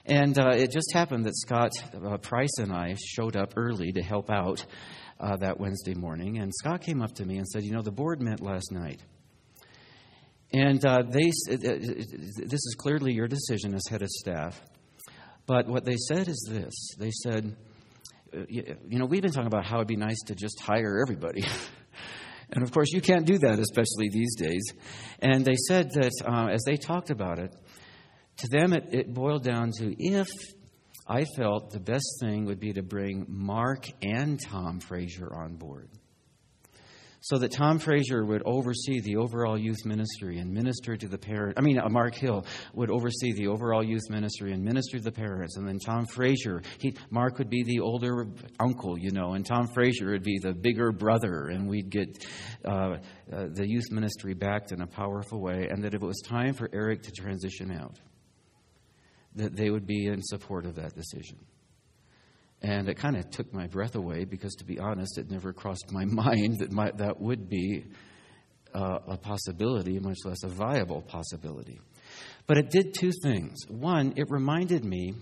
And 0.07 0.39
uh, 0.39 0.51
it 0.55 0.71
just 0.71 0.93
happened 0.93 1.27
that 1.27 1.37
Scott 1.37 1.73
uh, 1.95 2.17
Price 2.19 2.59
and 2.59 2.73
I 2.73 2.97
showed 2.99 3.37
up 3.37 3.53
early 3.57 3.93
to 3.93 4.03
help 4.03 4.31
out 4.31 4.65
uh, 5.21 5.37
that 5.37 5.61
Wednesday 5.61 5.95
morning. 5.95 6.39
And 6.39 6.53
Scott 6.55 6.81
came 6.81 7.03
up 7.03 7.15
to 7.17 7.27
me 7.27 7.37
and 7.37 7.47
said, 7.47 7.65
You 7.65 7.73
know, 7.73 7.83
the 7.83 7.93
board 7.93 8.23
met 8.23 8.41
last 8.41 8.73
night. 8.73 9.01
And 10.53 10.85
uh, 10.85 11.03
they, 11.09 11.29
uh, 11.29 11.55
this 11.55 12.53
is 12.53 12.77
clearly 12.79 13.13
your 13.13 13.29
decision 13.29 13.75
as 13.75 13.83
head 13.89 14.03
of 14.03 14.09
staff. 14.09 14.61
But 15.47 15.69
what 15.69 15.85
they 15.85 15.97
said 15.97 16.29
is 16.29 16.47
this 16.49 16.95
they 16.99 17.11
said, 17.11 17.57
uh, 18.35 18.45
you 18.49 18.99
know, 18.99 19.07
we've 19.07 19.23
been 19.23 19.33
talking 19.33 19.47
about 19.47 19.65
how 19.67 19.77
it'd 19.77 19.89
be 19.89 19.97
nice 19.97 20.21
to 20.27 20.35
just 20.35 20.61
hire 20.61 21.01
everybody. 21.03 21.45
and 22.51 22.63
of 22.63 22.73
course, 22.73 22.93
you 22.93 23.01
can't 23.01 23.27
do 23.27 23.39
that, 23.39 23.59
especially 23.59 24.09
these 24.11 24.37
days. 24.37 24.63
And 25.21 25.45
they 25.45 25.57
said 25.69 25.91
that 25.93 26.13
uh, 26.25 26.47
as 26.47 26.63
they 26.65 26.77
talked 26.77 27.11
about 27.11 27.39
it, 27.39 27.55
to 28.39 28.49
them 28.49 28.73
it, 28.73 28.89
it 28.93 29.15
boiled 29.15 29.45
down 29.45 29.71
to 29.79 29.95
if 29.99 30.29
I 31.07 31.25
felt 31.37 31.71
the 31.71 31.81
best 31.81 32.21
thing 32.21 32.47
would 32.47 32.61
be 32.61 32.73
to 32.73 32.83
bring 32.83 33.27
Mark 33.29 33.87
and 34.01 34.41
Tom 34.41 34.81
Frazier 34.81 35.35
on 35.35 35.57
board. 35.57 35.91
So 37.23 37.39
that 37.39 37.53
Tom 37.53 37.79
Frazier 37.79 38.25
would 38.25 38.43
oversee 38.45 39.01
the 39.01 39.17
overall 39.17 39.57
youth 39.57 39.85
ministry 39.85 40.39
and 40.39 40.53
minister 40.53 40.97
to 40.97 41.07
the 41.07 41.17
parents. 41.17 41.55
I 41.57 41.63
mean, 41.63 41.79
uh, 41.79 41.89
Mark 41.89 42.17
Hill 42.17 42.45
would 42.75 42.91
oversee 42.91 43.33
the 43.33 43.47
overall 43.47 43.85
youth 43.85 44.11
ministry 44.11 44.53
and 44.53 44.63
minister 44.63 44.99
to 44.99 45.05
the 45.05 45.13
parents. 45.13 45.57
And 45.57 45.67
then 45.67 45.79
Tom 45.79 46.05
Frazier, 46.05 46.63
he, 46.79 46.97
Mark 47.11 47.39
would 47.39 47.49
be 47.49 47.63
the 47.63 47.79
older 47.79 48.27
uncle, 48.59 48.99
you 48.99 49.13
know, 49.13 49.35
and 49.35 49.47
Tom 49.47 49.69
Frazier 49.73 50.11
would 50.11 50.25
be 50.25 50.39
the 50.43 50.53
bigger 50.53 50.91
brother. 50.91 51.47
And 51.47 51.69
we'd 51.69 51.91
get 51.91 52.27
uh, 52.65 52.97
uh, 53.33 53.47
the 53.53 53.69
youth 53.69 53.93
ministry 53.93 54.35
backed 54.35 54.73
in 54.73 54.83
a 54.83 54.87
powerful 54.87 55.41
way. 55.41 55.69
And 55.71 55.85
that 55.85 55.95
if 55.95 56.03
it 56.03 56.07
was 56.07 56.21
time 56.23 56.55
for 56.55 56.69
Eric 56.73 57.03
to 57.05 57.13
transition 57.13 57.71
out, 57.71 58.01
that 59.37 59.55
they 59.55 59.71
would 59.71 59.87
be 59.87 60.07
in 60.07 60.21
support 60.23 60.67
of 60.67 60.75
that 60.75 60.97
decision. 60.97 61.39
And 62.63 62.89
it 62.89 62.97
kind 62.97 63.17
of 63.17 63.29
took 63.31 63.53
my 63.53 63.67
breath 63.67 63.97
away 63.97 64.25
because, 64.25 64.55
to 64.57 64.65
be 64.65 64.79
honest, 64.79 65.19
it 65.19 65.31
never 65.31 65.53
crossed 65.53 65.91
my 65.91 66.05
mind 66.07 66.61
that 66.61 66.71
my, 66.71 66.93
that 66.93 67.21
would 67.21 67.49
be 67.49 67.85
uh, 68.75 68.99
a 69.09 69.17
possibility, 69.17 69.99
much 69.99 70.19
less 70.25 70.43
a 70.45 70.49
viable 70.49 71.03
possibility. 71.03 71.81
But 72.47 72.59
it 72.59 72.71
did 72.71 72.95
two 72.95 73.11
things. 73.23 73.67
One, 73.69 74.15
it 74.17 74.31
reminded 74.31 74.85
me, 74.85 75.15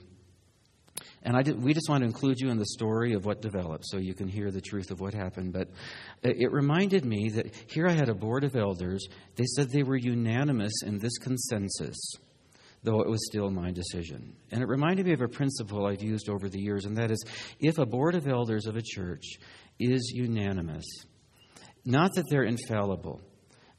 and 1.22 1.36
I 1.36 1.42
did, 1.42 1.62
we 1.62 1.74
just 1.74 1.88
want 1.88 2.02
to 2.02 2.06
include 2.06 2.40
you 2.40 2.50
in 2.50 2.58
the 2.58 2.66
story 2.66 3.14
of 3.14 3.24
what 3.24 3.40
developed 3.40 3.86
so 3.86 3.98
you 3.98 4.14
can 4.14 4.28
hear 4.28 4.50
the 4.50 4.60
truth 4.60 4.90
of 4.90 5.00
what 5.00 5.14
happened. 5.14 5.52
But 5.52 5.68
it 6.22 6.52
reminded 6.52 7.04
me 7.04 7.30
that 7.30 7.54
here 7.68 7.86
I 7.86 7.92
had 7.92 8.08
a 8.08 8.14
board 8.14 8.44
of 8.44 8.54
elders. 8.54 9.06
They 9.36 9.46
said 9.46 9.70
they 9.70 9.82
were 9.82 9.96
unanimous 9.96 10.82
in 10.82 10.98
this 10.98 11.16
consensus 11.18 11.98
though 12.82 13.00
it 13.00 13.08
was 13.08 13.26
still 13.26 13.50
my 13.50 13.70
decision. 13.70 14.34
And 14.50 14.62
it 14.62 14.68
reminded 14.68 15.06
me 15.06 15.12
of 15.12 15.20
a 15.20 15.28
principle 15.28 15.86
I've 15.86 16.02
used 16.02 16.28
over 16.28 16.48
the 16.48 16.60
years, 16.60 16.84
and 16.84 16.96
that 16.96 17.10
is 17.10 17.22
if 17.58 17.78
a 17.78 17.86
board 17.86 18.14
of 18.14 18.26
elders 18.26 18.66
of 18.66 18.76
a 18.76 18.82
church 18.82 19.24
is 19.78 20.12
unanimous, 20.14 20.86
not 21.84 22.10
that 22.14 22.24
they're 22.30 22.44
infallible, 22.44 23.20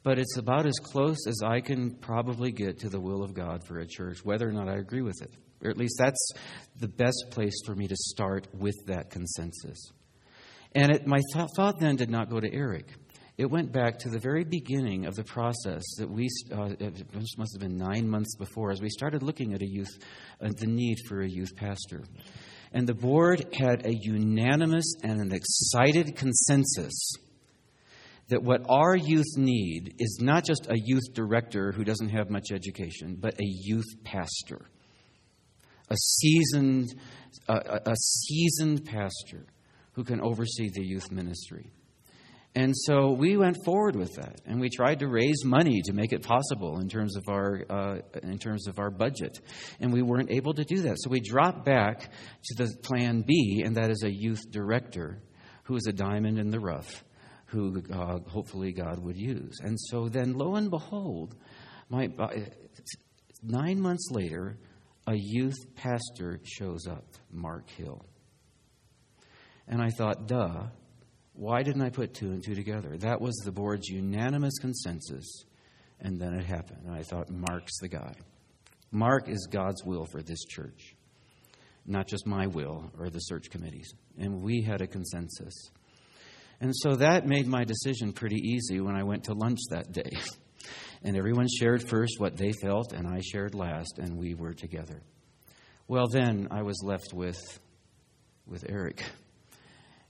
but 0.03 0.17
it's 0.17 0.37
about 0.37 0.65
as 0.65 0.77
close 0.81 1.27
as 1.27 1.41
I 1.43 1.61
can 1.61 1.95
probably 1.95 2.51
get 2.51 2.79
to 2.79 2.89
the 2.89 2.99
will 2.99 3.23
of 3.23 3.33
God 3.33 3.63
for 3.67 3.79
a 3.79 3.87
church, 3.87 4.19
whether 4.23 4.47
or 4.47 4.51
not 4.51 4.67
I 4.67 4.77
agree 4.77 5.01
with 5.01 5.21
it. 5.21 5.31
Or 5.63 5.69
at 5.69 5.77
least 5.77 5.95
that's 5.99 6.31
the 6.79 6.87
best 6.87 7.27
place 7.29 7.53
for 7.65 7.75
me 7.75 7.87
to 7.87 7.95
start 7.95 8.47
with 8.53 8.75
that 8.87 9.11
consensus. 9.11 9.91
And 10.73 10.91
it, 10.91 11.05
my 11.05 11.19
th- 11.33 11.49
thought 11.55 11.79
then 11.79 11.97
did 11.97 12.09
not 12.09 12.29
go 12.29 12.39
to 12.39 12.51
Eric 12.51 12.87
it 13.41 13.49
went 13.49 13.71
back 13.71 13.97
to 13.97 14.07
the 14.07 14.19
very 14.19 14.43
beginning 14.43 15.07
of 15.07 15.15
the 15.15 15.23
process 15.23 15.81
that 15.97 16.07
we, 16.07 16.29
uh, 16.51 16.69
must 17.37 17.55
have 17.55 17.59
been 17.59 17.75
nine 17.75 18.07
months 18.07 18.35
before, 18.35 18.69
as 18.69 18.79
we 18.79 18.89
started 18.89 19.23
looking 19.23 19.55
at 19.55 19.63
a 19.63 19.67
youth, 19.67 19.97
uh, 20.41 20.49
the 20.59 20.67
need 20.67 20.99
for 21.07 21.21
a 21.21 21.27
youth 21.27 21.55
pastor. 21.55 22.03
And 22.71 22.85
the 22.85 22.93
board 22.93 23.47
had 23.51 23.87
a 23.87 23.95
unanimous 23.95 24.93
and 25.01 25.19
an 25.19 25.33
excited 25.33 26.15
consensus 26.15 27.13
that 28.27 28.43
what 28.43 28.61
our 28.69 28.95
youth 28.95 29.35
need 29.35 29.95
is 29.97 30.19
not 30.21 30.45
just 30.45 30.67
a 30.69 30.77
youth 30.77 31.11
director 31.15 31.71
who 31.71 31.83
doesn't 31.83 32.09
have 32.09 32.29
much 32.29 32.51
education, 32.51 33.17
but 33.19 33.33
a 33.41 33.43
youth 33.43 34.03
pastor, 34.03 34.69
a 35.89 35.97
seasoned, 35.97 36.93
a 37.49 37.95
seasoned 37.95 38.85
pastor 38.85 39.47
who 39.93 40.03
can 40.03 40.21
oversee 40.21 40.69
the 40.69 40.85
youth 40.85 41.09
ministry. 41.09 41.71
And 42.53 42.73
so 42.75 43.11
we 43.11 43.37
went 43.37 43.63
forward 43.63 43.95
with 43.95 44.13
that, 44.15 44.41
and 44.45 44.59
we 44.59 44.69
tried 44.69 44.99
to 44.99 45.07
raise 45.07 45.45
money 45.45 45.81
to 45.83 45.93
make 45.93 46.11
it 46.11 46.21
possible 46.21 46.79
in 46.79 46.89
terms 46.89 47.15
of 47.15 47.23
our 47.29 47.65
uh, 47.69 47.99
in 48.23 48.39
terms 48.39 48.67
of 48.67 48.77
our 48.77 48.89
budget, 48.89 49.39
and 49.79 49.93
we 49.93 50.01
weren't 50.01 50.29
able 50.31 50.53
to 50.55 50.65
do 50.65 50.81
that. 50.81 50.97
So 50.99 51.09
we 51.09 51.21
dropped 51.21 51.63
back 51.63 52.01
to 52.01 52.55
the 52.55 52.75
plan 52.83 53.23
B, 53.25 53.63
and 53.65 53.77
that 53.77 53.89
is 53.89 54.03
a 54.03 54.11
youth 54.11 54.51
director 54.51 55.23
who 55.63 55.77
is 55.77 55.87
a 55.87 55.93
diamond 55.93 56.39
in 56.39 56.49
the 56.49 56.59
rough, 56.59 57.05
who 57.45 57.81
uh, 57.89 58.19
hopefully 58.27 58.73
God 58.73 58.99
would 58.99 59.17
use. 59.17 59.57
And 59.61 59.79
so 59.79 60.09
then, 60.09 60.33
lo 60.33 60.55
and 60.55 60.69
behold, 60.69 61.35
my 61.87 62.09
uh, 62.19 62.27
nine 63.41 63.79
months 63.79 64.09
later, 64.11 64.57
a 65.07 65.15
youth 65.15 65.73
pastor 65.75 66.41
shows 66.43 66.85
up, 66.85 67.05
Mark 67.31 67.69
Hill, 67.69 68.05
and 69.69 69.81
I 69.81 69.87
thought, 69.87 70.27
duh 70.27 70.65
why 71.41 71.63
didn't 71.63 71.81
I 71.81 71.89
put 71.89 72.13
two 72.13 72.29
and 72.29 72.43
two 72.43 72.53
together? 72.53 72.95
That 72.97 73.19
was 73.19 73.35
the 73.37 73.51
board's 73.51 73.87
unanimous 73.87 74.59
consensus, 74.59 75.25
and 75.99 76.21
then 76.21 76.35
it 76.35 76.45
happened. 76.45 76.83
And 76.85 76.93
I 76.93 77.01
thought, 77.01 77.31
Mark's 77.31 77.79
the 77.79 77.87
guy. 77.87 78.13
Mark 78.91 79.27
is 79.27 79.47
God's 79.49 79.83
will 79.83 80.05
for 80.05 80.21
this 80.21 80.45
church, 80.45 80.95
not 81.87 82.07
just 82.07 82.27
my 82.27 82.45
will 82.45 82.91
or 82.99 83.09
the 83.09 83.17
search 83.17 83.49
committee's. 83.49 83.91
And 84.19 84.43
we 84.43 84.61
had 84.61 84.81
a 84.81 84.87
consensus. 84.87 85.71
And 86.59 86.75
so 86.75 86.97
that 86.97 87.25
made 87.25 87.47
my 87.47 87.63
decision 87.63 88.13
pretty 88.13 88.37
easy 88.37 88.79
when 88.79 88.95
I 88.95 89.01
went 89.01 89.23
to 89.23 89.33
lunch 89.33 89.57
that 89.71 89.91
day. 89.91 90.11
and 91.03 91.17
everyone 91.17 91.47
shared 91.59 91.81
first 91.81 92.19
what 92.19 92.37
they 92.37 92.51
felt, 92.51 92.93
and 92.93 93.07
I 93.07 93.19
shared 93.21 93.55
last, 93.55 93.97
and 93.97 94.15
we 94.15 94.35
were 94.35 94.53
together. 94.53 95.01
Well, 95.87 96.05
then 96.07 96.49
I 96.51 96.61
was 96.61 96.83
left 96.85 97.15
with, 97.15 97.59
with 98.45 98.63
Eric. 98.69 99.03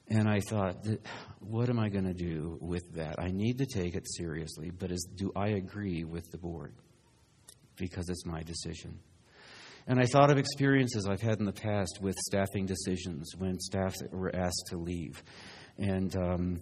And 0.07 0.27
I 0.27 0.41
thought, 0.41 0.85
what 1.39 1.69
am 1.69 1.79
I 1.79 1.89
going 1.89 2.05
to 2.05 2.13
do 2.13 2.57
with 2.59 2.93
that? 2.95 3.15
I 3.17 3.31
need 3.31 3.59
to 3.59 3.65
take 3.65 3.95
it 3.95 4.05
seriously, 4.17 4.69
but 4.69 4.91
is, 4.91 5.07
do 5.15 5.31
I 5.35 5.49
agree 5.49 6.03
with 6.03 6.29
the 6.31 6.37
board? 6.37 6.73
Because 7.77 8.09
it's 8.09 8.25
my 8.25 8.43
decision. 8.43 8.99
And 9.87 9.99
I 9.99 10.05
thought 10.05 10.29
of 10.29 10.37
experiences 10.37 11.07
I've 11.07 11.21
had 11.21 11.39
in 11.39 11.45
the 11.45 11.53
past 11.53 11.99
with 12.01 12.15
staffing 12.27 12.65
decisions 12.65 13.31
when 13.37 13.59
staff 13.59 13.95
were 14.11 14.35
asked 14.35 14.67
to 14.69 14.77
leave. 14.77 15.23
And 15.77 16.15
um, 16.15 16.61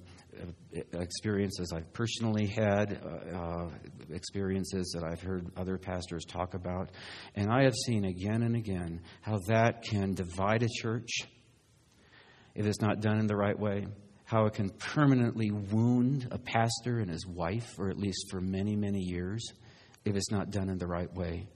experiences 0.94 1.74
I've 1.74 1.92
personally 1.94 2.48
had, 2.48 3.02
uh, 3.04 3.38
uh, 3.38 3.70
experiences 4.12 4.96
that 4.96 5.04
I've 5.04 5.22
heard 5.22 5.52
other 5.58 5.78
pastors 5.78 6.24
talk 6.26 6.54
about. 6.54 6.92
And 7.36 7.52
I 7.52 7.64
have 7.64 7.76
seen 7.86 8.06
again 8.06 8.44
and 8.44 8.56
again 8.56 9.02
how 9.22 9.40
that 9.48 9.84
can 9.84 10.14
divide 10.14 10.64
a 10.64 10.70
church 10.82 11.10
if 12.60 12.66
it's 12.66 12.82
not 12.82 13.00
done 13.00 13.20
in 13.20 13.26
the 13.26 13.38
right 13.38 13.58
way, 13.58 13.88
how 14.26 14.46
it 14.46 14.54
can 14.54 14.70
permanently 14.70 15.50
wound 15.50 16.28
a 16.30 16.38
pastor 16.38 17.00
and 17.00 17.10
his 17.10 17.26
wife, 17.26 17.80
or 17.80 17.90
at 17.90 17.98
least 17.98 18.30
for 18.30 18.42
many, 18.42 18.76
many 18.76 19.00
years, 19.00 19.42
if 20.04 20.14
it's 20.14 20.30
not 20.30 20.52
done 20.52 20.68
in 20.68 20.78
the 20.78 20.86
right 20.86 21.12
way. 21.16 21.48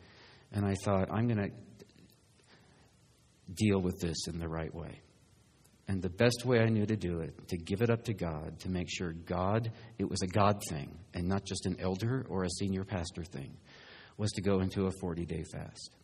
And 0.53 0.65
I 0.65 0.75
thought, 0.85 1.09
I'm 1.11 1.27
going 1.27 1.49
to 1.49 1.51
deal 3.53 3.81
with 3.81 3.99
this 3.99 4.27
in 4.29 4.39
the 4.39 4.47
right 4.47 4.73
way. 4.73 5.01
And 5.89 6.01
the 6.01 6.09
best 6.09 6.45
way 6.45 6.61
I 6.61 6.69
knew 6.69 6.85
to 6.85 6.95
do 6.95 7.19
it, 7.19 7.49
to 7.49 7.57
give 7.57 7.81
it 7.81 7.89
up 7.89 8.05
to 8.05 8.13
God, 8.13 8.61
to 8.61 8.69
make 8.69 8.87
sure 8.89 9.11
God, 9.11 9.73
it 9.99 10.09
was 10.09 10.21
a 10.21 10.27
God 10.27 10.61
thing 10.69 10.97
and 11.13 11.27
not 11.27 11.43
just 11.43 11.65
an 11.65 11.75
elder 11.81 12.25
or 12.29 12.45
a 12.45 12.49
senior 12.49 12.85
pastor 12.85 13.25
thing, 13.25 13.57
was 14.15 14.31
to 14.31 14.41
go 14.41 14.61
into 14.61 14.85
a 14.85 14.91
40 15.01 15.25
day 15.25 15.43
fast. 15.51 15.97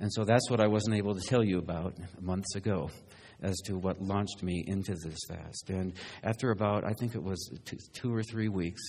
And 0.00 0.12
so 0.12 0.24
that's 0.24 0.50
what 0.50 0.60
I 0.60 0.66
wasn't 0.66 0.96
able 0.96 1.14
to 1.14 1.20
tell 1.20 1.44
you 1.44 1.58
about 1.58 1.94
months 2.20 2.56
ago 2.56 2.90
as 3.42 3.56
to 3.66 3.76
what 3.76 4.00
launched 4.00 4.42
me 4.42 4.64
into 4.66 4.94
this 4.94 5.18
fast. 5.28 5.70
And 5.70 5.94
after 6.22 6.50
about, 6.50 6.84
I 6.84 6.92
think 6.92 7.14
it 7.14 7.22
was 7.22 7.50
two, 7.64 7.78
two 7.92 8.14
or 8.14 8.22
three 8.22 8.48
weeks 8.48 8.82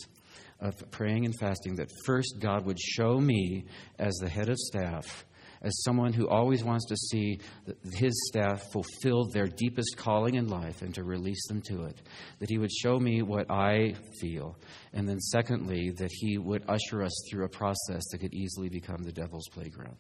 of 0.60 0.74
praying 0.92 1.26
and 1.26 1.36
fasting, 1.40 1.76
that 1.76 1.90
first 2.06 2.36
God 2.40 2.66
would 2.66 2.80
show 2.80 3.20
me 3.20 3.66
as 4.00 4.14
the 4.16 4.30
head 4.30 4.50
of 4.50 4.58
staff 4.58 5.26
as 5.62 5.84
someone 5.84 6.14
who 6.14 6.28
always 6.28 6.64
wants 6.64 6.86
to 6.86 6.96
see 6.96 7.40
his 7.92 8.14
staff 8.28 8.72
fulfill 8.72 9.26
their 9.26 9.48
deepest 9.48 9.98
calling 9.98 10.36
in 10.36 10.48
life 10.48 10.84
and 10.84 10.94
to 10.94 11.04
release 11.04 11.48
them 11.48 11.62
to 11.62 11.86
it. 11.86 12.02
That 12.40 12.50
he 12.50 12.60
would 12.60 12.72
show 12.72 13.00
me 13.00 13.24
what 13.24 13.50
I 13.50 13.96
feel. 14.22 14.58
And 14.94 15.10
then, 15.10 15.20
secondly, 15.20 15.92
that 15.98 16.12
he 16.12 16.38
would 16.38 16.64
usher 16.70 17.04
us 17.04 17.14
through 17.30 17.46
a 17.46 17.50
process 17.50 18.04
that 18.12 18.20
could 18.20 18.34
easily 18.34 18.70
become 18.70 19.02
the 19.04 19.12
devil's 19.12 19.48
playground. 19.50 19.98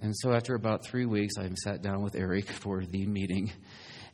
And 0.00 0.14
so 0.16 0.32
after 0.32 0.54
about 0.54 0.84
three 0.84 1.06
weeks, 1.06 1.34
I 1.38 1.48
sat 1.54 1.82
down 1.82 2.02
with 2.02 2.14
Eric 2.14 2.48
for 2.62 2.84
the 2.84 3.06
meeting. 3.06 3.52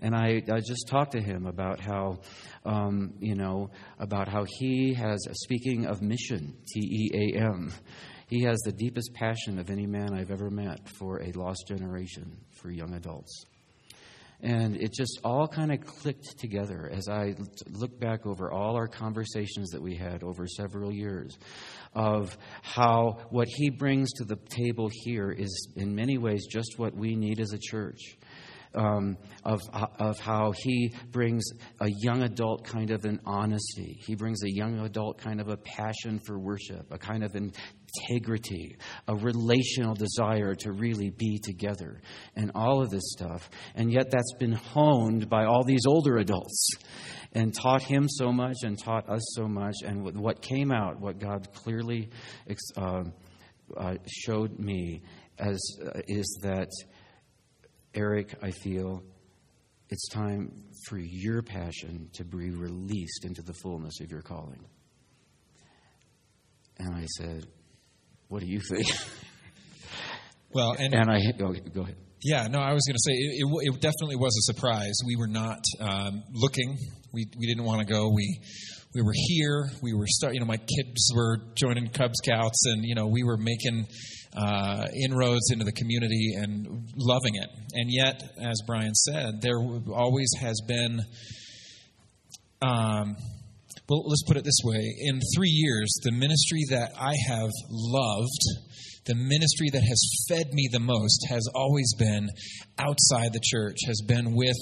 And 0.02 0.14
I, 0.14 0.42
I 0.50 0.60
just 0.60 0.88
talked 0.88 1.12
to 1.12 1.20
him 1.20 1.46
about 1.46 1.78
how, 1.78 2.20
um, 2.64 3.14
you 3.20 3.34
know, 3.34 3.70
about 3.98 4.28
how 4.28 4.46
he 4.46 4.94
has, 4.94 5.18
speaking 5.32 5.86
of 5.86 6.00
mission, 6.00 6.56
T 6.72 6.80
E 6.80 7.34
A 7.34 7.38
M, 7.38 7.72
he 8.28 8.42
has 8.44 8.58
the 8.60 8.72
deepest 8.72 9.12
passion 9.12 9.58
of 9.58 9.70
any 9.70 9.86
man 9.86 10.14
I've 10.14 10.30
ever 10.30 10.50
met 10.50 10.88
for 10.88 11.20
a 11.20 11.32
lost 11.32 11.64
generation, 11.68 12.38
for 12.52 12.70
young 12.70 12.94
adults. 12.94 13.44
And 14.42 14.76
it 14.76 14.94
just 14.94 15.20
all 15.22 15.46
kind 15.46 15.70
of 15.70 15.84
clicked 15.84 16.38
together 16.38 16.88
as 16.90 17.08
I 17.08 17.34
look 17.68 18.00
back 18.00 18.24
over 18.24 18.50
all 18.50 18.74
our 18.76 18.88
conversations 18.88 19.70
that 19.70 19.82
we 19.82 19.96
had 19.96 20.22
over 20.22 20.46
several 20.46 20.92
years 20.92 21.36
of 21.94 22.36
how 22.62 23.18
what 23.30 23.48
he 23.48 23.70
brings 23.70 24.12
to 24.12 24.24
the 24.24 24.36
table 24.48 24.88
here 25.04 25.30
is, 25.30 25.68
in 25.76 25.94
many 25.94 26.18
ways, 26.18 26.46
just 26.46 26.78
what 26.78 26.94
we 26.94 27.16
need 27.16 27.40
as 27.40 27.52
a 27.52 27.58
church. 27.58 28.16
um, 28.74 29.16
of, 29.44 29.60
of 29.98 30.18
how 30.20 30.52
he 30.52 30.92
brings 31.10 31.44
a 31.80 31.88
young 31.88 32.22
adult 32.22 32.64
kind 32.64 32.90
of 32.90 33.04
an 33.04 33.20
honesty. 33.24 33.98
He 34.06 34.14
brings 34.14 34.42
a 34.42 34.50
young 34.50 34.80
adult 34.80 35.18
kind 35.18 35.40
of 35.40 35.48
a 35.48 35.56
passion 35.56 36.20
for 36.24 36.38
worship, 36.38 36.86
a 36.90 36.98
kind 36.98 37.24
of 37.24 37.34
integrity, 37.34 38.76
a 39.08 39.16
relational 39.16 39.94
desire 39.94 40.54
to 40.54 40.72
really 40.72 41.10
be 41.10 41.38
together, 41.42 42.00
and 42.36 42.52
all 42.54 42.82
of 42.82 42.90
this 42.90 43.12
stuff. 43.12 43.50
And 43.74 43.92
yet 43.92 44.10
that's 44.10 44.34
been 44.38 44.52
honed 44.52 45.28
by 45.28 45.44
all 45.44 45.64
these 45.64 45.86
older 45.86 46.18
adults 46.18 46.70
and 47.32 47.54
taught 47.54 47.82
him 47.82 48.08
so 48.08 48.32
much 48.32 48.56
and 48.62 48.78
taught 48.82 49.08
us 49.08 49.22
so 49.34 49.46
much. 49.46 49.76
And 49.84 50.18
what 50.18 50.42
came 50.42 50.72
out, 50.72 51.00
what 51.00 51.18
God 51.18 51.48
clearly 51.54 52.10
uh, 52.76 53.04
uh, 53.76 53.94
showed 54.06 54.58
me, 54.58 55.02
as 55.38 55.60
uh, 55.84 56.00
is 56.08 56.40
that 56.42 56.68
Eric, 57.94 58.34
I 58.42 58.50
feel 58.50 59.02
it's 59.88 60.08
time 60.08 60.52
for 60.86 60.98
your 60.98 61.42
passion 61.42 62.10
to 62.14 62.24
be 62.24 62.50
released 62.50 63.24
into 63.24 63.42
the 63.42 63.54
fullness 63.54 64.00
of 64.00 64.10
your 64.10 64.22
calling. 64.22 64.64
And 66.78 66.94
I 66.94 67.06
said, 67.18 67.46
What 68.28 68.40
do 68.40 68.46
you 68.46 68.60
think? 68.60 68.86
Well, 70.52 70.74
and, 70.76 70.92
and 70.94 71.08
I 71.08 71.20
go, 71.38 71.52
go 71.72 71.82
ahead. 71.82 71.96
Yeah, 72.22 72.48
no, 72.48 72.58
I 72.58 72.72
was 72.72 72.82
going 72.86 72.96
to 72.96 73.02
say 73.06 73.12
it, 73.12 73.46
it, 73.46 73.74
it, 73.74 73.80
definitely 73.80 74.16
was 74.16 74.36
a 74.36 74.52
surprise. 74.52 74.94
We 75.06 75.16
were 75.16 75.28
not 75.28 75.60
um, 75.78 76.24
looking. 76.32 76.76
We 77.12 77.26
we 77.38 77.46
didn't 77.46 77.64
want 77.64 77.86
to 77.86 77.92
go. 77.92 78.10
We 78.14 78.40
we 78.94 79.02
were 79.02 79.14
here. 79.14 79.68
We 79.82 79.94
were 79.94 80.06
start. 80.06 80.34
You 80.34 80.40
know, 80.40 80.46
my 80.46 80.56
kids 80.56 81.12
were 81.14 81.38
joining 81.54 81.88
Cub 81.88 82.12
Scouts, 82.14 82.66
and 82.66 82.84
you 82.84 82.94
know, 82.94 83.06
we 83.06 83.22
were 83.22 83.36
making 83.36 83.86
uh, 84.36 84.86
inroads 85.04 85.50
into 85.50 85.64
the 85.64 85.72
community 85.72 86.34
and 86.36 86.88
loving 86.96 87.34
it. 87.34 87.48
And 87.74 87.90
yet, 87.90 88.22
as 88.42 88.60
Brian 88.66 88.94
said, 88.94 89.42
there 89.42 89.58
always 89.58 90.30
has 90.40 90.60
been. 90.66 91.00
Um, 92.62 93.16
well, 93.88 94.04
let's 94.06 94.22
put 94.26 94.36
it 94.36 94.44
this 94.44 94.60
way: 94.64 94.94
in 95.00 95.20
three 95.34 95.50
years, 95.50 95.92
the 96.02 96.12
ministry 96.12 96.64
that 96.70 96.92
I 96.98 97.14
have 97.28 97.50
loved 97.68 98.70
the 99.06 99.14
ministry 99.14 99.68
that 99.72 99.82
has 99.82 100.24
fed 100.28 100.52
me 100.52 100.68
the 100.70 100.78
most 100.78 101.26
has 101.28 101.48
always 101.54 101.94
been 101.98 102.28
outside 102.78 103.32
the 103.32 103.40
church, 103.42 103.78
has 103.86 104.02
been 104.06 104.34
with 104.36 104.56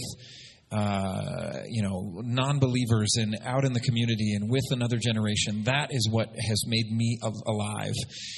uh, 0.71 1.61
you 1.69 1.83
know, 1.83 2.21
non-believers 2.25 3.15
and 3.17 3.37
out 3.45 3.65
in 3.65 3.73
the 3.73 3.81
community 3.81 4.35
and 4.35 4.51
with 4.51 4.65
another 4.71 4.99
generation. 4.99 5.65
That 5.65 5.89
is 5.91 6.09
what 6.11 6.29
has 6.29 6.65
made 6.67 6.91
me 6.91 7.19
alive, 7.23 7.95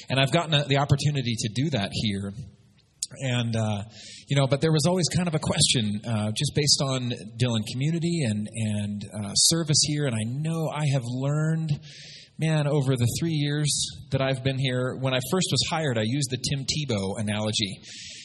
and 0.09 0.19
I've 0.19 0.31
gotten 0.31 0.51
the 0.67 0.77
opportunity 0.77 1.35
to 1.37 1.49
do 1.53 1.69
that 1.71 1.89
here. 1.91 2.33
And 3.19 3.55
uh, 3.55 3.83
you 4.27 4.37
know, 4.37 4.47
but 4.47 4.61
there 4.61 4.71
was 4.71 4.85
always 4.85 5.07
kind 5.09 5.27
of 5.27 5.35
a 5.35 5.39
question, 5.39 6.01
uh, 6.07 6.31
just 6.31 6.53
based 6.55 6.81
on 6.81 7.11
Dillon 7.37 7.63
community 7.71 8.23
and 8.23 8.47
and 8.53 9.03
uh, 9.03 9.33
service 9.33 9.81
here. 9.81 10.05
And 10.05 10.15
I 10.15 10.23
know 10.23 10.69
I 10.69 10.85
have 10.93 11.03
learned 11.05 11.71
man, 12.41 12.65
over 12.65 12.95
the 12.95 13.07
three 13.19 13.33
years 13.33 13.69
that 14.11 14.19
I've 14.19 14.43
been 14.43 14.57
here, 14.57 14.97
when 14.99 15.13
I 15.13 15.19
first 15.29 15.47
was 15.51 15.61
hired, 15.69 15.99
I 15.99 16.03
used 16.03 16.31
the 16.31 16.41
Tim 16.49 16.65
Tebow 16.65 17.19
analogy. 17.19 17.79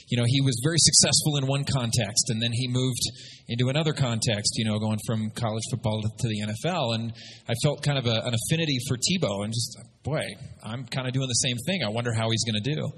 You 0.09 0.19
know, 0.19 0.25
he 0.27 0.41
was 0.41 0.61
very 0.63 0.79
successful 0.79 1.37
in 1.39 1.47
one 1.47 1.65
context, 1.65 2.31
and 2.31 2.41
then 2.41 2.51
he 2.53 2.69
moved 2.69 3.03
into 3.49 3.69
another 3.69 3.93
context, 3.93 4.55
you 4.57 4.65
know, 4.65 4.79
going 4.79 4.99
from 5.07 5.31
college 5.31 5.63
football 5.71 6.01
to 6.03 6.29
the 6.29 6.47
NFL. 6.47 6.95
And 6.95 7.13
I 7.49 7.55
felt 7.63 7.83
kind 7.83 7.99
of 7.99 8.07
a, 8.07 8.23
an 8.25 8.35
affinity 8.35 8.79
for 8.89 8.97
Tebow, 8.97 9.45
and 9.45 9.53
just, 9.53 9.79
boy, 10.05 10.23
I'm 10.63 10.87
kind 10.87 11.09
of 11.09 11.13
doing 11.13 11.29
the 11.29 11.35
same 11.35 11.57
thing. 11.67 11.83
I 11.85 11.89
wonder 11.89 12.13
how 12.15 12.31
he's 12.31 12.45
going 12.45 12.63
to 12.63 12.75
do. 12.75 12.91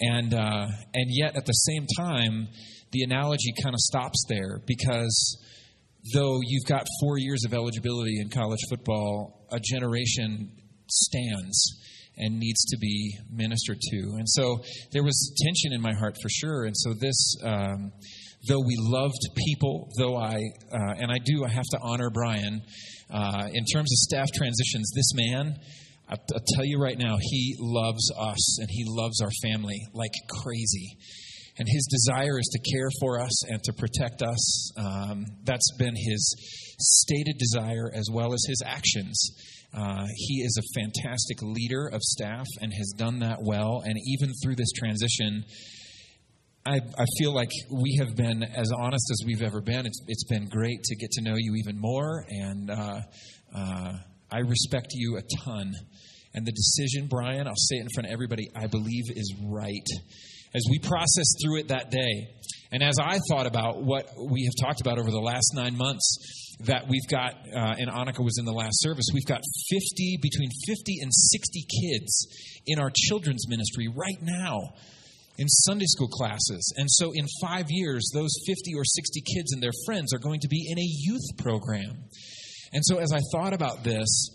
And, 0.00 0.34
uh, 0.34 0.66
and 0.94 1.06
yet, 1.08 1.36
at 1.36 1.46
the 1.46 1.52
same 1.52 1.86
time, 1.96 2.48
the 2.92 3.02
analogy 3.02 3.52
kind 3.62 3.74
of 3.74 3.80
stops 3.80 4.24
there 4.28 4.60
because 4.66 5.38
though 6.14 6.38
you've 6.42 6.66
got 6.66 6.86
four 7.00 7.18
years 7.18 7.44
of 7.44 7.54
eligibility 7.54 8.20
in 8.20 8.28
college 8.28 8.60
football, 8.68 9.46
a 9.50 9.58
generation 9.60 10.52
stands 10.88 11.81
and 12.16 12.38
needs 12.38 12.64
to 12.66 12.78
be 12.78 13.18
ministered 13.30 13.80
to. 13.80 13.98
And 14.18 14.28
so 14.28 14.62
there 14.92 15.02
was 15.02 15.34
tension 15.44 15.72
in 15.72 15.80
my 15.80 15.94
heart 15.94 16.16
for 16.22 16.28
sure. 16.28 16.64
And 16.64 16.76
so 16.76 16.92
this, 16.94 17.36
um, 17.42 17.92
though 18.48 18.60
we 18.60 18.76
loved 18.78 19.20
people, 19.36 19.88
though 19.98 20.16
I, 20.16 20.36
uh, 20.72 20.94
and 20.98 21.10
I 21.10 21.18
do, 21.24 21.44
I 21.44 21.48
have 21.48 21.64
to 21.70 21.78
honor 21.82 22.10
Brian. 22.10 22.62
Uh, 23.10 23.48
in 23.52 23.64
terms 23.66 23.92
of 23.92 23.98
staff 23.98 24.28
transitions, 24.34 24.90
this 24.94 25.12
man, 25.14 25.56
I'll, 26.08 26.18
I'll 26.34 26.44
tell 26.54 26.64
you 26.64 26.78
right 26.78 26.98
now, 26.98 27.16
he 27.20 27.56
loves 27.58 28.10
us 28.18 28.58
and 28.60 28.68
he 28.70 28.84
loves 28.86 29.20
our 29.20 29.30
family 29.42 29.80
like 29.94 30.12
crazy. 30.42 30.96
And 31.58 31.68
his 31.68 31.86
desire 31.90 32.38
is 32.38 32.48
to 32.52 32.72
care 32.72 32.88
for 33.00 33.20
us 33.20 33.50
and 33.50 33.62
to 33.64 33.72
protect 33.74 34.22
us. 34.22 34.72
Um, 34.78 35.26
that's 35.44 35.70
been 35.78 35.94
his 35.94 36.74
stated 36.80 37.36
desire 37.38 37.90
as 37.94 38.08
well 38.10 38.32
as 38.32 38.42
his 38.48 38.62
actions. 38.64 39.30
Uh, 39.74 40.06
he 40.16 40.42
is 40.42 40.58
a 40.58 40.80
fantastic 40.80 41.40
leader 41.40 41.88
of 41.88 42.00
staff 42.02 42.46
and 42.60 42.72
has 42.76 42.92
done 42.96 43.20
that 43.20 43.38
well. 43.40 43.82
And 43.84 43.96
even 44.06 44.32
through 44.42 44.56
this 44.56 44.70
transition, 44.72 45.44
I, 46.66 46.76
I, 46.76 47.04
feel 47.18 47.34
like 47.34 47.48
we 47.72 47.96
have 47.98 48.14
been 48.14 48.42
as 48.42 48.70
honest 48.70 49.10
as 49.10 49.26
we've 49.26 49.42
ever 49.42 49.60
been. 49.60 49.86
It's, 49.86 50.00
it's 50.06 50.24
been 50.24 50.46
great 50.48 50.80
to 50.82 50.96
get 50.96 51.10
to 51.12 51.22
know 51.22 51.34
you 51.36 51.54
even 51.56 51.80
more, 51.80 52.24
and 52.28 52.70
uh, 52.70 53.00
uh, 53.56 53.92
I 54.30 54.38
respect 54.38 54.88
you 54.92 55.16
a 55.16 55.22
ton. 55.44 55.72
And 56.34 56.46
the 56.46 56.52
decision, 56.52 57.08
Brian, 57.08 57.48
I'll 57.48 57.54
say 57.56 57.76
it 57.76 57.80
in 57.80 57.88
front 57.94 58.06
of 58.06 58.12
everybody, 58.12 58.48
I 58.54 58.68
believe 58.68 59.04
is 59.10 59.34
right. 59.42 59.86
As 60.54 60.62
we 60.70 60.78
processed 60.78 61.36
through 61.42 61.60
it 61.60 61.68
that 61.68 61.90
day, 61.90 62.28
and 62.70 62.82
as 62.82 62.94
I 63.02 63.18
thought 63.28 63.46
about 63.46 63.82
what 63.82 64.06
we 64.16 64.44
have 64.44 64.66
talked 64.66 64.80
about 64.80 64.98
over 64.98 65.10
the 65.10 65.20
last 65.20 65.52
nine 65.54 65.76
months, 65.76 66.41
that 66.64 66.86
we've 66.88 67.06
got, 67.10 67.34
uh, 67.34 67.74
and 67.78 67.90
Annika 67.90 68.24
was 68.24 68.38
in 68.38 68.44
the 68.44 68.52
last 68.52 68.80
service, 68.80 69.06
we've 69.12 69.26
got 69.26 69.40
50, 69.70 70.18
between 70.22 70.50
50 70.66 70.98
and 71.02 71.12
60 71.12 71.66
kids 71.82 72.26
in 72.66 72.78
our 72.78 72.90
children's 72.94 73.48
ministry 73.48 73.88
right 73.88 74.20
now 74.22 74.60
in 75.38 75.48
Sunday 75.48 75.86
school 75.86 76.08
classes. 76.08 76.72
And 76.76 76.88
so 76.90 77.12
in 77.14 77.26
five 77.40 77.66
years, 77.68 78.10
those 78.14 78.32
50 78.46 78.74
or 78.76 78.84
60 78.84 79.22
kids 79.34 79.52
and 79.52 79.62
their 79.62 79.72
friends 79.86 80.12
are 80.12 80.18
going 80.18 80.40
to 80.40 80.48
be 80.48 80.66
in 80.68 80.78
a 80.78 80.86
youth 80.86 81.36
program. 81.38 82.04
And 82.72 82.84
so 82.84 82.98
as 82.98 83.12
I 83.12 83.20
thought 83.32 83.52
about 83.52 83.82
this, 83.82 84.30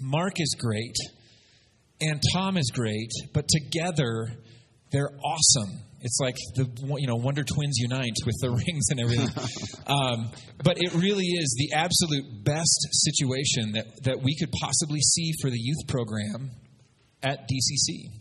Mark 0.00 0.40
is 0.40 0.56
great 0.58 0.96
and 2.00 2.20
Tom 2.32 2.56
is 2.56 2.70
great, 2.74 3.10
but 3.32 3.48
together 3.48 4.28
they're 4.90 5.12
awesome. 5.24 5.80
It's 6.04 6.18
like 6.20 6.36
the 6.54 6.68
you 6.98 7.06
know 7.06 7.16
Wonder 7.16 7.42
Twins 7.42 7.78
unite 7.78 8.12
with 8.26 8.36
the 8.40 8.50
rings 8.66 8.88
and 8.90 9.00
everything. 9.00 9.28
um, 9.86 10.30
but 10.62 10.76
it 10.76 10.92
really 10.94 11.24
is 11.24 11.56
the 11.58 11.76
absolute 11.76 12.44
best 12.44 12.88
situation 12.92 13.72
that 13.72 13.86
that 14.04 14.20
we 14.22 14.36
could 14.36 14.52
possibly 14.60 15.00
see 15.00 15.32
for 15.40 15.50
the 15.50 15.58
youth 15.58 15.88
program 15.88 16.50
at 17.22 17.48
DCC. 17.48 18.12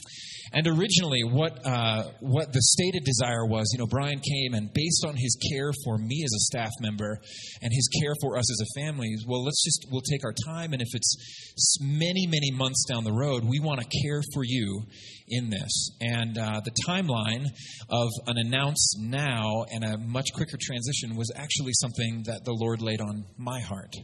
And 0.53 0.67
originally, 0.67 1.23
what 1.23 1.65
uh, 1.65 2.03
what 2.19 2.53
the 2.53 2.61
stated 2.61 3.03
desire 3.03 3.45
was, 3.45 3.67
you 3.73 3.79
know, 3.79 3.87
Brian 3.87 4.19
came 4.19 4.53
and 4.53 4.71
based 4.71 5.03
on 5.07 5.15
his 5.15 5.35
care 5.51 5.71
for 5.83 5.97
me 5.97 6.21
as 6.23 6.31
a 6.31 6.39
staff 6.39 6.71
member 6.79 7.19
and 7.61 7.71
his 7.73 7.89
care 8.01 8.13
for 8.21 8.37
us 8.37 8.51
as 8.51 8.61
a 8.61 8.79
family, 8.79 9.09
well, 9.27 9.43
let's 9.43 9.63
just 9.63 9.87
we'll 9.91 10.01
take 10.01 10.23
our 10.23 10.33
time, 10.45 10.73
and 10.73 10.81
if 10.81 10.89
it's 10.93 11.77
many 11.81 12.27
many 12.27 12.51
months 12.51 12.85
down 12.87 13.03
the 13.03 13.11
road, 13.11 13.43
we 13.43 13.59
want 13.59 13.81
to 13.81 13.87
care 14.03 14.21
for 14.33 14.43
you 14.43 14.83
in 15.27 15.49
this. 15.49 15.89
And 16.01 16.37
uh, 16.37 16.61
the 16.63 16.71
timeline 16.87 17.47
of 17.89 18.09
an 18.27 18.37
announce 18.37 18.95
now 18.99 19.65
and 19.71 19.83
a 19.83 19.97
much 19.97 20.27
quicker 20.35 20.57
transition 20.61 21.15
was 21.15 21.31
actually 21.35 21.73
something 21.81 22.23
that 22.27 22.45
the 22.45 22.53
Lord 22.53 22.81
laid 22.81 23.01
on 23.01 23.25
my 23.37 23.59
heart 23.59 23.95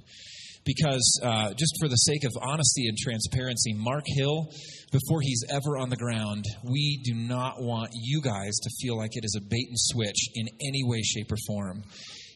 because 0.66 1.22
uh, 1.24 1.54
just 1.54 1.74
for 1.80 1.88
the 1.88 1.96
sake 1.96 2.24
of 2.24 2.32
honesty 2.42 2.88
and 2.88 2.98
transparency, 2.98 3.74
Mark 3.74 4.04
Hill, 4.06 4.48
before 4.92 5.22
he's 5.22 5.44
ever 5.50 5.78
on 5.78 5.90
the 5.90 5.96
ground, 5.96 6.46
we 6.64 7.02
do 7.04 7.14
not 7.14 7.62
want 7.62 7.92
you 7.94 8.22
guys 8.22 8.56
to 8.62 8.70
feel 8.82 8.98
like 8.98 9.12
it 9.14 9.26
is 9.26 9.36
a 9.38 9.42
bait 9.42 9.68
and 9.68 9.78
switch 9.78 10.30
in 10.36 10.48
any 10.62 10.84
way, 10.84 11.02
shape, 11.02 11.32
or 11.32 11.38
form. 11.48 11.84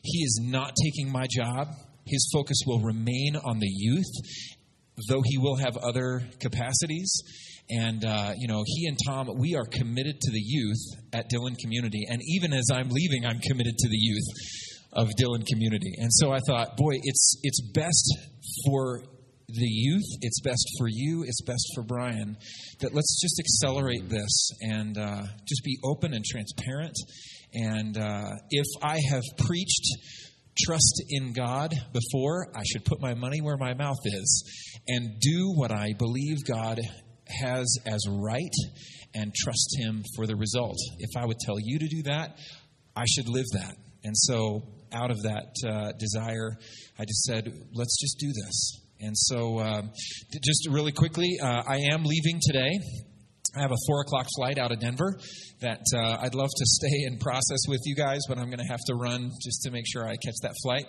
He 0.03 0.23
is 0.23 0.39
not 0.43 0.73
taking 0.83 1.11
my 1.11 1.25
job. 1.29 1.67
His 2.05 2.29
focus 2.33 2.57
will 2.65 2.81
remain 2.81 3.35
on 3.43 3.59
the 3.59 3.69
youth, 3.69 4.11
though 5.09 5.21
he 5.23 5.37
will 5.37 5.55
have 5.55 5.77
other 5.77 6.21
capacities. 6.39 7.21
And, 7.69 8.03
uh, 8.03 8.33
you 8.37 8.47
know, 8.47 8.63
he 8.65 8.87
and 8.87 8.97
Tom, 9.07 9.29
we 9.39 9.55
are 9.55 9.65
committed 9.65 10.19
to 10.19 10.31
the 10.31 10.41
youth 10.41 10.83
at 11.13 11.29
Dillon 11.29 11.55
Community. 11.55 12.05
And 12.09 12.21
even 12.27 12.51
as 12.53 12.69
I'm 12.71 12.89
leaving, 12.89 13.25
I'm 13.25 13.39
committed 13.39 13.77
to 13.77 13.89
the 13.89 13.97
youth 13.97 14.25
of 14.95 15.09
Dillon 15.17 15.43
community. 15.43 15.93
And 15.97 16.11
so 16.11 16.31
I 16.31 16.39
thought, 16.47 16.77
boy, 16.77 16.93
it's 17.01 17.39
it's 17.43 17.61
best 17.73 18.17
for 18.65 19.01
the 19.47 19.67
youth, 19.67 20.05
it's 20.21 20.39
best 20.41 20.65
for 20.79 20.87
you, 20.89 21.23
it's 21.27 21.41
best 21.41 21.65
for 21.75 21.83
Brian 21.83 22.37
that 22.79 22.93
let's 22.93 23.19
just 23.21 23.39
accelerate 23.39 24.09
this 24.09 24.49
and 24.61 24.97
uh, 24.97 25.23
just 25.47 25.63
be 25.63 25.77
open 25.83 26.13
and 26.13 26.23
transparent. 26.25 26.95
And 27.53 27.97
uh, 27.97 28.31
if 28.49 28.65
I 28.81 28.99
have 29.11 29.23
preached 29.37 29.85
trust 30.65 31.03
in 31.09 31.33
God 31.33 31.73
before, 31.91 32.47
I 32.55 32.63
should 32.65 32.85
put 32.85 33.01
my 33.01 33.13
money 33.13 33.41
where 33.41 33.57
my 33.57 33.73
mouth 33.73 33.99
is 34.05 34.79
and 34.87 35.19
do 35.19 35.53
what 35.55 35.71
I 35.71 35.93
believe 35.97 36.45
God 36.47 36.79
has 37.27 37.77
as 37.85 38.01
right 38.09 38.53
and 39.13 39.33
trust 39.35 39.75
Him 39.79 40.03
for 40.15 40.25
the 40.25 40.35
result. 40.35 40.77
If 40.99 41.11
I 41.17 41.25
would 41.25 41.37
tell 41.39 41.57
you 41.59 41.79
to 41.79 41.87
do 41.87 42.03
that, 42.03 42.37
I 42.95 43.05
should 43.07 43.27
live 43.27 43.45
that 43.53 43.75
And 44.03 44.15
so, 44.15 44.61
out 44.93 45.11
of 45.11 45.21
that 45.23 45.53
uh, 45.67 45.91
desire, 45.99 46.57
I 46.97 47.05
just 47.05 47.23
said, 47.23 47.51
let's 47.73 47.99
just 47.99 48.17
do 48.19 48.27
this. 48.27 48.79
And 48.99 49.17
so, 49.17 49.59
um, 49.59 49.91
just 50.41 50.67
really 50.69 50.91
quickly, 50.91 51.37
uh, 51.41 51.63
I 51.67 51.79
am 51.91 52.03
leaving 52.03 52.39
today. 52.41 52.71
I 53.55 53.61
have 53.61 53.71
a 53.71 53.77
four 53.85 54.01
o'clock 54.01 54.25
flight 54.35 54.57
out 54.57 54.71
of 54.71 54.79
Denver 54.79 55.15
that 55.61 55.83
uh, 55.95 56.17
I'd 56.21 56.33
love 56.33 56.49
to 56.49 56.65
stay 56.65 57.03
and 57.05 57.19
process 57.19 57.59
with 57.67 57.81
you 57.85 57.95
guys, 57.95 58.19
but 58.27 58.39
I'm 58.39 58.47
going 58.47 58.59
to 58.59 58.71
have 58.71 58.79
to 58.87 58.95
run 58.95 59.29
just 59.43 59.61
to 59.63 59.71
make 59.71 59.85
sure 59.87 60.05
I 60.05 60.15
catch 60.25 60.35
that 60.41 60.55
flight 60.63 60.87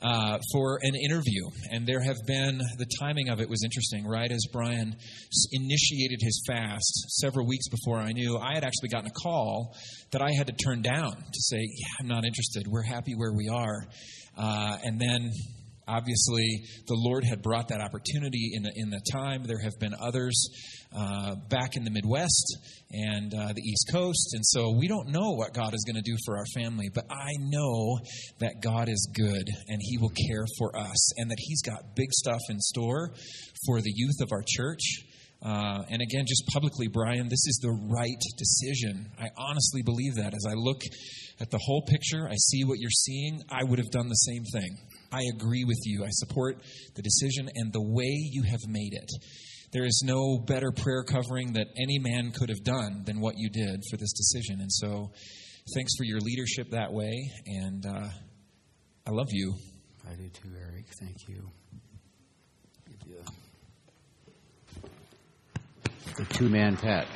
uh, 0.00 0.38
for 0.52 0.78
an 0.80 0.94
interview. 0.94 1.42
And 1.70 1.86
there 1.86 2.02
have 2.02 2.16
been, 2.26 2.58
the 2.78 2.86
timing 2.98 3.28
of 3.28 3.40
it 3.40 3.48
was 3.50 3.62
interesting, 3.62 4.06
right? 4.06 4.30
As 4.30 4.42
Brian 4.52 4.94
initiated 5.52 6.20
his 6.22 6.42
fast 6.46 7.20
several 7.20 7.46
weeks 7.46 7.68
before 7.68 7.98
I 7.98 8.12
knew, 8.12 8.38
I 8.38 8.54
had 8.54 8.64
actually 8.64 8.88
gotten 8.88 9.10
a 9.10 9.20
call 9.22 9.76
that 10.12 10.22
I 10.22 10.30
had 10.32 10.46
to 10.46 10.54
turn 10.64 10.80
down 10.80 11.12
to 11.12 11.40
say, 11.40 11.58
Yeah, 11.60 11.86
I'm 12.00 12.08
not 12.08 12.24
interested. 12.24 12.66
We're 12.68 12.82
happy 12.82 13.14
where 13.16 13.34
we 13.34 13.48
are. 13.48 13.86
Uh, 14.34 14.78
and 14.82 14.98
then 14.98 15.30
obviously 15.88 16.46
the 16.86 16.96
Lord 16.96 17.24
had 17.24 17.42
brought 17.42 17.68
that 17.68 17.80
opportunity 17.80 18.52
in 18.54 18.62
the, 18.62 18.72
in 18.76 18.90
the 18.90 19.00
time. 19.12 19.44
There 19.44 19.60
have 19.62 19.78
been 19.80 19.94
others 20.00 20.48
uh, 20.96 21.34
back 21.48 21.76
in 21.76 21.84
the 21.84 21.90
Midwest 21.90 22.58
and 22.90 23.34
uh, 23.34 23.52
the 23.52 23.62
East 23.62 23.90
Coast. 23.92 24.30
And 24.34 24.44
so 24.44 24.74
we 24.78 24.88
don't 24.88 25.08
know 25.08 25.32
what 25.32 25.52
God 25.52 25.74
is 25.74 25.84
going 25.86 26.02
to 26.02 26.10
do 26.10 26.16
for 26.24 26.38
our 26.38 26.46
family, 26.54 26.88
but 26.92 27.04
I 27.10 27.30
know 27.38 27.98
that 28.40 28.62
God 28.62 28.88
is 28.88 29.08
good 29.14 29.44
and 29.68 29.80
He 29.80 29.98
will 29.98 30.12
care 30.28 30.44
for 30.58 30.76
us 30.76 31.18
and 31.18 31.30
that 31.30 31.38
He's 31.38 31.62
got 31.62 31.94
big 31.94 32.10
stuff 32.12 32.40
in 32.48 32.58
store 32.60 33.10
for 33.66 33.80
the 33.80 33.92
youth 33.94 34.20
of 34.22 34.28
our 34.32 34.42
church. 34.46 34.82
Uh, 35.40 35.82
and 35.88 36.02
again, 36.02 36.24
just 36.26 36.44
publicly, 36.52 36.88
Brian, 36.88 37.28
this 37.28 37.46
is 37.46 37.60
the 37.62 37.70
right 37.70 38.22
decision. 38.36 39.06
I 39.20 39.28
honestly 39.36 39.82
believe 39.82 40.16
that. 40.16 40.34
As 40.34 40.44
I 40.48 40.54
look 40.54 40.80
at 41.40 41.50
the 41.50 41.60
whole 41.62 41.82
picture, 41.86 42.26
I 42.28 42.34
see 42.34 42.64
what 42.64 42.78
you're 42.78 42.90
seeing. 42.90 43.42
I 43.48 43.62
would 43.62 43.78
have 43.78 43.90
done 43.90 44.08
the 44.08 44.14
same 44.14 44.42
thing. 44.52 44.76
I 45.12 45.22
agree 45.34 45.64
with 45.64 45.78
you. 45.84 46.04
I 46.04 46.08
support 46.10 46.56
the 46.96 47.02
decision 47.02 47.48
and 47.54 47.72
the 47.72 47.82
way 47.82 48.10
you 48.32 48.42
have 48.50 48.60
made 48.66 48.94
it. 48.94 49.10
There 49.72 49.84
is 49.84 50.02
no 50.04 50.38
better 50.38 50.72
prayer 50.72 51.04
covering 51.04 51.52
that 51.52 51.66
any 51.76 51.98
man 51.98 52.32
could 52.32 52.48
have 52.48 52.64
done 52.64 53.02
than 53.04 53.20
what 53.20 53.34
you 53.36 53.50
did 53.50 53.82
for 53.90 53.96
this 53.96 54.12
decision. 54.12 54.60
And 54.60 54.72
so, 54.72 55.12
thanks 55.74 55.92
for 55.98 56.04
your 56.04 56.20
leadership 56.20 56.70
that 56.70 56.92
way. 56.92 57.30
And 57.46 57.84
uh, 57.84 58.08
I 59.06 59.10
love 59.10 59.28
you. 59.30 59.54
I 60.10 60.14
do 60.14 60.28
too, 60.30 60.48
Eric. 60.58 60.86
Thank 60.98 61.28
you. 61.28 61.50
The 66.16 66.24
two 66.24 66.48
man 66.48 66.76
pat. 66.76 67.06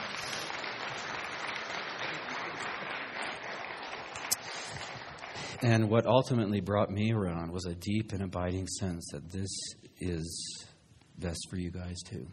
And 5.62 5.88
what 5.90 6.07
ultimately 6.07 6.61
brought 6.61 6.90
me 6.90 7.12
around 7.12 7.50
was 7.50 7.66
a 7.66 7.74
deep 7.74 8.12
and 8.12 8.22
abiding 8.22 8.68
sense 8.68 9.05
that 9.12 9.30
this 9.30 9.50
is 10.00 10.66
best 11.18 11.40
for 11.50 11.57
you 11.57 11.70
guys 11.70 12.00
too. 12.03 12.28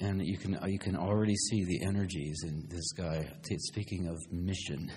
And 0.00 0.24
you 0.24 0.36
can 0.36 0.58
you 0.66 0.78
can 0.78 0.96
already 0.96 1.34
see 1.34 1.64
the 1.64 1.86
energies 1.86 2.42
in 2.44 2.66
this 2.68 2.92
guy. 2.92 3.28
Speaking 3.58 4.08
of 4.08 4.16
mission, 4.30 4.90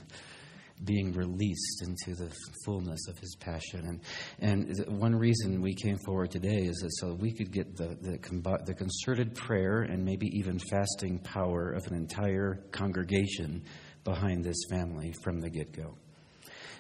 being 0.84 1.12
released 1.14 1.84
into 1.84 2.16
the 2.16 2.34
fullness 2.66 3.08
of 3.08 3.18
his 3.20 3.36
passion. 3.36 4.00
And, 4.40 4.68
and 4.68 5.00
one 5.00 5.16
reason 5.16 5.62
we 5.62 5.74
came 5.74 5.98
forward 6.06 6.32
today 6.32 6.64
is 6.64 6.78
that 6.78 6.92
so 7.00 7.14
we 7.14 7.32
could 7.32 7.52
get 7.52 7.76
the, 7.76 7.98
the, 8.02 8.60
the 8.66 8.74
concerted 8.74 9.36
prayer 9.36 9.82
and 9.82 10.04
maybe 10.04 10.28
even 10.34 10.60
fasting 10.70 11.20
power 11.20 11.72
of 11.72 11.86
an 11.88 11.96
entire 11.96 12.64
congregation 12.72 13.64
behind 14.04 14.44
this 14.44 14.58
family 14.70 15.14
from 15.24 15.42
the 15.42 15.50
get 15.50 15.74
go. 15.74 15.96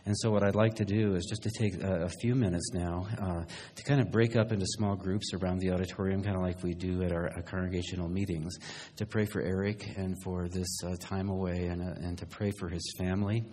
And 0.06 0.18
so, 0.18 0.32
what 0.32 0.43
I'd 0.43 0.56
like 0.56 0.76
to 0.76 0.86
do 0.86 1.16
is 1.16 1.26
just 1.26 1.43
to 1.43 1.50
take 1.50 1.82
a, 1.82 2.04
a 2.04 2.10
few 2.10 2.36
minutes 2.36 2.72
now 2.74 3.08
uh, 3.20 3.43
to 3.76 3.84
kind 3.84 4.02
of 4.02 4.12
break 4.12 4.36
up 4.36 4.52
into 4.52 4.66
small 4.66 4.95
groups 4.95 5.34
around 5.34 5.60
the 5.60 5.72
auditorium, 5.72 6.24
kind 6.24 6.36
of 6.36 6.41
like 6.41 6.64
we 6.64 6.74
do 6.74 7.04
at 7.04 7.12
our, 7.12 7.32
our 7.36 7.41
congregational 7.41 8.08
meetings, 8.08 8.58
to 8.97 9.06
pray 9.06 9.26
for 9.26 9.41
Eric 9.41 9.86
and 9.97 10.16
for 10.24 10.47
this 10.47 10.84
uh, 10.84 10.95
time 11.00 11.30
away 11.30 11.68
and, 11.68 11.82
uh, 11.82 12.08
and 12.08 12.18
to 12.18 12.26
pray 12.26 12.52
for 12.52 12.70
his 12.70 12.93
family 12.97 13.45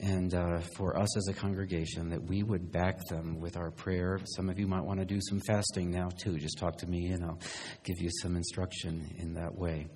and 0.00 0.34
uh, 0.34 0.58
for 0.76 0.98
us 0.98 1.16
as 1.16 1.28
a 1.28 1.32
congregation 1.32 2.08
that 2.10 2.22
we 2.22 2.42
would 2.42 2.72
back 2.72 2.98
them 3.08 3.40
with 3.40 3.56
our 3.56 3.70
prayer. 3.70 4.18
Some 4.36 4.48
of 4.48 4.58
you 4.58 4.66
might 4.66 4.82
want 4.82 4.98
to 4.98 5.04
do 5.04 5.20
some 5.28 5.40
fasting 5.46 5.90
now 5.90 6.08
too. 6.08 6.38
Just 6.38 6.58
talk 6.58 6.76
to 6.78 6.86
me 6.86 7.08
and 7.08 7.24
I'll 7.24 7.38
give 7.84 8.00
you 8.00 8.10
some 8.20 8.36
instruction 8.36 9.14
in 9.18 9.34
that 9.34 9.54
way. 9.54 9.86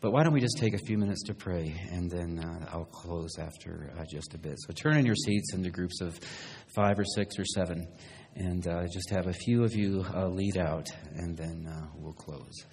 But 0.00 0.12
why 0.12 0.22
don't 0.22 0.32
we 0.32 0.40
just 0.40 0.58
take 0.58 0.74
a 0.74 0.78
few 0.78 0.96
minutes 0.96 1.22
to 1.24 1.34
pray 1.34 1.74
and 1.90 2.10
then 2.10 2.38
uh, 2.38 2.70
I'll 2.72 2.86
close 2.86 3.38
after 3.38 3.92
uh, 3.98 4.04
just 4.10 4.34
a 4.34 4.38
bit. 4.38 4.56
So 4.66 4.72
turn 4.72 4.96
in 4.96 5.04
your 5.04 5.16
seats 5.16 5.52
into 5.52 5.70
groups 5.70 6.00
of 6.00 6.18
five 6.74 6.98
or 6.98 7.04
six 7.04 7.38
or 7.38 7.44
seven 7.44 7.86
and 8.36 8.66
uh, 8.66 8.86
just 8.86 9.10
have 9.10 9.26
a 9.26 9.32
few 9.32 9.64
of 9.64 9.74
you 9.74 10.04
uh, 10.14 10.28
lead 10.28 10.56
out 10.56 10.86
and 11.14 11.36
then 11.36 11.66
uh, 11.66 11.86
we'll 11.96 12.12
close. 12.12 12.64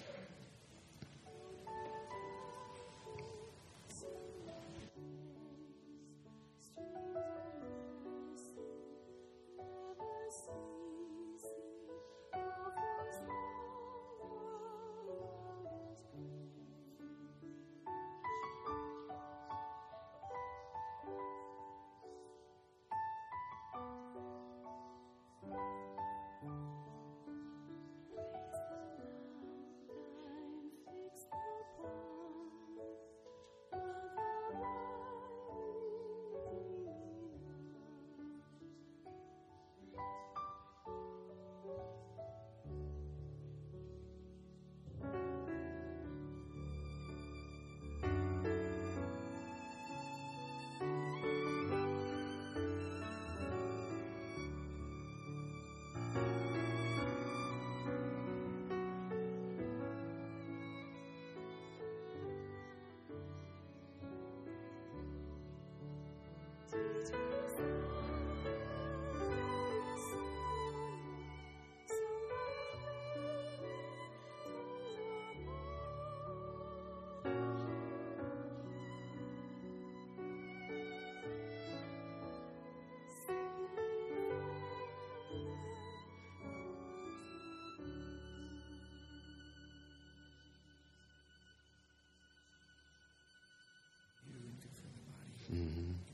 Mm-hmm. 95.50 96.07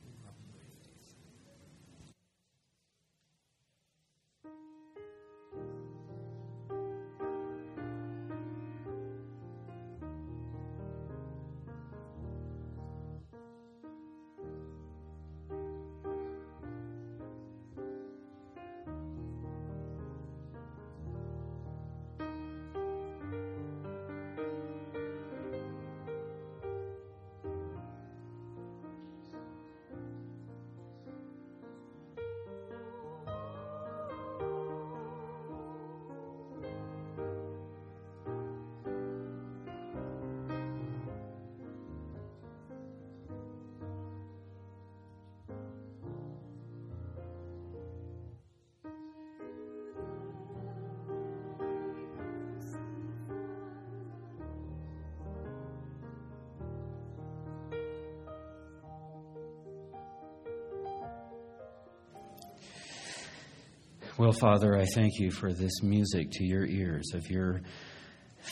Well, 64.17 64.31
Father, 64.31 64.79
I 64.79 64.85
thank 64.85 65.19
you 65.19 65.33
for 65.33 65.53
this 65.53 65.83
music 65.83 66.31
to 66.35 66.45
your 66.45 66.65
ears 66.65 67.05
of 67.15 67.29
your 67.29 67.63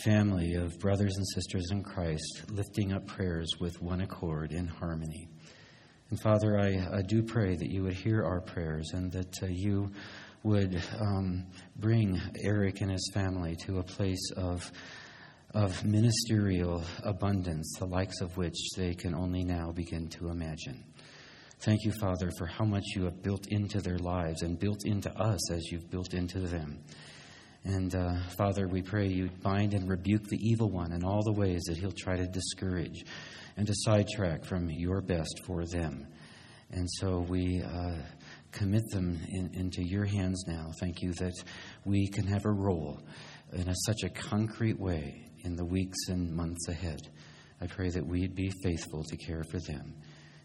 family 0.03 0.55
of 0.55 0.77
brothers 0.81 1.15
and 1.17 1.25
sisters 1.37 1.69
in 1.71 1.85
Christ 1.85 2.51
lifting 2.51 2.93
up 2.93 3.07
prayers 3.07 3.49
with 3.61 3.81
one 3.81 4.01
accord 4.01 4.51
in 4.51 4.67
harmony. 4.67 5.29
And 6.11 6.21
Father, 6.21 6.59
I, 6.59 6.99
I 6.99 7.03
do 7.03 7.23
pray 7.23 7.55
that 7.55 7.71
you 7.71 7.85
would 7.85 7.93
hear 7.93 8.25
our 8.25 8.41
prayers 8.41 8.91
and 8.93 9.13
that 9.13 9.41
uh, 9.41 9.47
you 9.47 9.93
would 10.43 10.83
um, 10.99 11.47
bring 11.77 12.21
Eric 12.43 12.81
and 12.81 12.91
his 12.91 13.09
family 13.15 13.55
to 13.65 13.79
a 13.79 13.85
place 13.85 14.33
of, 14.37 14.69
of 15.55 15.85
ministerial 15.85 16.83
abundance, 17.05 17.73
the 17.79 17.87
likes 17.87 18.21
of 18.21 18.37
which 18.37 18.59
they 18.77 18.95
can 18.95 19.15
only 19.15 19.45
now 19.45 19.71
begin 19.71 20.09
to 20.09 20.29
imagine. 20.29 20.83
Thank 21.65 21.85
you, 21.85 21.93
Father, 21.93 22.33
for 22.39 22.47
how 22.47 22.65
much 22.65 22.83
you 22.97 23.05
have 23.05 23.23
built 23.23 23.47
into 23.51 23.81
their 23.81 23.99
lives 23.99 24.43
and 24.43 24.59
built 24.59 24.85
into 24.85 25.17
us 25.17 25.53
as 25.53 25.71
you've 25.71 25.89
built 25.89 26.13
into 26.13 26.41
them. 26.41 26.83
And 27.63 27.95
uh, 27.95 28.15
Father, 28.37 28.67
we 28.67 28.83
pray 28.83 29.07
you 29.07 29.31
bind 29.45 29.73
and 29.73 29.89
rebuke 29.89 30.25
the 30.25 30.39
evil 30.41 30.71
one 30.71 30.91
in 30.91 31.05
all 31.05 31.23
the 31.23 31.33
ways 31.33 31.63
that 31.69 31.77
he'll 31.77 31.93
try 31.93 32.17
to 32.17 32.27
discourage 32.27 33.05
and 33.57 33.65
to 33.69 33.75
sidetrack 33.77 34.45
from 34.45 34.71
your 34.71 35.01
best 35.01 35.41
for 35.47 35.65
them. 35.65 36.05
And 36.73 36.89
so 36.99 37.21
we 37.29 37.63
uh, 37.63 37.95
commit 38.51 38.83
them 38.91 39.21
in, 39.29 39.53
into 39.55 39.85
your 39.85 40.05
hands 40.05 40.43
now. 40.49 40.73
Thank 40.81 41.01
you 41.01 41.13
that 41.13 41.45
we 41.85 42.09
can 42.09 42.27
have 42.27 42.45
a 42.45 42.51
role 42.51 43.01
in 43.53 43.69
a, 43.69 43.75
such 43.87 44.03
a 44.03 44.09
concrete 44.09 44.81
way 44.81 45.31
in 45.45 45.55
the 45.55 45.65
weeks 45.65 46.09
and 46.09 46.35
months 46.35 46.67
ahead. 46.67 47.09
I 47.61 47.69
pray 47.69 47.91
that 47.91 48.05
we'd 48.05 48.35
be 48.35 48.51
faithful 48.65 49.05
to 49.05 49.17
care 49.17 49.45
for 49.45 49.61
them. 49.61 49.95